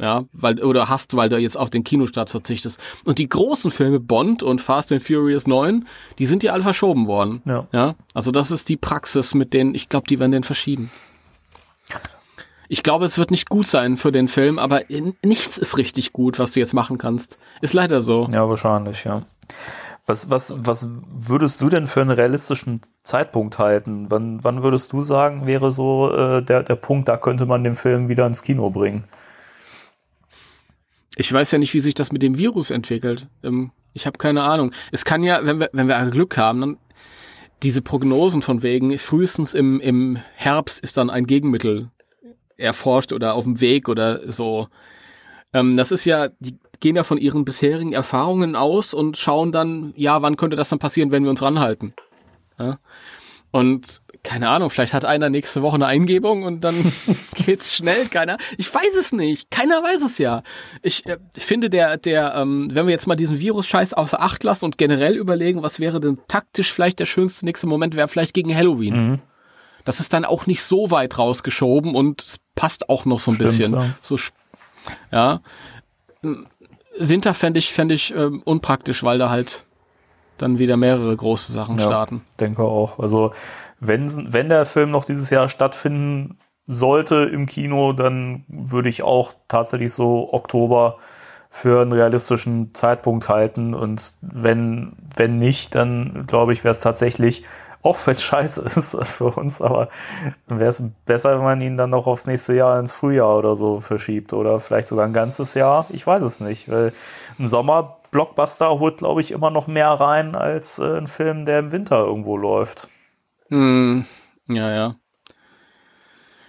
[0.00, 2.78] ja, weil, oder hast, weil du jetzt auf den Kinostart verzichtest.
[3.04, 5.86] Und die großen Filme, Bond und Fast and Furious 9,
[6.18, 7.42] die sind ja alle verschoben worden.
[7.44, 7.66] Ja.
[7.72, 7.94] ja?
[8.14, 10.90] Also das ist die Praxis, mit denen, ich glaube, die werden den verschieben.
[12.68, 14.82] Ich glaube, es wird nicht gut sein für den Film, aber
[15.24, 17.38] nichts ist richtig gut, was du jetzt machen kannst.
[17.62, 18.28] Ist leider so.
[18.30, 19.22] Ja, wahrscheinlich, ja.
[20.06, 24.06] Was, was, was würdest du denn für einen realistischen Zeitpunkt halten?
[24.10, 27.74] Wann, wann würdest du sagen, wäre so äh, der, der Punkt, da könnte man den
[27.74, 29.04] Film wieder ins Kino bringen?
[31.18, 33.26] Ich weiß ja nicht, wie sich das mit dem Virus entwickelt.
[33.42, 34.72] Ähm, ich habe keine Ahnung.
[34.92, 36.78] Es kann ja, wenn wir, wenn wir Glück haben, dann
[37.64, 41.90] diese Prognosen von wegen, frühestens im, im Herbst ist dann ein Gegenmittel
[42.56, 44.68] erforscht oder auf dem Weg oder so.
[45.52, 49.92] Ähm, das ist ja, die gehen ja von ihren bisherigen Erfahrungen aus und schauen dann,
[49.96, 51.94] ja, wann könnte das dann passieren, wenn wir uns ranhalten.
[52.60, 52.78] Ja?
[53.50, 56.92] Und keine Ahnung, vielleicht hat einer nächste Woche eine Eingebung und dann
[57.34, 58.36] geht's schnell, keiner.
[58.56, 59.50] Ich weiß es nicht.
[59.50, 60.42] Keiner weiß es ja.
[60.82, 64.64] Ich äh, finde der, der, ähm, wenn wir jetzt mal diesen Virus-Scheiß außer Acht lassen
[64.64, 68.54] und generell überlegen, was wäre denn taktisch vielleicht der schönste nächste Moment, wäre vielleicht gegen
[68.54, 68.94] Halloween.
[68.94, 69.18] Mhm.
[69.84, 73.34] Das ist dann auch nicht so weit rausgeschoben und es passt auch noch so ein
[73.36, 73.72] Stimmt, bisschen.
[73.72, 73.94] Ja.
[74.02, 74.18] So,
[75.10, 75.40] ja.
[76.98, 79.64] Winter fände ich, fände ich ähm, unpraktisch, weil da halt
[80.38, 82.24] dann wieder mehrere große Sachen ja, starten.
[82.40, 82.98] Denke auch.
[82.98, 83.32] Also
[83.80, 89.32] wenn, wenn der Film noch dieses Jahr stattfinden sollte im Kino, dann würde ich auch
[89.48, 90.98] tatsächlich so Oktober
[91.50, 93.74] für einen realistischen Zeitpunkt halten.
[93.74, 97.44] Und wenn, wenn nicht, dann glaube ich, wäre es tatsächlich,
[97.82, 99.88] auch wenn es scheiße ist für uns, aber
[100.46, 103.80] wäre es besser, wenn man ihn dann noch aufs nächste Jahr ins Frühjahr oder so
[103.80, 105.86] verschiebt oder vielleicht sogar ein ganzes Jahr.
[105.88, 106.92] Ich weiß es nicht, weil
[107.38, 107.48] ein
[108.08, 112.04] Sommer-Blockbuster holt, glaube ich, immer noch mehr rein als äh, ein Film, der im Winter
[112.04, 112.88] irgendwo läuft.
[113.48, 114.04] Hm,
[114.48, 114.96] ja, ja.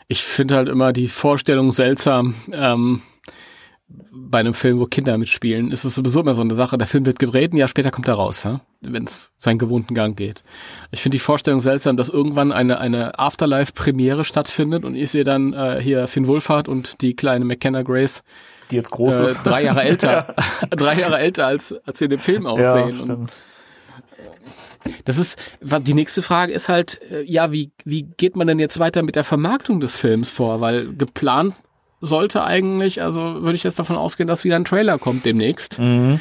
[0.07, 3.01] Ich finde halt immer die Vorstellung seltsam, ähm,
[4.11, 6.77] bei einem Film, wo Kinder mitspielen, ist es sowieso immer so eine Sache.
[6.77, 8.61] Der Film wird gedreht, ein Jahr später kommt er raus, ja?
[8.81, 10.43] wenn es seinen gewohnten Gang geht.
[10.91, 15.53] Ich finde die Vorstellung seltsam, dass irgendwann eine, eine Afterlife-Premiere stattfindet und ich sehe dann
[15.53, 18.23] äh, hier Finn Wohlfahrt und die kleine McKenna Grace,
[18.71, 20.35] die jetzt groß äh, ist, drei Jahre älter,
[20.69, 23.07] drei Jahre älter als als sie in dem Film aussehen.
[23.07, 23.17] Ja,
[25.05, 28.79] das ist, die nächste Frage ist halt, äh, ja, wie, wie geht man denn jetzt
[28.79, 30.61] weiter mit der Vermarktung des Films vor?
[30.61, 31.55] Weil geplant
[32.01, 35.79] sollte eigentlich, also würde ich jetzt davon ausgehen, dass wieder ein Trailer kommt demnächst.
[35.79, 36.19] Mhm.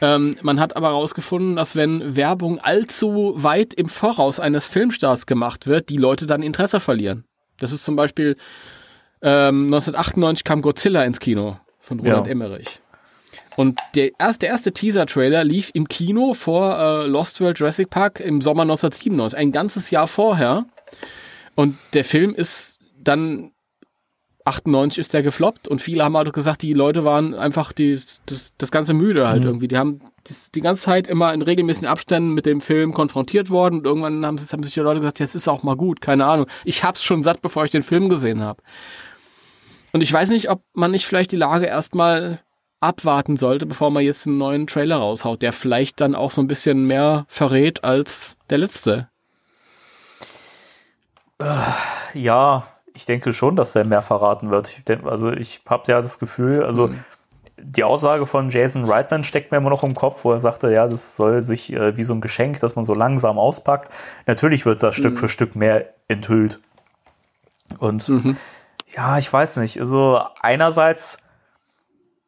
[0.00, 5.66] Ähm, man hat aber herausgefunden, dass wenn Werbung allzu weit im Voraus eines Filmstarts gemacht
[5.66, 7.24] wird, die Leute dann Interesse verlieren.
[7.58, 8.36] Das ist zum Beispiel
[9.20, 11.58] ähm, 1998 kam Godzilla ins Kino
[11.88, 12.32] von Roland ja.
[12.32, 12.80] Emmerich.
[13.56, 18.20] Und der erste, der erste Teaser-Trailer lief im Kino vor äh, Lost World Jurassic Park
[18.20, 20.66] im Sommer 1997, ein ganzes Jahr vorher.
[21.56, 23.50] Und der Film ist dann
[24.48, 28.54] 98 ist der gefloppt und viele haben halt gesagt, die Leute waren einfach die, das,
[28.56, 29.48] das Ganze müde halt mhm.
[29.48, 29.68] irgendwie.
[29.68, 33.80] Die haben die, die ganze Zeit immer in regelmäßigen Abständen mit dem Film konfrontiert worden
[33.80, 36.24] und irgendwann haben, haben sich die Leute gesagt, ja, es ist auch mal gut, keine
[36.24, 36.46] Ahnung.
[36.64, 38.62] Ich hab's schon satt, bevor ich den Film gesehen habe.
[39.92, 42.40] Und ich weiß nicht, ob man nicht vielleicht die Lage erstmal
[42.80, 46.46] abwarten sollte, bevor man jetzt einen neuen Trailer raushaut, der vielleicht dann auch so ein
[46.46, 49.08] bisschen mehr verrät als der letzte.
[51.40, 51.54] Äh,
[52.14, 54.78] ja, ich denke schon, dass der mehr verraten wird.
[54.78, 57.04] Ich denk, also ich habe ja das Gefühl, also mhm.
[57.56, 60.86] die Aussage von Jason Reitman steckt mir immer noch im Kopf, wo er sagte, ja,
[60.86, 63.92] das soll sich äh, wie so ein Geschenk, dass man so langsam auspackt.
[64.26, 65.00] Natürlich wird das mhm.
[65.00, 66.60] Stück für Stück mehr enthüllt.
[67.78, 68.36] Und mhm.
[68.94, 69.80] Ja, ich weiß nicht.
[69.80, 71.18] Also einerseits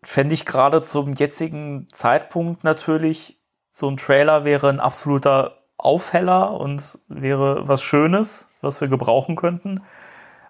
[0.03, 3.39] fände ich gerade zum jetzigen Zeitpunkt natürlich,
[3.71, 9.83] so ein Trailer wäre ein absoluter Aufheller und wäre was Schönes, was wir gebrauchen könnten.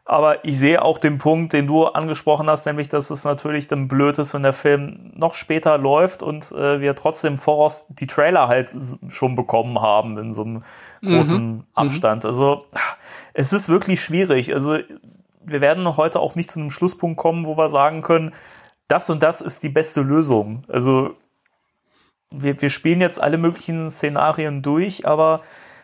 [0.04, 3.86] Aber ich sehe auch den Punkt, den du angesprochen hast, nämlich, dass es natürlich dann
[3.86, 8.48] blöd ist, wenn der Film noch später läuft und äh, wir trotzdem voraus die Trailer
[8.48, 8.76] halt
[9.08, 10.62] schon bekommen haben in so einem
[11.00, 11.64] großen mhm.
[11.74, 12.24] Abstand.
[12.24, 12.64] Also
[13.34, 14.52] es ist wirklich schwierig.
[14.52, 14.78] Also
[15.44, 18.32] wir werden heute auch nicht zu einem Schlusspunkt kommen, wo wir sagen können,
[18.88, 20.64] das und das ist die beste Lösung.
[20.68, 21.16] Also
[22.30, 25.40] wir, wir spielen jetzt alle möglichen Szenarien durch, aber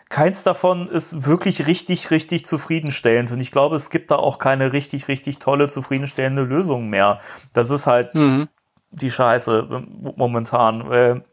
[0.08, 3.32] keins davon ist wirklich richtig, richtig zufriedenstellend.
[3.32, 7.20] Und ich glaube, es gibt da auch keine richtig, richtig tolle, zufriedenstellende Lösung mehr.
[7.52, 8.48] Das ist halt mhm.
[8.90, 9.84] die Scheiße
[10.16, 10.88] momentan.
[10.88, 11.24] Weil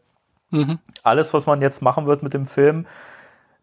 [0.54, 0.78] Mhm.
[1.02, 2.86] alles, was man jetzt machen wird mit dem Film,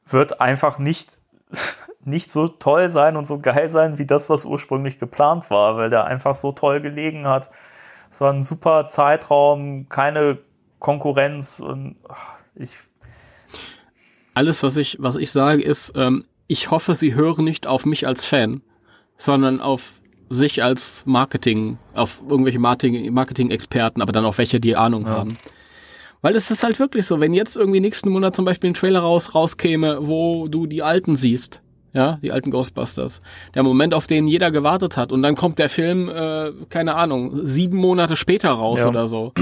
[0.06, 1.21] wird einfach nicht,
[2.04, 5.90] nicht so toll sein und so geil sein, wie das, was ursprünglich geplant war, weil
[5.90, 7.50] der einfach so toll gelegen hat.
[8.10, 10.40] Es war ein super Zeitraum, keine
[10.80, 12.76] Konkurrenz und ach, ich,
[14.34, 18.08] Alles, was ich, was ich sage, ist, ähm, ich hoffe, sie hören nicht auf mich
[18.08, 18.62] als Fan,
[19.18, 19.94] sondern auf
[20.30, 25.10] sich als Marketing, auf irgendwelche Marketing- Marketing-Experten, aber dann auch welche, die Ahnung Ja.
[25.12, 25.38] haben.
[26.22, 29.00] Weil es ist halt wirklich so, wenn jetzt irgendwie nächsten Monat zum Beispiel ein Trailer
[29.00, 31.62] raus, rauskäme, wo du die alten siehst,
[31.94, 33.22] ja, die alten Ghostbusters,
[33.56, 37.46] der Moment, auf den jeder gewartet hat, und dann kommt der Film, äh, keine Ahnung,
[37.46, 38.88] sieben Monate später raus Ja.
[38.90, 39.34] oder so.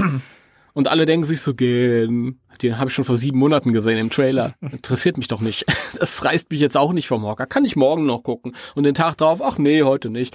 [0.72, 4.08] Und alle denken sich so, gehen, den habe ich schon vor sieben Monaten gesehen im
[4.10, 4.54] Trailer.
[4.60, 5.66] Interessiert mich doch nicht.
[5.98, 7.44] Das reißt mich jetzt auch nicht vom Hocker.
[7.46, 8.54] Kann ich morgen noch gucken.
[8.74, 10.34] Und den Tag drauf, ach nee, heute nicht.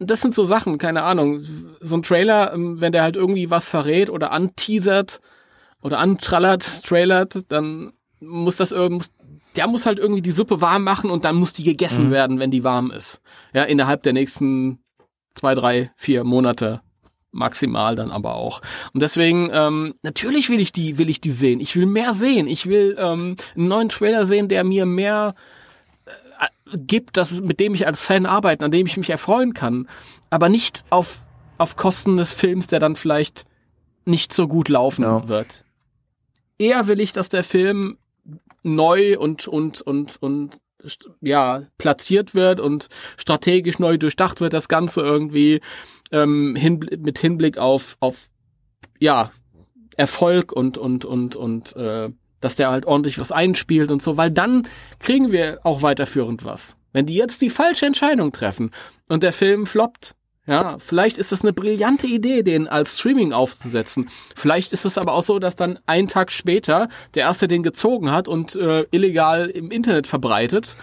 [0.00, 1.44] Das sind so Sachen, keine Ahnung.
[1.80, 5.20] So ein Trailer, ähm, wenn der halt irgendwie was verrät oder anteasert
[5.88, 9.08] oder antrallert, trailert, dann muss das irgendwie,
[9.56, 12.10] der muss halt irgendwie die Suppe warm machen und dann muss die gegessen Mhm.
[12.10, 13.20] werden, wenn die warm ist.
[13.54, 14.78] Ja, innerhalb der nächsten
[15.34, 16.80] zwei, drei, vier Monate
[17.30, 18.60] maximal dann aber auch.
[18.94, 21.60] Und deswegen, ähm, natürlich will ich die, will ich die sehen.
[21.60, 22.48] Ich will mehr sehen.
[22.48, 25.34] Ich will ähm, einen neuen Trailer sehen, der mir mehr
[26.40, 29.88] äh, gibt, das mit dem ich als Fan arbeiten, an dem ich mich erfreuen kann.
[30.30, 31.20] Aber nicht auf,
[31.58, 33.44] auf Kosten des Films, der dann vielleicht
[34.04, 35.28] nicht so gut laufen Ja.
[35.28, 35.64] wird.
[36.58, 37.98] Eher will ich, dass der Film
[38.62, 40.60] neu und, und, und, und
[41.20, 45.60] ja, platziert wird und strategisch neu durchdacht wird, das Ganze irgendwie
[46.12, 48.28] ähm, hin, mit Hinblick auf, auf
[48.98, 49.30] ja,
[49.96, 52.10] Erfolg und, und, und, und äh,
[52.40, 54.68] dass der halt ordentlich was einspielt und so, weil dann
[55.00, 56.76] kriegen wir auch weiterführend was.
[56.92, 58.70] Wenn die jetzt die falsche Entscheidung treffen
[59.08, 60.14] und der Film floppt,
[60.48, 64.08] ja, vielleicht ist es eine brillante Idee, den als Streaming aufzusetzen.
[64.34, 68.10] Vielleicht ist es aber auch so, dass dann einen Tag später der erste den gezogen
[68.10, 70.76] hat und äh, illegal im Internet verbreitet.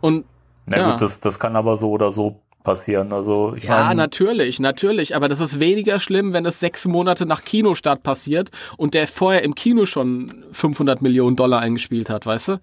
[0.00, 0.24] Und
[0.66, 0.90] na Ja.
[0.90, 3.12] gut, das, das kann aber so oder so passieren.
[3.12, 5.14] Also, ich ja, meine, natürlich, natürlich.
[5.14, 9.44] Aber das ist weniger schlimm, wenn es sechs Monate nach Kinostart passiert und der vorher
[9.44, 12.60] im Kino schon 500 Millionen Dollar eingespielt hat, weißt du?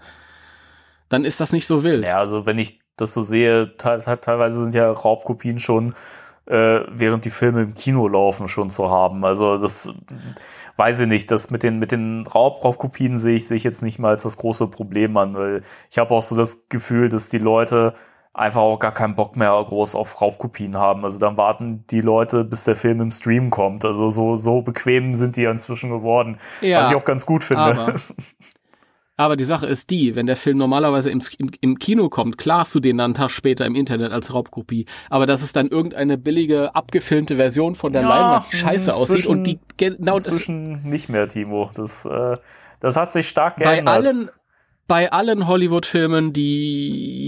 [1.07, 2.06] Dann ist das nicht so wild.
[2.06, 5.94] Ja, also wenn ich das so sehe, te teilweise sind ja Raubkopien schon,
[6.49, 9.23] äh, während die Filme im Kino laufen, schon zu haben.
[9.23, 9.93] Also das
[10.77, 11.30] weiß ich nicht.
[11.31, 14.23] Das mit den, mit den Raub Raubkopien sehe ich, sehe ich jetzt nicht mal als
[14.23, 15.61] das große Problem an, weil
[15.91, 17.93] ich habe auch so das Gefühl, dass die Leute
[18.34, 21.03] einfach auch gar keinen Bock mehr groß auf Raubkopien haben.
[21.03, 23.84] Also dann warten die Leute, bis der Film im Stream kommt.
[23.85, 26.38] Also so, so bequem sind die inzwischen geworden.
[26.61, 27.63] Ja, was ich auch ganz gut finde.
[27.63, 27.93] aber-
[29.20, 32.62] Aber die Sache ist die, wenn der Film normalerweise im, im, im Kino kommt, klar
[32.62, 34.86] hast du den dann einen Tag später im Internet als Raubkopie.
[35.10, 39.44] Aber dass es dann irgendeine billige, abgefilmte Version von der Ja, Leinwand scheiße aussieht und
[39.44, 41.70] die genau das Inzwischen nicht mehr, Timo.
[41.76, 42.38] Das, äh,
[42.80, 43.94] das hat sich stark bei geändert.
[43.94, 44.30] allen,
[44.88, 47.26] bei allen Hollywood-Filmen, die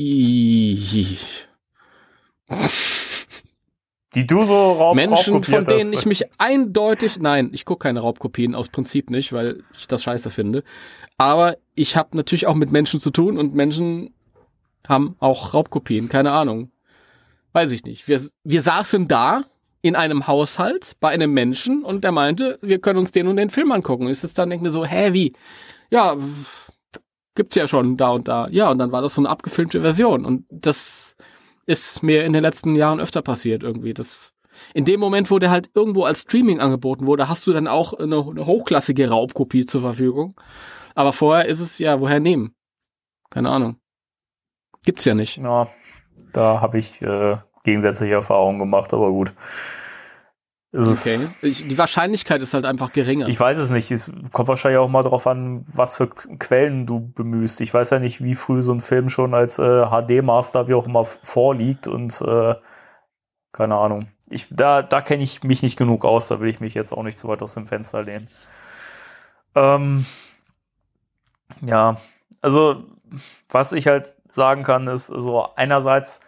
[4.16, 6.00] die du so Raub Menschen, von denen hast.
[6.00, 10.30] ich mich eindeutig, nein, ich gucke keine Raubkopien aus Prinzip nicht, weil ich das scheiße
[10.30, 10.64] finde.
[11.22, 14.12] Aber ich habe natürlich auch mit Menschen zu tun und Menschen
[14.88, 16.72] haben auch Raubkopien, keine Ahnung.
[17.54, 18.08] Weiß ich nicht.
[18.08, 19.44] Wir, wir saßen da
[19.84, 23.52] in einem Haushalt bei einem Menschen und der meinte, wir können uns den und den
[23.52, 24.06] Film angucken.
[24.06, 25.32] Und ich sitze da und mir so, hä, wie?
[25.92, 26.18] Ja,
[27.36, 28.48] gibt's ja schon da und da.
[28.50, 30.26] Ja, und dann war das so eine abgefilmte Version.
[30.26, 31.16] Und das
[31.68, 33.94] ist mir in den letzten Jahren öfter passiert irgendwie.
[33.94, 34.34] Das,
[34.74, 37.94] in dem Moment, wo der halt irgendwo als Streaming angeboten wurde, hast du dann auch
[37.94, 40.34] eine, eine hochklassige Raubkopie zur Verfügung.
[40.96, 42.56] Aber vorher ist es ja, woher nehmen?
[43.30, 43.78] Keine Ahnung.
[44.84, 45.38] Gibt's ja nicht.
[45.38, 45.68] Ja,
[46.34, 49.34] da habe ich äh, gegensätzliche Erfahrungen gemacht, aber gut.
[50.74, 51.06] Es
[51.42, 51.54] Okay.
[51.64, 53.28] die Wahrscheinlichkeit ist halt einfach geringer.
[53.28, 53.92] ich weiß es nicht.
[53.92, 57.60] Es kommt wahrscheinlich auch mal darauf an, was für Quellen du bemühst.
[57.60, 60.86] Ich weiß ja nicht, wie früh so ein Film schon als äh, HD-Master wie auch
[60.88, 62.56] immer vorliegt und äh,
[63.52, 64.08] keine Ahnung.
[64.30, 67.04] Ich, da da kenne ich mich nicht genug aus, da will ich mich jetzt auch
[67.04, 68.30] nicht zu weit aus dem Fenster lehnen.
[69.56, 70.06] Ähm,
[71.66, 71.98] ja,
[72.42, 72.84] also
[73.50, 76.22] was ich halt sagen kann, ist, also einerseits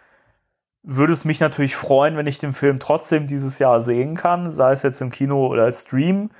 [0.82, 4.72] würde es mich natürlich freuen, wenn ich den Film trotzdem dieses Jahr sehen kann, sei
[4.72, 6.30] es jetzt im Kino oder als Stream.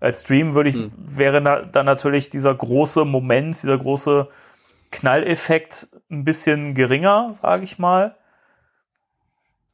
[0.00, 0.92] Als Stream würde ich, Hm.
[0.96, 4.28] wäre na, dann natürlich dieser große Moment, dieser große
[4.90, 8.16] Knalleffekt ein bisschen geringer, sage ich mal.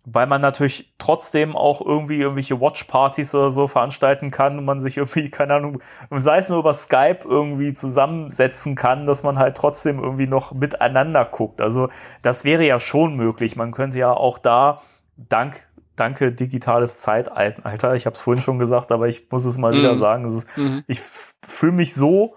[0.05, 4.97] Weil man natürlich trotzdem auch irgendwie irgendwelche Watchpartys oder so veranstalten kann und man sich
[4.97, 5.81] irgendwie, keine Ahnung,
[6.11, 11.25] sei es nur über Skype irgendwie zusammensetzen kann, dass man halt trotzdem irgendwie noch miteinander
[11.25, 11.61] guckt.
[11.61, 11.89] Also
[12.23, 13.55] das wäre ja schon möglich.
[13.57, 14.83] Man könnte ja auch da
[15.17, 17.95] dank danke digitales Zeitalter.
[17.95, 19.99] Ich habe es vorhin schon gesagt, aber ich muss es mal wieder Mhm.
[19.99, 20.25] sagen.
[20.25, 20.83] Es ist, Mhm.
[20.87, 21.01] ich
[21.45, 22.35] fühle mich so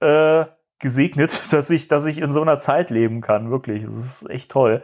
[0.00, 0.46] äh,
[0.80, 3.50] gesegnet, dass ich, dass ich in so einer Zeit leben kann.
[3.50, 4.82] Wirklich, es ist echt toll.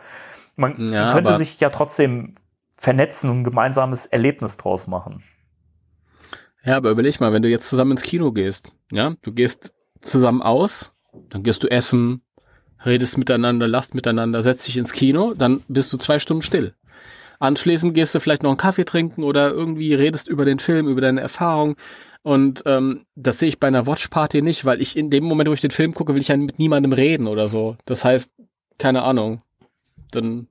[0.61, 2.35] Man, Ja, man könnte sich ja trotzdem
[2.77, 5.23] vernetzen und ein gemeinsames Erlebnis draus machen.
[6.62, 9.73] Ja, aber überleg mal, wenn du jetzt zusammen ins Kino gehst, ja, du gehst
[10.03, 10.93] zusammen aus,
[11.31, 12.20] dann gehst du essen,
[12.85, 16.74] redest miteinander, lachst miteinander, setzt dich ins Kino, dann bist du zwei Stunden still.
[17.39, 21.01] Anschließend gehst du vielleicht noch einen Kaffee trinken oder irgendwie redest über den Film, über
[21.01, 21.77] deine Erfahrung.
[22.23, 25.55] Und ähm, das sehe ich bei einer Watchparty nicht, weil ich in dem Moment, wo
[25.55, 27.78] ich den Film gucke, will ich ja mit niemandem reden oder so.
[27.87, 28.31] Das heißt,
[28.77, 29.41] keine Ahnung.
[30.11, 30.49] Dann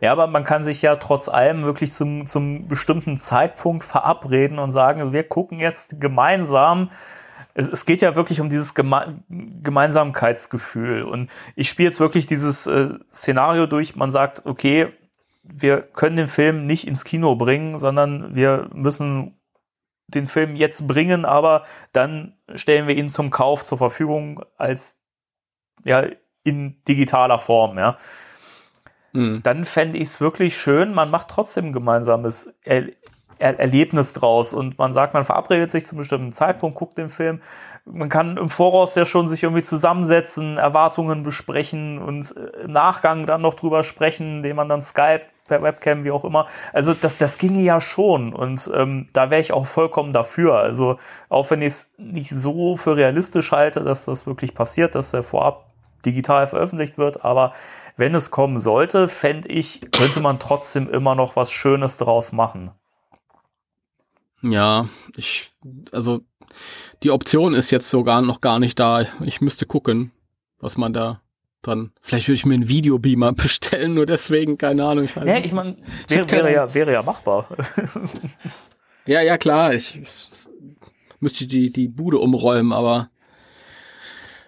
[0.00, 4.70] Ja, aber man kann sich ja trotz allem wirklich zum, zum bestimmten Zeitpunkt verabreden und
[4.72, 6.90] sagen, wir gucken jetzt gemeinsam.
[7.54, 11.02] Es, es geht ja wirklich um dieses Geme Gemeinsamkeitsgefühl.
[11.02, 13.96] Und ich spiele jetzt wirklich dieses äh, Szenario durch.
[13.96, 14.88] Man sagt, okay,
[15.42, 19.40] wir können den Film nicht ins Kino bringen, sondern wir müssen
[20.08, 25.00] den Film jetzt bringen, aber dann stellen wir ihn zum Kauf zur Verfügung als
[25.84, 26.04] ja
[26.44, 27.96] in digitaler Form, ja
[29.16, 29.40] mh.
[29.42, 32.84] dann fände ich es wirklich schön, man macht trotzdem ein gemeinsames er
[33.38, 37.40] er Erlebnis draus und man sagt, man verabredet sich zum bestimmten Zeitpunkt, guckt den Film.
[37.84, 43.26] Man kann im Voraus ja schon sich irgendwie zusammensetzen, Erwartungen besprechen und äh, im Nachgang
[43.26, 46.46] dann noch drüber sprechen, indem man dann Skype per Webcam, wie auch immer.
[46.72, 50.54] Also das, das ginge ja schon und ähm, da wäre ich auch vollkommen dafür.
[50.56, 50.96] Also
[51.28, 55.22] auch wenn ich es nicht so für realistisch halte, dass das wirklich passiert, dass der
[55.22, 55.66] vorab
[56.04, 57.52] digital veröffentlicht wird, aber
[57.96, 62.70] wenn es kommen sollte, fände ich, könnte man trotzdem immer noch was Schönes draus machen.
[64.42, 65.48] Ja, ich,
[65.92, 66.20] also
[67.02, 69.04] die Option ist jetzt sogar noch gar nicht da.
[69.24, 70.12] Ich müsste gucken,
[70.60, 71.22] was man da
[71.62, 71.92] dran.
[72.02, 75.04] Vielleicht würde ich mir einen Videobeamer bestellen, nur deswegen, keine Ahnung.
[75.04, 75.76] Ich weiß Ja, ich meine,
[76.08, 77.48] wäre, wäre, ja, wäre ja machbar.
[79.06, 80.48] Ja, ja, klar, ich, ich
[81.20, 83.08] müsste die, die Bude umräumen, aber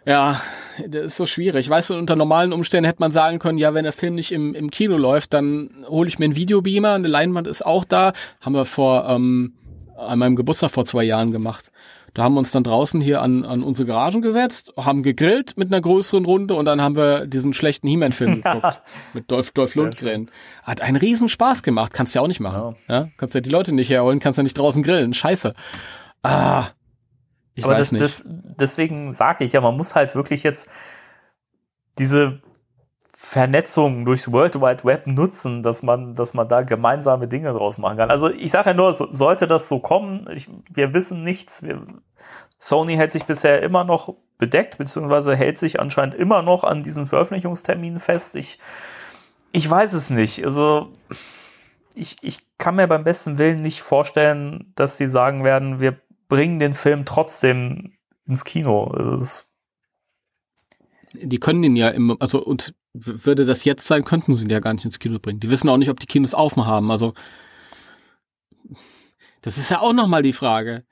[0.08, 0.40] ja,
[0.86, 1.68] das ist so schwierig.
[1.68, 4.54] Weißt du, unter normalen Umständen hätte man sagen können, ja, wenn der Film nicht im,
[4.54, 8.14] im Kino läuft, dann hole ich mir einen Videobeamer, eine Leinwand ist auch da.
[8.40, 9.52] Haben wir vor ähm,
[9.98, 11.70] an meinem Geburtstag vor zwei Jahren gemacht.
[12.14, 15.70] Da haben wir uns dann draußen hier an, an unsere Garagen gesetzt, haben gegrillt mit
[15.70, 18.80] einer größeren Runde und dann haben wir diesen schlechten He-Man-Film geguckt.
[19.12, 20.30] mit Dolph, Dolph Lundgren.
[20.62, 21.92] Hat einen riesen Spaß gemacht.
[21.92, 22.76] Kannst ja auch nicht machen.
[22.88, 23.08] Ja.
[23.18, 25.12] Kannst ja die Leute nicht herholen, kannst ja nicht draußen grillen.
[25.12, 25.52] Scheiße.
[26.22, 26.68] Ah.
[27.58, 28.04] Ich Aber weiß das, nicht.
[28.04, 30.70] das, deswegen sage ich ja, man muss halt wirklich jetzt
[31.98, 32.40] diese
[33.12, 37.96] Vernetzung durchs World Wide Web nutzen, dass man, dass man da gemeinsame Dinge draus machen
[37.96, 38.12] kann.
[38.12, 41.64] Also ich sage ja nur, so, sollte das so kommen, ich, wir wissen nichts.
[41.64, 41.84] Wir,
[42.60, 47.08] Sony hält sich bisher immer noch bedeckt, beziehungsweise hält sich anscheinend immer noch an diesen
[47.08, 48.36] Veröffentlichungsterminen fest.
[48.36, 48.60] Ich,
[49.50, 50.44] ich weiß es nicht.
[50.44, 50.92] Also
[51.96, 55.98] ich, ich kann mir beim besten Willen nicht vorstellen, dass sie sagen werden, wir
[56.28, 57.94] bringen den Film trotzdem
[58.26, 58.84] ins Kino.
[58.84, 59.44] Also
[61.14, 64.60] die können den ja immer, also und würde das jetzt sein, könnten sie ihn ja
[64.60, 65.40] gar nicht ins Kino bringen.
[65.40, 66.90] Die wissen auch nicht, ob die Kinos offen haben.
[66.90, 67.14] Also
[69.40, 70.84] das ist ja auch nochmal die Frage.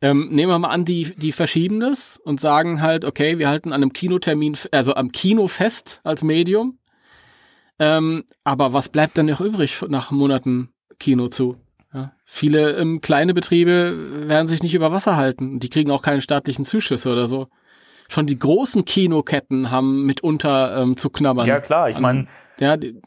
[0.00, 3.72] Ähm, nehmen wir mal an, die, die verschieben das und sagen halt, okay, wir halten
[3.72, 6.78] an einem Kinotermin, also am Kino fest als Medium.
[7.78, 11.56] Ähm, aber was bleibt dann noch übrig nach Monaten Kino zu?
[12.24, 15.60] Viele ähm, kleine Betriebe werden sich nicht über Wasser halten.
[15.60, 17.48] Die kriegen auch keine staatlichen Zuschüsse oder so.
[18.08, 21.46] Schon die großen Kinoketten haben mitunter ähm, zu knabbern.
[21.46, 22.26] ja klar, ich meine,
[22.58, 23.00] Ja, die,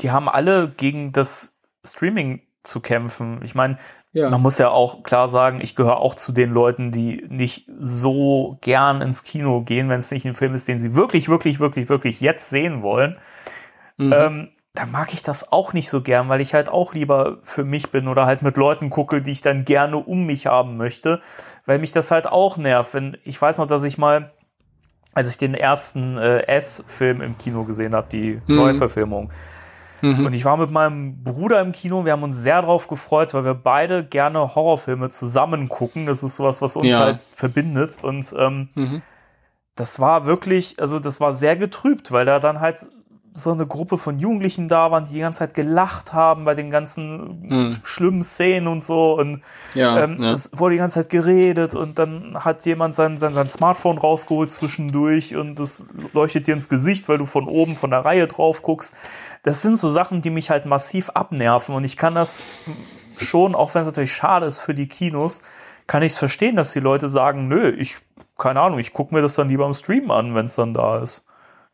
[0.00, 3.40] die haben alle gegen das Streaming zu kämpfen.
[3.44, 3.78] Ich meine,
[4.12, 4.30] ja.
[4.30, 8.58] man muss ja auch klar sagen, ich gehöre auch zu den Leuten, die nicht so
[8.60, 11.88] gern ins Kino gehen, wenn es nicht ein Film ist, den sie wirklich, wirklich, wirklich,
[11.88, 13.18] wirklich jetzt sehen wollen.
[13.96, 14.12] Mhm.
[14.12, 17.64] Ähm, da mag ich das auch nicht so gern, weil ich halt auch lieber für
[17.64, 21.20] mich bin oder halt mit Leuten gucke, die ich dann gerne um mich haben möchte,
[21.64, 22.92] weil mich das halt auch nervt.
[22.92, 24.32] Wenn, ich weiß noch, dass ich mal,
[25.12, 28.56] als ich den ersten äh, S-Film im Kino gesehen habe, die Mhm.
[28.56, 29.30] Neuverfilmung,
[30.00, 30.26] Mhm.
[30.26, 33.44] und ich war mit meinem Bruder im Kino, wir haben uns sehr drauf gefreut, weil
[33.44, 36.04] wir beide gerne Horrorfilme zusammen gucken.
[36.04, 36.98] Das ist sowas, was uns Ja.
[36.98, 38.02] halt verbindet.
[38.02, 39.02] Und ähm, Mhm.
[39.76, 42.86] das war wirklich, also das war sehr getrübt, weil da dann halt
[43.36, 46.70] so eine Gruppe von Jugendlichen da waren, die die ganze Zeit gelacht haben bei den
[46.70, 47.76] ganzen Mhm.
[47.82, 49.18] schlimmen Szenen und so.
[49.18, 49.42] Und
[49.74, 50.30] ja, ähm, ja.
[50.30, 54.52] es wurde die ganze Zeit geredet und dann hat jemand sein, sein, sein Smartphone rausgeholt
[54.52, 58.62] zwischendurch und das leuchtet dir ins Gesicht, weil du von oben von der Reihe drauf
[58.62, 58.94] guckst.
[59.42, 62.44] Das sind so Sachen, die mich halt massiv abnerven und ich kann das
[63.16, 65.42] schon, auch wenn es natürlich schade ist für die Kinos,
[65.88, 67.96] kann ich es verstehen, dass die Leute sagen, nö, ich,
[68.38, 70.98] keine Ahnung, ich gucke mir das dann lieber im Stream an, wenn es dann da
[70.98, 71.26] ist.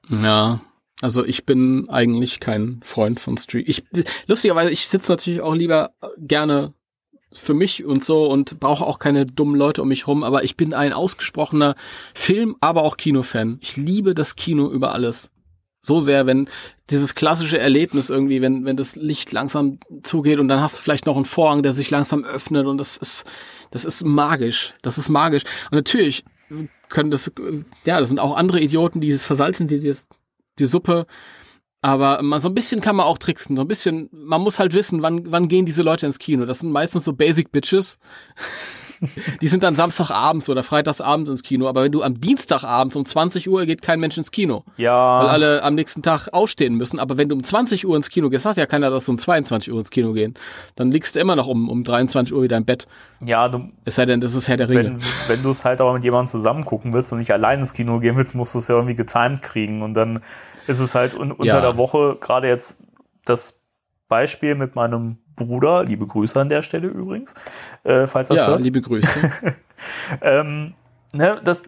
[0.09, 0.61] Ja.
[1.01, 3.65] Also ich bin eigentlich kein Freund von Stream.
[3.67, 3.85] Ich
[4.27, 6.75] lustigerweise, ich sitze natürlich auch lieber gerne
[7.33, 10.57] für mich und so und brauche auch keine dummen Leute um mich rum, aber ich
[10.57, 11.77] bin ein ausgesprochener
[12.15, 13.59] Film, aber auch Kinofan.
[13.61, 15.31] Ich liebe das Kino über alles.
[15.83, 16.49] So sehr, wenn
[16.91, 21.07] dieses klassische Erlebnis irgendwie, wenn, wenn das Licht langsam zugeht und dann hast du vielleicht
[21.07, 23.25] noch einen Vorhang, der sich langsam öffnet und das ist,
[23.71, 24.75] das ist magisch.
[24.83, 25.45] Das ist magisch.
[25.71, 26.25] Und natürlich
[26.91, 27.33] können das,
[27.85, 29.95] ja, das sind auch andere Idioten, die versalzen die, die,
[30.59, 31.07] die Suppe.
[31.83, 33.57] Aber man, so ein bisschen kann man auch tricksen.
[33.57, 36.45] So ein bisschen, man muss halt wissen, wann, wann gehen diese Leute ins Kino.
[36.45, 37.99] Das sind meistens so Basic Bitches.
[39.41, 41.69] die sind dann Samstagabends oder Freitagsabends ins Kino.
[41.69, 44.65] Aber wenn du am Dienstagabends um 20 Uhr geht kein Mensch ins Kino.
[44.77, 45.21] Ja.
[45.23, 46.99] Weil alle am nächsten Tag aufstehen müssen.
[46.99, 49.19] Aber wenn du um 20 Uhr ins Kino gehst, sagt ja keiner, dass du um
[49.19, 50.35] 22 Uhr ins Kino gehen.
[50.77, 52.87] Dann liegst du immer noch um, um 23 Uhr wieder im Bett.
[53.25, 54.85] Ja, du, Es sei denn, das ist Herr der Ringe.
[54.85, 57.73] wenn, wenn du es halt aber mit jemandem zusammen gucken willst und nicht allein ins
[57.73, 59.83] Kino gehen willst, musst du es ja irgendwie getimed kriegen.
[59.83, 60.21] Und dann
[60.67, 61.61] ist es halt un unter Ja.
[61.61, 62.79] der Woche gerade jetzt
[63.25, 63.61] das
[64.09, 67.35] Beispiel mit meinem Bruder, liebe Grüße an der Stelle übrigens,
[67.85, 68.63] äh, falls das Ja, hört.
[68.63, 69.31] liebe Grüße.
[70.23, 70.75] ähm,
[71.13, 71.63] ne, das,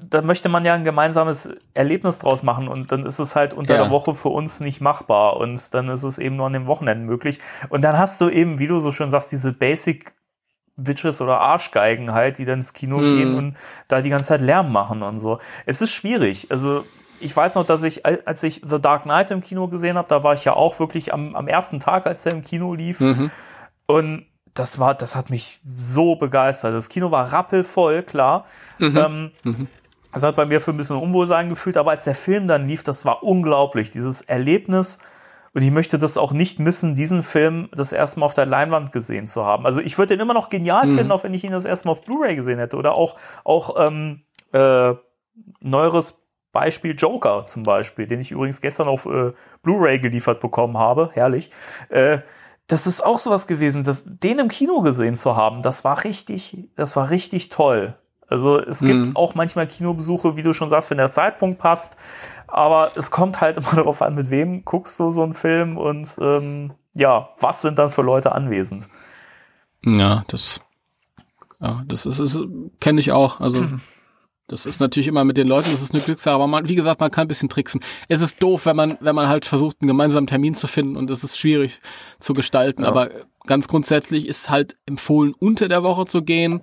[0.00, 3.74] da möchte man ja ein gemeinsames Erlebnis draus machen und dann ist es halt unter
[3.76, 3.82] Ja.
[3.82, 7.06] der Woche für uns nicht machbar und dann ist es eben nur an den Wochenenden
[7.06, 7.38] möglich.
[7.68, 10.12] Und dann hast du eben, wie du so schön sagst, diese Basic
[10.76, 13.06] Bitches oder Arschgeigen halt, die dann ins Kino Mhm.
[13.08, 13.56] gehen und
[13.88, 15.38] da die ganze Zeit Lärm machen und so.
[15.66, 16.50] Es ist schwierig.
[16.50, 16.84] Also
[17.22, 20.22] ich weiß noch, dass ich, als ich The Dark Knight im Kino gesehen habe, da
[20.22, 23.00] war ich ja auch wirklich am, am ersten Tag, als der im Kino lief.
[23.00, 23.30] Mhm.
[23.86, 26.74] Und das war, das hat mich so begeistert.
[26.74, 28.44] Das Kino war rappelvoll, klar.
[28.96, 29.30] Ähm,
[30.12, 32.82] Das hat bei mir für ein bisschen Unwohlsein gefühlt, aber als der Film dann lief,
[32.82, 33.88] das war unglaublich.
[33.90, 34.98] Dieses Erlebnis.
[35.54, 38.92] Und ich möchte das auch nicht missen, diesen Film das erste Mal auf der Leinwand
[38.92, 39.66] gesehen zu haben.
[39.66, 41.92] Also ich würde den immer noch genial finden, auch wenn ich ihn das erste Mal
[41.92, 42.76] auf Blu-ray gesehen hätte.
[42.76, 44.22] Oder auch, auch ähm,
[44.52, 44.94] äh,
[45.60, 46.21] neueres
[46.52, 51.10] Beispiel Joker zum Beispiel, den ich übrigens gestern auf äh, Blu-ray geliefert bekommen habe.
[51.14, 51.50] Herrlich.
[51.88, 52.18] Äh,
[52.68, 56.56] das ist auch sowas gewesen, das, den im Kino gesehen zu haben, das war richtig,
[56.76, 57.94] das war richtig toll.
[58.28, 59.16] Also es gibt Mhm.
[59.16, 61.96] auch manchmal Kinobesuche, wie du schon sagst, wenn der Zeitpunkt passt.
[62.46, 66.08] Aber es kommt halt immer darauf an, mit wem guckst du so einen Film und
[66.20, 68.88] ähm, ja, was sind dann für Leute anwesend.
[69.84, 70.60] Ja, das,
[71.60, 72.38] ja, das ist, ist
[72.80, 73.40] kenne ich auch.
[73.40, 73.66] Also,
[74.48, 77.00] das ist natürlich immer mit den Leuten, das ist eine Glückssache, aber man, wie gesagt,
[77.00, 77.80] man kann ein bisschen tricksen.
[78.08, 81.08] Es ist doof, wenn man, wenn man halt versucht, einen gemeinsamen Termin zu finden und
[81.10, 81.80] es ist schwierig
[82.20, 82.88] zu gestalten, Ja.
[82.88, 83.10] aber
[83.46, 86.60] ganz grundsätzlich ist halt empfohlen, unter der Woche zu gehen,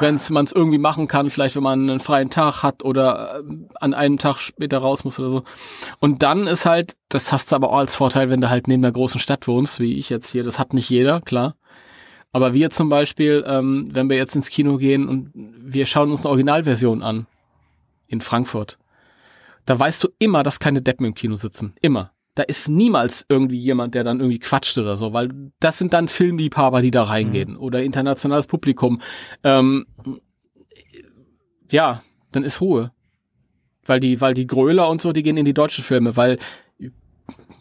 [0.00, 3.68] wenn man es irgendwie machen kann, vielleicht wenn man einen freien Tag hat oder ähm,
[3.80, 5.42] an einem Tag später raus muss oder so.
[5.98, 8.84] Und dann ist halt, das hast du aber auch als Vorteil, wenn du halt neben
[8.84, 11.56] einer großen Stadt wohnst, wie ich jetzt hier, das hat nicht jeder, klar.
[12.32, 16.20] Aber wir zum Beispiel, ähm, wenn wir jetzt ins Kino gehen und wir schauen uns
[16.20, 17.26] eine Originalversion an
[18.06, 18.78] in Frankfurt,
[19.64, 21.74] da weißt du immer, dass keine Deppen im Kino sitzen.
[21.80, 22.12] Immer.
[22.34, 26.08] Da ist niemals irgendwie jemand, der dann irgendwie quatscht oder so, weil das sind dann
[26.08, 29.00] Filmliebhaber, die da reingehen oder internationales Publikum.
[29.42, 29.86] Ähm,
[31.70, 32.02] ja,
[32.32, 32.92] dann ist Ruhe.
[33.84, 36.38] Weil die, weil die Gröler und so, die gehen in die deutschen Filme, weil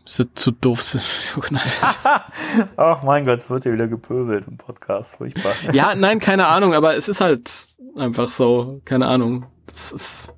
[0.07, 1.03] sie zu doof sind.
[2.77, 5.17] Ach mein Gott, es wird hier wieder gepöbelt im Podcast.
[5.17, 5.53] Furchtbar.
[5.73, 7.49] Ja, nein, keine Ahnung, aber es ist halt
[7.95, 9.45] einfach so, keine Ahnung.
[9.67, 10.33] Das ist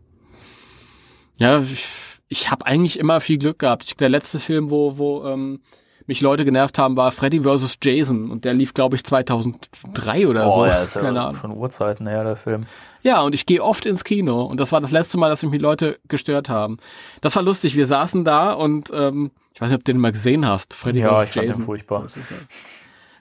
[1.38, 1.86] ja, ich,
[2.28, 3.86] ich habe eigentlich immer viel Glück gehabt.
[3.86, 5.62] Ich, der letzte Film, wo wo ähm,
[6.06, 7.78] mich Leute genervt haben, war Freddy vs.
[7.82, 10.56] Jason und der lief, glaube ich, 2003 oder so.
[10.56, 11.40] Boah, ja, ist keine ja Ahnung.
[11.40, 12.66] schon Urzeiten her, der Film.
[13.04, 15.52] Ja, und ich gehe oft ins Kino und das war das letzte Mal, dass mich
[15.52, 16.78] die Leute gestört haben.
[17.22, 17.76] Das war lustig.
[17.76, 20.74] Wir saßen da und ähm, ich weiß nicht, ob du den mal gesehen hast.
[20.74, 21.66] Freddy Ja, ich fand den Jason.
[21.66, 22.06] furchtbar.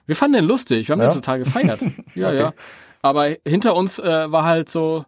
[0.05, 0.87] Wir fanden den lustig.
[0.87, 1.09] Wir haben Ja?
[1.09, 1.81] den total gefeiert.
[2.15, 2.39] ja, Okay.
[2.39, 2.53] ja.
[3.01, 5.03] Aber hinter uns äh, war halt so,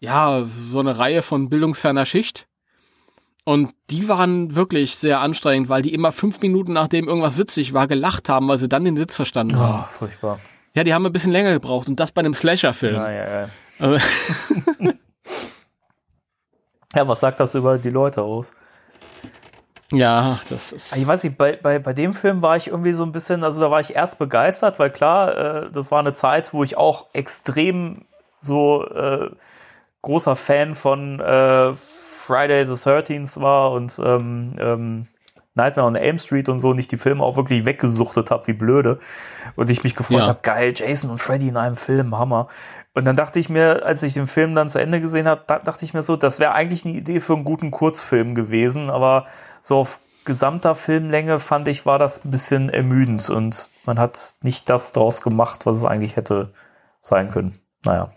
[0.00, 2.46] ja, so eine Reihe von bildungsferner Schicht.
[3.44, 7.88] Und die waren wirklich sehr anstrengend, weil die immer fünf Minuten nachdem irgendwas witzig war,
[7.88, 9.84] gelacht haben, weil sie dann den Witz verstanden Oh, haben.
[9.88, 10.40] furchtbar.
[10.74, 12.96] Ja, die haben ein bisschen länger gebraucht und das bei einem Slasher-Film.
[12.96, 13.48] Ja, ja, ja.
[13.78, 13.98] Also-
[16.94, 18.54] ja, was sagt das über die Leute aus?
[19.94, 20.96] Ja, das ist.
[20.96, 23.60] Ich weiß nicht, bei, bei, bei dem Film war ich irgendwie so ein bisschen, also
[23.60, 27.06] da war ich erst begeistert, weil klar, äh, das war eine Zeit, wo ich auch
[27.12, 28.04] extrem
[28.38, 29.30] so äh,
[30.02, 35.06] großer Fan von äh, Friday the 13th war und ähm, ähm,
[35.54, 38.52] Nightmare on Elm Street und so und ich die Filme auch wirklich weggesuchtet habe, wie
[38.54, 38.98] blöde.
[39.56, 40.28] Und ich mich gefreut Ja.
[40.28, 42.48] habe, geil, Jason und Freddy in einem Film, Hammer.
[42.92, 45.60] Und dann dachte ich mir, als ich den Film dann zu Ende gesehen habe, da
[45.60, 49.26] dachte ich mir so, das wäre eigentlich eine Idee für einen guten Kurzfilm gewesen, aber
[49.66, 54.68] so auf gesamter Filmlänge fand ich, war das ein bisschen ermüdend und man hat nicht
[54.68, 56.52] das draus gemacht, was es eigentlich hätte
[57.00, 57.58] sein können.
[57.84, 58.10] Naja.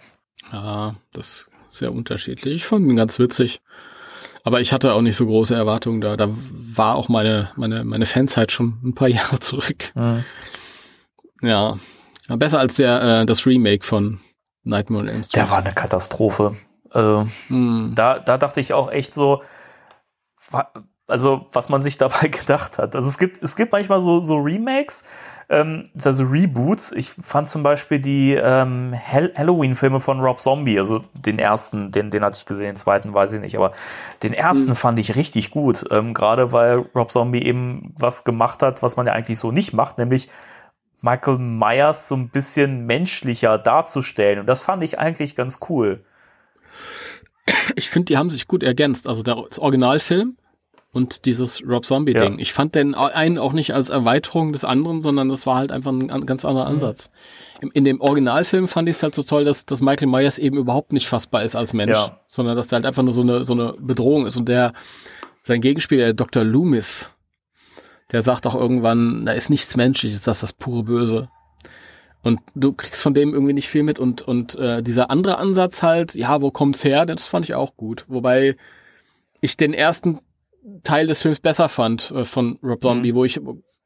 [0.51, 2.55] Ja, das ist sehr unterschiedlich.
[2.55, 3.61] Ich fand ihn ganz witzig.
[4.43, 6.15] Aber ich hatte auch nicht so große Erwartungen da.
[6.15, 9.93] Da war auch meine, meine, meine Fanzeit schon ein paar Jahre zurück.
[9.95, 10.23] Mhm.
[11.41, 11.77] Ja.
[12.29, 14.19] besser als der, äh, das Remake von
[14.63, 15.35] Nightmare on Elm Street.
[15.35, 16.55] Der war eine Katastrophe.
[16.93, 17.91] Äh, Hm.
[17.95, 19.43] da, da dachte ich auch echt so,
[21.07, 22.95] also was man sich dabei gedacht hat.
[22.95, 25.03] Also es gibt, es gibt manchmal so, so Remakes,
[25.49, 26.91] ähm, also Reboots.
[26.91, 32.11] Ich fand zum Beispiel die ähm, Hall- Halloween-Filme von Rob Zombie, also den ersten, den,
[32.11, 33.71] den hatte ich gesehen, den zweiten weiß ich nicht, aber
[34.23, 35.85] den ersten fand ich richtig gut.
[35.91, 39.73] Ähm, Gerade weil Rob Zombie eben was gemacht hat, was man ja eigentlich so nicht
[39.73, 40.29] macht, nämlich
[41.01, 44.39] Michael Myers so ein bisschen menschlicher darzustellen.
[44.39, 46.03] Und das fand ich eigentlich ganz cool.
[47.75, 49.07] Ich finde, die haben sich gut ergänzt.
[49.07, 50.35] Also der das Originalfilm
[50.93, 52.33] und dieses Rob Zombie-Ding.
[52.33, 52.39] Ja.
[52.39, 55.91] Ich fand den einen auch nicht als Erweiterung des anderen, sondern das war halt einfach
[55.91, 57.11] ein an- ganz anderer Ansatz.
[57.61, 60.57] Im- In dem Originalfilm fand ich es halt so toll, dass, dass Michael Myers eben
[60.57, 62.19] überhaupt nicht fassbar ist als Mensch, Ja.
[62.27, 64.37] sondern dass der halt einfach nur so eine, so eine Bedrohung ist.
[64.37, 64.73] Und der,
[65.43, 66.43] sein Gegenspieler, der Dr.
[66.43, 67.11] Loomis,
[68.11, 71.29] der sagt auch irgendwann, da ist nichts Menschliches, das ist das pure Böse.
[72.23, 75.83] Und du kriegst von dem irgendwie nicht viel mit und, und äh, dieser andere Ansatz
[75.83, 78.05] halt, ja, wo kommt's her, das fand ich auch gut.
[78.07, 78.55] Wobei
[79.41, 80.19] ich den ersten
[80.83, 83.39] Teil des Films besser fand äh, von Rob Zombie, wo ich,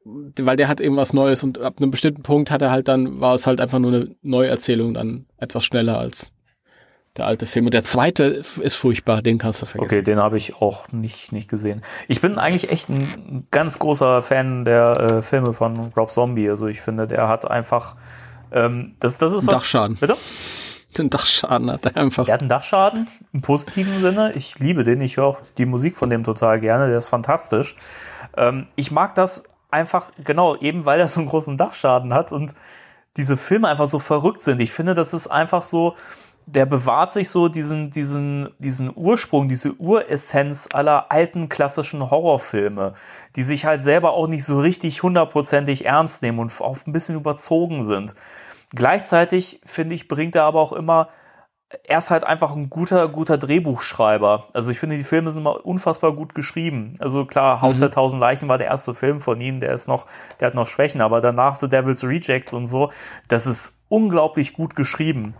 [0.04, 3.20] weil der hat eben was Neues und ab einem bestimmten Punkt hat er halt dann,
[3.20, 6.32] war es halt einfach nur eine Neuerzählung dann etwas schneller als
[7.16, 7.66] der alte Film.
[7.66, 9.94] Und der zweite ist furchtbar, den kannst du vergessen.
[9.94, 11.82] Okay, den habe ich auch nicht, nicht gesehen.
[12.08, 16.48] Ich bin eigentlich echt ein ganz großer Fan der äh, Filme von Rob Zombie.
[16.48, 17.96] Also ich finde, der hat einfach
[18.50, 19.56] ähm, das, das ist was.
[19.56, 19.96] Dachschaden.
[19.96, 20.16] Bitte?
[20.98, 22.24] Den Dachschaden hat er einfach.
[22.24, 24.32] Der hat einen Dachschaden im positiven Sinne.
[24.34, 25.00] Ich liebe den.
[25.00, 26.88] Ich höre auch die Musik von dem total gerne.
[26.88, 27.76] Der ist fantastisch.
[28.36, 32.54] Ähm, ich mag das einfach, genau, eben weil er so einen großen Dachschaden hat und
[33.16, 34.60] diese Filme einfach so verrückt sind.
[34.60, 35.94] Ich finde, das ist einfach so,
[36.46, 42.94] der bewahrt sich so diesen, diesen, diesen Ursprung, diese Uressenz aller alten klassischen Horrorfilme,
[43.36, 47.16] die sich halt selber auch nicht so richtig hundertprozentig ernst nehmen und auch ein bisschen
[47.16, 48.14] überzogen sind.
[48.74, 51.08] Gleichzeitig, finde ich, bringt er aber auch immer,
[51.84, 54.48] er ist halt einfach ein guter, guter Drehbuchschreiber.
[54.52, 56.94] Also ich finde, die Filme sind immer unfassbar gut geschrieben.
[56.98, 60.06] Also klar, Haus der Tausend Leichen war der erste Film von ihm, der ist noch,
[60.40, 62.90] der hat noch Schwächen, aber danach The Devil's Rejects und so,
[63.28, 65.34] das ist unglaublich gut geschrieben.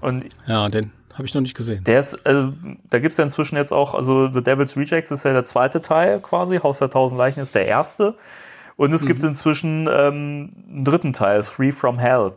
[0.00, 1.84] Und Ja, den habe ich noch nicht gesehen.
[1.84, 2.52] der ist, also,
[2.90, 6.20] da gibt's ja inzwischen jetzt auch, also The Devil's Rejects ist ja der zweite Teil
[6.20, 8.14] quasi, Haus der Tausend Leichen ist der erste.
[8.76, 12.32] Und es gibt inzwischen ähm, einen dritten Teil, Three from Hell,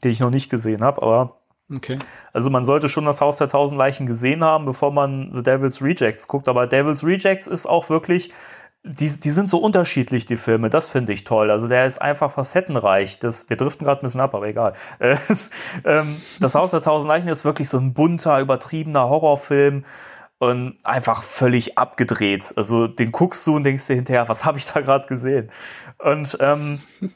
[0.00, 1.34] den ich noch nicht gesehen habe, aber
[1.70, 1.98] Okay.
[2.32, 5.82] also man sollte schon das Haus der Tausend Leichen gesehen haben, bevor man The Devil's
[5.82, 6.48] Rejects guckt.
[6.48, 8.32] Aber Devil's Rejects ist auch wirklich,
[8.84, 10.70] die, die sind so unterschiedlich, die Filme.
[10.70, 11.50] Das finde ich toll.
[11.50, 13.18] Also der ist einfach facettenreich.
[13.18, 14.72] Das, wir driften gerade ein bisschen ab, aber egal.
[14.98, 15.16] Äh,
[15.84, 19.84] ähm, das Haus der Tausend Leichen ist wirklich so ein bunter, übertriebener Horrorfilm
[20.38, 22.54] und einfach völlig abgedreht.
[22.56, 25.50] Also den guckst du und denkst dir hinterher, was habe ich da gerade gesehen?
[25.98, 26.80] Und ähm,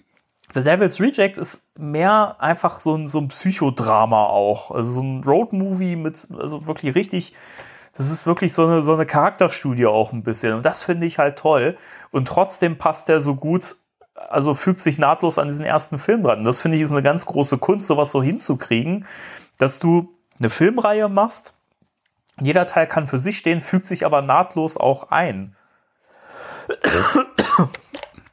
[0.55, 4.71] The Devil's Reject ist mehr einfach so ein, so ein Psychodrama auch.
[4.71, 7.33] Also so ein Roadmovie mit, also wirklich richtig,
[7.97, 10.55] das ist wirklich so eine, so eine Charakterstudie auch ein bisschen.
[10.55, 11.77] Und das finde ich halt toll.
[12.11, 13.77] Und trotzdem passt der so gut,
[14.15, 16.41] also fügt sich nahtlos an diesen ersten Film dran.
[16.41, 19.07] Und das finde ich ist eine ganz große Kunst, sowas so hinzukriegen,
[19.59, 21.55] dass du eine Filmreihe machst.
[22.41, 25.57] Jeder Teil kann für sich stehen, fügt sich aber nahtlos auch ein.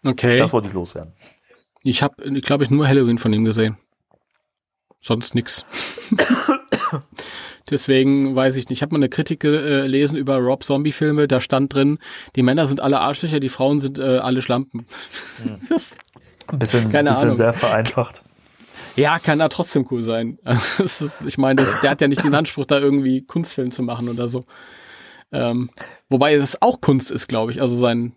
[0.03, 0.37] Okay.
[0.37, 1.13] Das wollte ich loswerden.
[1.83, 3.77] Ich habe, glaube ich, nur Halloween von ihm gesehen.
[4.99, 5.65] Sonst nix.
[7.69, 8.79] Deswegen weiß ich nicht.
[8.79, 11.27] Ich habe mal eine Kritik gelesen über Rob Zombie-Filme.
[11.27, 11.99] Da stand drin,
[12.35, 14.85] die Männer sind alle Arschlöcher, die Frauen sind äh, alle Schlampen.
[15.69, 15.97] Das,
[16.47, 17.35] Ein bisschen, Keine bisschen Ahnung.
[17.35, 18.23] sehr vereinfacht.
[18.95, 20.39] ja, kann da trotzdem cool sein.
[20.79, 23.83] Das ist, ich meine, das, der hat ja nicht den Anspruch, da irgendwie Kunstfilm zu
[23.83, 24.45] machen oder so.
[25.31, 25.69] Ähm,
[26.09, 27.61] wobei es auch Kunst ist, glaube ich.
[27.61, 28.15] Also sein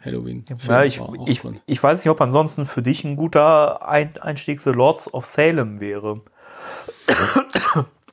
[0.00, 0.44] Halloween.
[0.66, 4.70] Ja, ich, ich, ich weiß nicht, ob ansonsten für dich ein guter Ein Einstieg The
[4.70, 6.20] Lords of Salem wäre.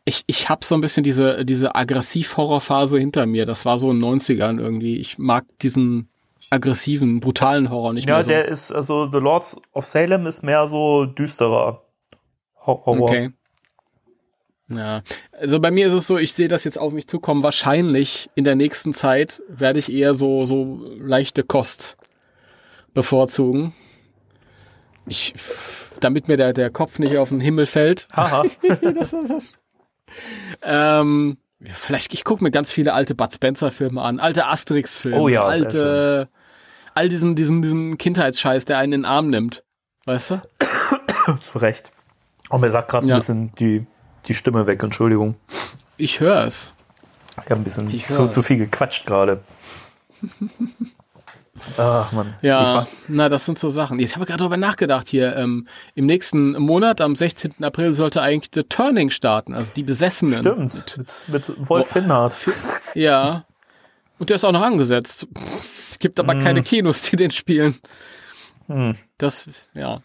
[0.05, 3.45] Ich, ich habe so ein bisschen diese, diese Aggressiv-Horror-Phase hinter mir.
[3.45, 4.97] Das war so in den 90ern irgendwie.
[4.97, 6.09] Ich mag diesen
[6.51, 8.29] aggressiven, brutalen Horror nicht Ja, mehr so.
[8.29, 11.81] der ist, also The Lords of Salem ist mehr so düsterer
[12.67, 13.01] Ho- Horror.
[13.01, 13.31] Okay.
[14.67, 15.01] Ja,
[15.31, 17.43] also bei mir ist es so, ich sehe das jetzt auf mich zukommen.
[17.43, 21.97] Wahrscheinlich in der nächsten Zeit werde ich eher so, so leichte Kost
[22.93, 23.73] bevorzugen.
[25.05, 25.35] Ich,
[25.99, 28.07] damit mir der, der Kopf nicht auf den Himmel fällt.
[28.11, 28.45] Haha.
[28.95, 29.53] das ist das.
[30.63, 35.43] Ähm, vielleicht, ich gucke mir ganz viele alte Bud Spencer-Filme an, alte Asterix-Filme, Oh ja,
[35.45, 36.27] alte,
[36.95, 39.63] all diesen, diesen, diesen Kindheitsscheiß, der einen in den Arm nimmt.
[40.05, 40.41] Weißt du?
[41.41, 41.91] Zu Recht.
[42.49, 43.15] Und mir sagt gerade ein Ja.
[43.15, 43.85] bisschen die,
[44.27, 45.35] die Stimme weg, Entschuldigung.
[45.97, 46.73] Ich höre es.
[47.43, 49.41] Ich habe ein bisschen zu, zu viel gequatscht gerade.
[51.77, 52.33] Ach man.
[52.41, 53.97] Ja, na, das sind so Sachen.
[53.99, 55.35] Jetzt habe ich gerade darüber nachgedacht hier.
[55.37, 57.63] Ähm, Im nächsten Monat, am 16.
[57.63, 60.39] April, sollte eigentlich The Turning starten, also die Besessenen.
[60.39, 60.97] stimmt.
[60.97, 62.37] Mit, mit Wolf Finnhardt.
[62.93, 63.45] Ja.
[64.19, 65.27] Und der ist auch noch angesetzt.
[65.89, 67.75] Es gibt aber keine Kinos, die den spielen.
[68.67, 68.95] Hm.
[69.17, 70.01] Das, ja.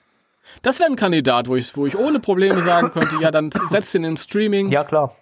[0.62, 3.94] Das wäre ein Kandidat, wo ich, wo ich ohne Probleme sagen könnte, ja, dann setzt
[3.94, 4.70] den in Streaming.
[4.70, 5.16] Ja, klar.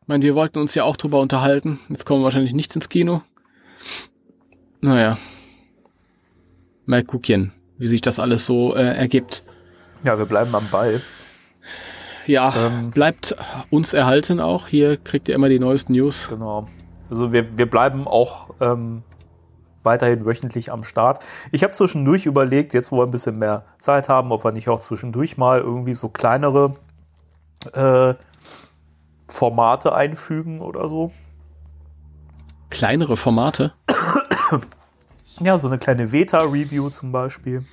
[0.00, 1.78] Ich meine, wir wollten uns ja auch drüber unterhalten.
[1.88, 3.22] Jetzt kommen wir wahrscheinlich nicht ins Kino.
[4.80, 5.18] Naja.
[6.86, 9.44] Mal gucken, wie sich das alles so äh, ergibt.
[10.04, 11.00] Ja, wir bleiben am Ball.
[12.26, 12.90] Ja, Ähm.
[12.90, 13.36] bleibt
[13.70, 14.66] uns erhalten auch.
[14.66, 16.26] Hier kriegt ihr immer die neuesten News.
[16.28, 16.66] Genau.
[17.10, 19.02] Also wir, wir bleiben auch ähm,
[19.84, 21.20] weiterhin wöchentlich am Start.
[21.50, 24.68] Ich habe zwischendurch überlegt, jetzt wo wir ein bisschen mehr Zeit haben, ob wir nicht
[24.68, 26.74] auch zwischendurch mal irgendwie so kleinere
[27.72, 28.14] äh,
[29.28, 31.12] Formate einfügen oder so.
[32.70, 33.72] Kleinere Formate.
[35.40, 37.64] Ja, so eine kleine Veta-Review zum Beispiel.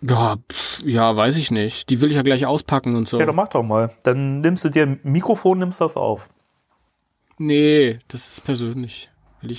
[0.00, 1.88] Ja, pff, ja, weiß ich nicht.
[1.90, 3.18] Die will ich ja gleich auspacken und so.
[3.18, 3.90] Ja, dann mach doch mal.
[4.04, 6.28] Dann nimmst du dir ein Mikrofon, nimmst das auf.
[7.38, 9.10] nee, das ist persönlich.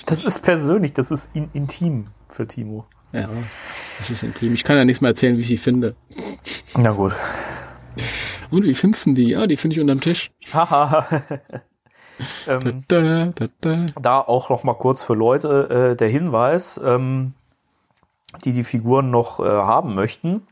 [0.05, 2.85] Das ist persönlich, das ist in, intim für Timo.
[3.13, 3.29] ja,
[3.97, 4.53] das ist intim.
[4.53, 5.95] Ich kann ja nichts mehr erzählen, wie ich die finde.
[6.75, 7.15] Na gut.
[8.51, 9.29] Und wie findest du die?
[9.29, 10.31] Ja, die finde ich unterm Tisch.
[10.53, 11.07] Haha.
[12.47, 13.85] ähm, Da, da, da.
[13.99, 17.33] da auch noch mal kurz für Leute äh, der Hinweis, ähm,
[18.43, 20.45] die die Figuren noch äh, haben möchten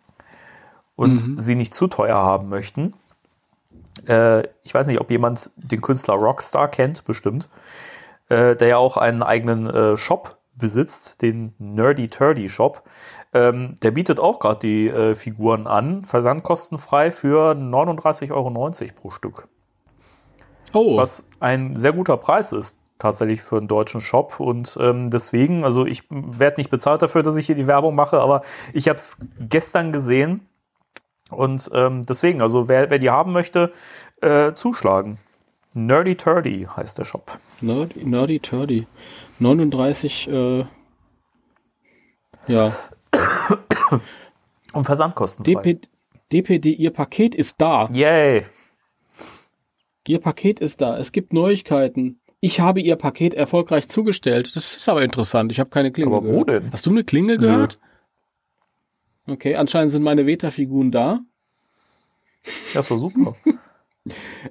[0.96, 2.94] und sie nicht zu teuer haben möchten.
[4.08, 7.50] Äh, ich weiß nicht, ob jemand den Künstler Rockstar kennt, bestimmt,
[8.30, 12.84] äh, der ja auch einen eigenen äh, Shop besitzt, den Nerdy Turdy Shop.
[13.34, 19.48] Ähm, der bietet auch gerade die äh, Figuren an, versandkostenfrei für 39,90 Euro pro Stück
[20.74, 25.64] Oh, was ein sehr guter Preis ist tatsächlich für einen deutschen Shop und ähm, deswegen,
[25.64, 28.42] also ich werde nicht bezahlt dafür, dass ich hier die Werbung mache, aber
[28.74, 30.48] ich habe es gestern gesehen
[31.30, 33.72] und ähm, deswegen, also wer, wer die haben möchte,
[34.22, 35.20] äh, zuschlagen.
[35.78, 37.38] Nerdy Turdy heißt der Shop.
[37.62, 38.88] Nerdy, Nerdy Turdy.
[39.38, 40.66] 39, äh,
[42.48, 42.76] ja.
[44.74, 45.62] Und versandkostenfrei.
[45.62, 45.88] DP,
[46.32, 47.92] DPD, Ihr Paket ist da.
[47.94, 48.46] Yay!
[50.08, 50.98] Ihr Paket ist da.
[50.98, 52.20] Es gibt Neuigkeiten.
[52.40, 54.56] Ich habe Ihr Paket erfolgreich zugestellt.
[54.56, 55.52] Das ist aber interessant.
[55.52, 56.50] Ich habe keine Klingel Aber wo gehört.
[56.50, 56.72] denn?
[56.72, 57.80] Hast du eine Klingel gehört?
[59.28, 61.20] Okay, anscheinend sind meine Veta-Figuren da.
[62.74, 63.36] Ja, doch super.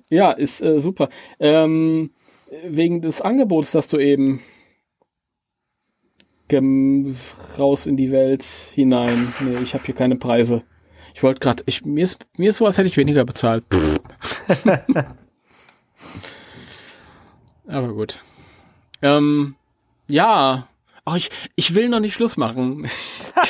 [0.09, 1.09] Ja, ist äh, super.
[1.39, 2.11] Ähm,
[2.69, 4.41] wegen des Angebots, das du eben
[7.59, 9.11] raus in die Welt hinein.
[9.41, 10.63] Nee, ich habe hier keine Preise.
[11.15, 13.65] Ich wollte gerade, ich mir ist mir ist so, als hätte ich weniger bezahlt.
[17.67, 18.21] Aber gut.
[19.03, 19.57] Ähm,
[20.09, 20.69] ja.
[21.05, 22.85] Ach, ich, ich will noch nicht Schluss machen.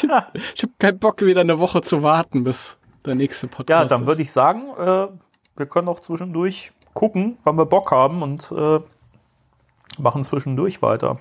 [0.54, 4.06] ich habe keinen Bock, wieder eine Woche zu warten, bis der nächste Podcast Ja, dann
[4.06, 5.08] würde ich sagen, äh,
[5.56, 8.80] wir können auch zwischendurch gucken, wann wir Bock haben und äh,
[9.98, 11.18] machen zwischendurch weiter.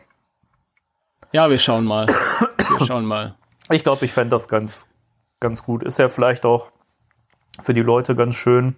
[1.31, 2.07] Ja, wir schauen mal.
[2.07, 3.35] Wir schauen mal.
[3.71, 4.87] Ich glaube, ich fände das ganz,
[5.39, 5.83] ganz gut.
[5.83, 6.71] Ist ja vielleicht auch
[7.61, 8.75] für die Leute ganz schön.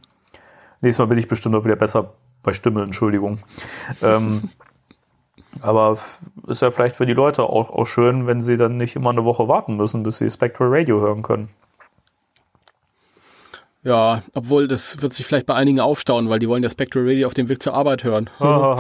[0.82, 2.14] Nächstes Mal bin ich bestimmt auch wieder besser
[2.44, 3.40] bei Stimme, Entschuldigung.
[4.02, 4.50] ähm,
[5.62, 9.10] aber ist ja vielleicht für die Leute auch, auch schön, wenn sie dann nicht immer
[9.10, 11.50] eine Woche warten müssen, bis sie Spectral Radio hören können.
[13.88, 17.26] Ja, obwohl das wird sich vielleicht bei einigen aufstauen, weil die wollen ja Spectral Radio
[17.28, 18.30] auf dem Weg zur Arbeit hören.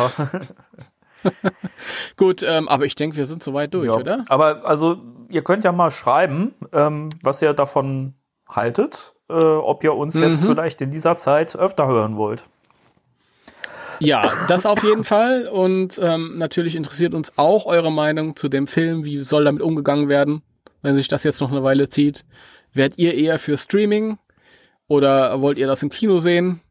[2.17, 3.95] Gut, ähm, aber ich denke, wir sind soweit durch, Ja.
[3.95, 4.23] oder?
[4.29, 4.97] Aber also,
[5.29, 8.13] ihr könnt ja mal schreiben, ähm, was ihr davon
[8.49, 10.47] haltet, äh, ob ihr uns jetzt Mhm.
[10.47, 12.43] vielleicht in dieser Zeit öfter hören wollt.
[13.99, 15.47] Ja, das auf jeden Fall.
[15.47, 19.03] Und ähm, natürlich interessiert uns auch eure Meinung zu dem Film.
[19.05, 20.43] Wie soll damit umgegangen werden,
[20.83, 22.23] wenn sich das jetzt noch eine Weile zieht?
[22.73, 24.19] Werdet ihr eher für Streaming
[24.87, 26.61] oder wollt ihr das im Kino sehen?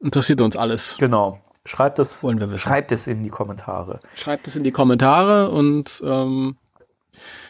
[0.00, 0.96] Interessiert uns alles.
[0.98, 1.38] Genau.
[1.64, 2.58] Schreibt es, Wollen wir wissen.
[2.68, 4.00] schreibt es in die Kommentare.
[4.16, 6.56] Schreibt es in die Kommentare und ähm,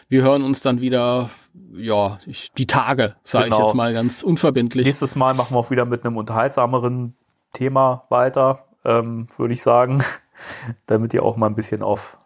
[0.08, 1.30] wir hören uns dann wieder,
[1.72, 3.64] ja, ich, die Tage, sage ich Genau.
[3.64, 4.84] jetzt mal ganz unverbindlich.
[4.86, 7.16] Nächstes Mal machen wir auch wieder mit einem unterhaltsameren
[7.54, 10.02] Thema weiter, ähm, würde ich sagen,
[10.86, 12.18] damit ihr auch mal ein bisschen auf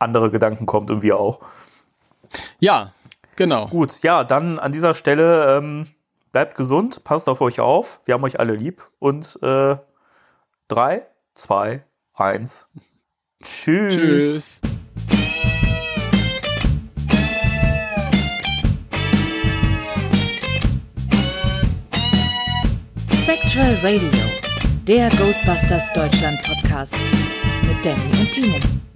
[0.00, 1.40] andere Gedanken kommt und wir auch.
[2.58, 2.92] Ja,
[3.36, 3.68] genau.
[3.68, 5.86] Gut, ja, dann an dieser Stelle ähm,
[6.32, 9.76] bleibt gesund, passt auf euch auf, wir haben euch alle lieb und äh,
[10.68, 11.84] drei, zwei,
[12.14, 12.68] eins,
[13.42, 13.94] tschüss.
[13.94, 14.60] Tschüss.
[23.22, 24.10] Spectral Radio,
[24.86, 26.96] Der Ghostbusters Deutschland Podcast
[27.62, 28.87] mit Danny und Timo.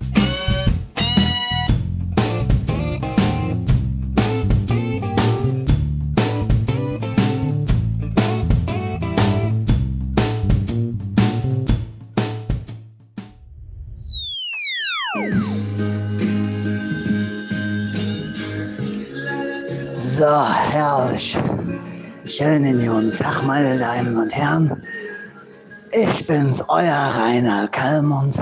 [20.22, 21.36] So, herrlich.
[22.26, 24.80] Schönen guten Tag, meine Damen und Herren.
[25.90, 28.38] Ich bin's, euer Rainer Kallmund.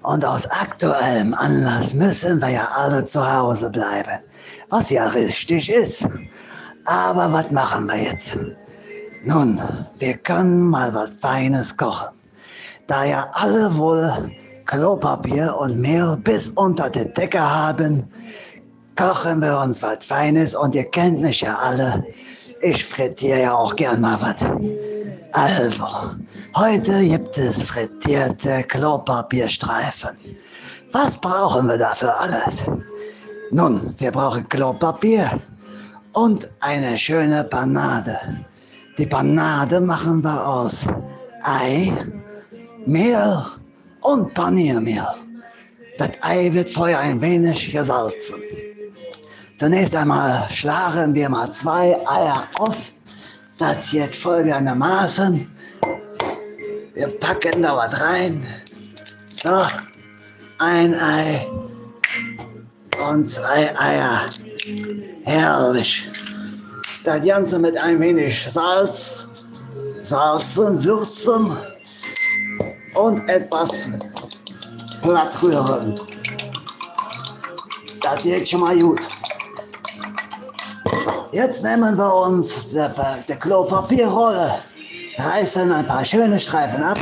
[0.00, 4.18] Und aus aktuellem Anlass müssen wir ja alle zu Hause bleiben.
[4.70, 6.08] Was ja richtig ist.
[6.86, 8.38] Aber was machen wir jetzt?
[9.24, 9.60] Nun,
[9.98, 12.08] wir können mal was Feines kochen.
[12.86, 14.10] Da ja alle wohl
[14.64, 18.10] Klopapier und Mehl bis unter die Decke haben,
[18.98, 22.04] kochen wir uns was Feines und ihr kennt mich ja alle.
[22.60, 24.44] Ich frittiere ja auch gern mal was.
[25.32, 25.86] Also,
[26.56, 30.10] heute gibt es frittierte Klopapierstreifen.
[30.90, 32.64] Was brauchen wir dafür alles?
[33.52, 35.40] Nun, wir brauchen Klopapier
[36.14, 38.18] und eine schöne Panade.
[38.98, 40.88] Die Panade machen wir aus
[41.44, 41.92] Ei,
[42.84, 43.44] Mehl
[44.02, 45.06] und Paniermehl.
[45.98, 48.42] Das Ei wird vorher ein wenig gesalzen.
[49.58, 52.92] Zunächst einmal schlagen wir mal zwei Eier auf.
[53.58, 55.50] Das geht folgendermaßen.
[56.94, 58.46] Wir packen da was rein.
[59.42, 59.66] So,
[60.58, 61.48] ein Ei
[63.10, 64.26] und zwei Eier.
[65.24, 66.08] Herrlich.
[67.02, 69.28] Das Ganze mit ein wenig Salz,
[70.02, 71.56] Salzen, Würzen
[72.94, 73.90] und etwas
[75.02, 76.00] platt rühren.
[78.00, 79.17] Das geht schon mal gut.
[81.32, 82.86] Jetzt nehmen wir uns die,
[83.28, 84.60] die Klopapierrolle,
[85.18, 86.98] reißen ein paar schöne Streifen ab.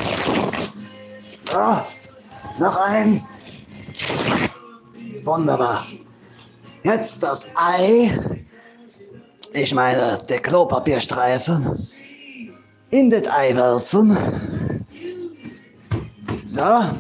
[1.51, 3.23] So, noch ein.
[5.25, 5.87] Wunderbar.
[6.83, 8.19] Jetzt das Ei,
[9.53, 11.79] ich meine die Klopapierstreifen,
[12.91, 14.17] in das Ei wälzen.
[16.49, 16.91] So.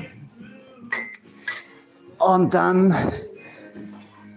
[2.18, 3.12] Und dann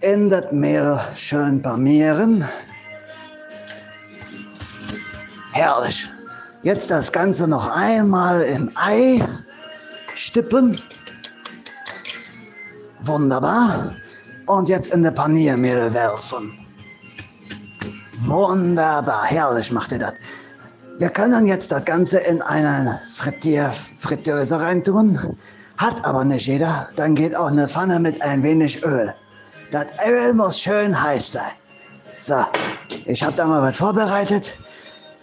[0.02, 2.46] in das Mehl schön panieren.
[5.60, 6.10] Herrlich.
[6.64, 9.22] Jetzt das Ganze noch einmal im Ei
[10.16, 10.82] stippen.
[13.02, 13.94] Wunderbar.
[14.46, 16.66] Und jetzt in der Paniermehl werfen.
[18.22, 20.14] Wunderbar, herrlich macht ihr das.
[20.98, 25.36] Wir können jetzt das Ganze in eine Frittier Fritteuse reintun.
[25.76, 26.88] Hat aber nicht jeder.
[26.96, 29.14] Dann geht auch eine Pfanne mit ein wenig Öl.
[29.74, 31.52] Das Öl muss schön heiß sein.
[32.18, 32.46] So,
[33.08, 34.58] ich habe da mal was vorbereitet.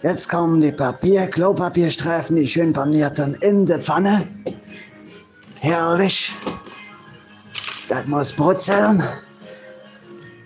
[0.03, 4.27] Jetzt kommen die Papier, Klopapierstreifen, die schön panierten, in die Pfanne.
[5.59, 6.35] Herrlich.
[7.89, 9.01] Das muss brutzeln,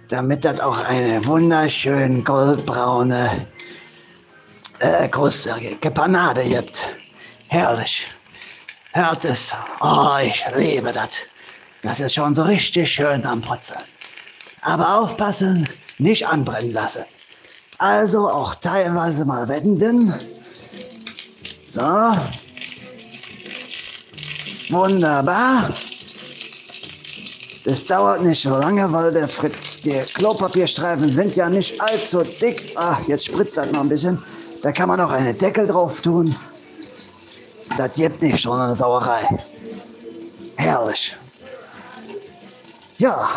[0.07, 3.45] damit das auch eine wunderschön goldbraune
[4.79, 5.53] äh, Kruste,
[5.93, 6.87] Panade gibt.
[7.49, 8.07] Herrlich.
[8.93, 9.53] Hört es?
[9.81, 11.23] Oh, ich liebe das.
[11.83, 13.83] Das ist schon so richtig schön am Brutzeln.
[14.61, 15.67] Aber aufpassen,
[15.97, 17.03] nicht anbrennen lassen.
[17.81, 20.13] Also auch teilweise mal wenden.
[21.71, 21.81] So.
[24.69, 25.73] Wunderbar.
[27.65, 32.71] Das dauert nicht so lange, weil der Frit die Klopapierstreifen sind ja nicht allzu dick.
[32.75, 34.21] Ah, jetzt spritzt das noch ein bisschen.
[34.61, 36.35] Da kann man noch eine Deckel drauf tun.
[37.79, 39.21] Das gibt nicht so eine Sauerei.
[40.55, 41.17] Herrlich.
[43.01, 43.27] Ja,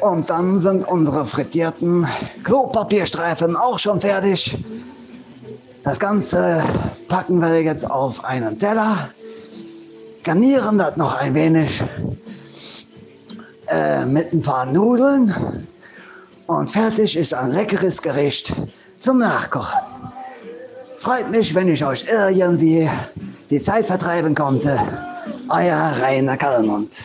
[0.00, 2.08] und dann sind unsere frittierten
[2.42, 4.56] Klopapierstreifen auch schon fertig.
[5.84, 6.64] Das Ganze
[7.06, 9.10] packen wir jetzt auf einen Teller,
[10.24, 11.84] garnieren das noch ein wenig
[13.68, 15.66] äh, mit ein paar Nudeln
[16.46, 18.54] und fertig ist ein leckeres Gericht
[19.00, 19.80] zum Nachkochen.
[20.96, 22.88] Freut mich, wenn ich euch irgendwie
[23.50, 24.80] die Zeit vertreiben konnte.
[25.50, 26.96] Euer Rainer Kallmund.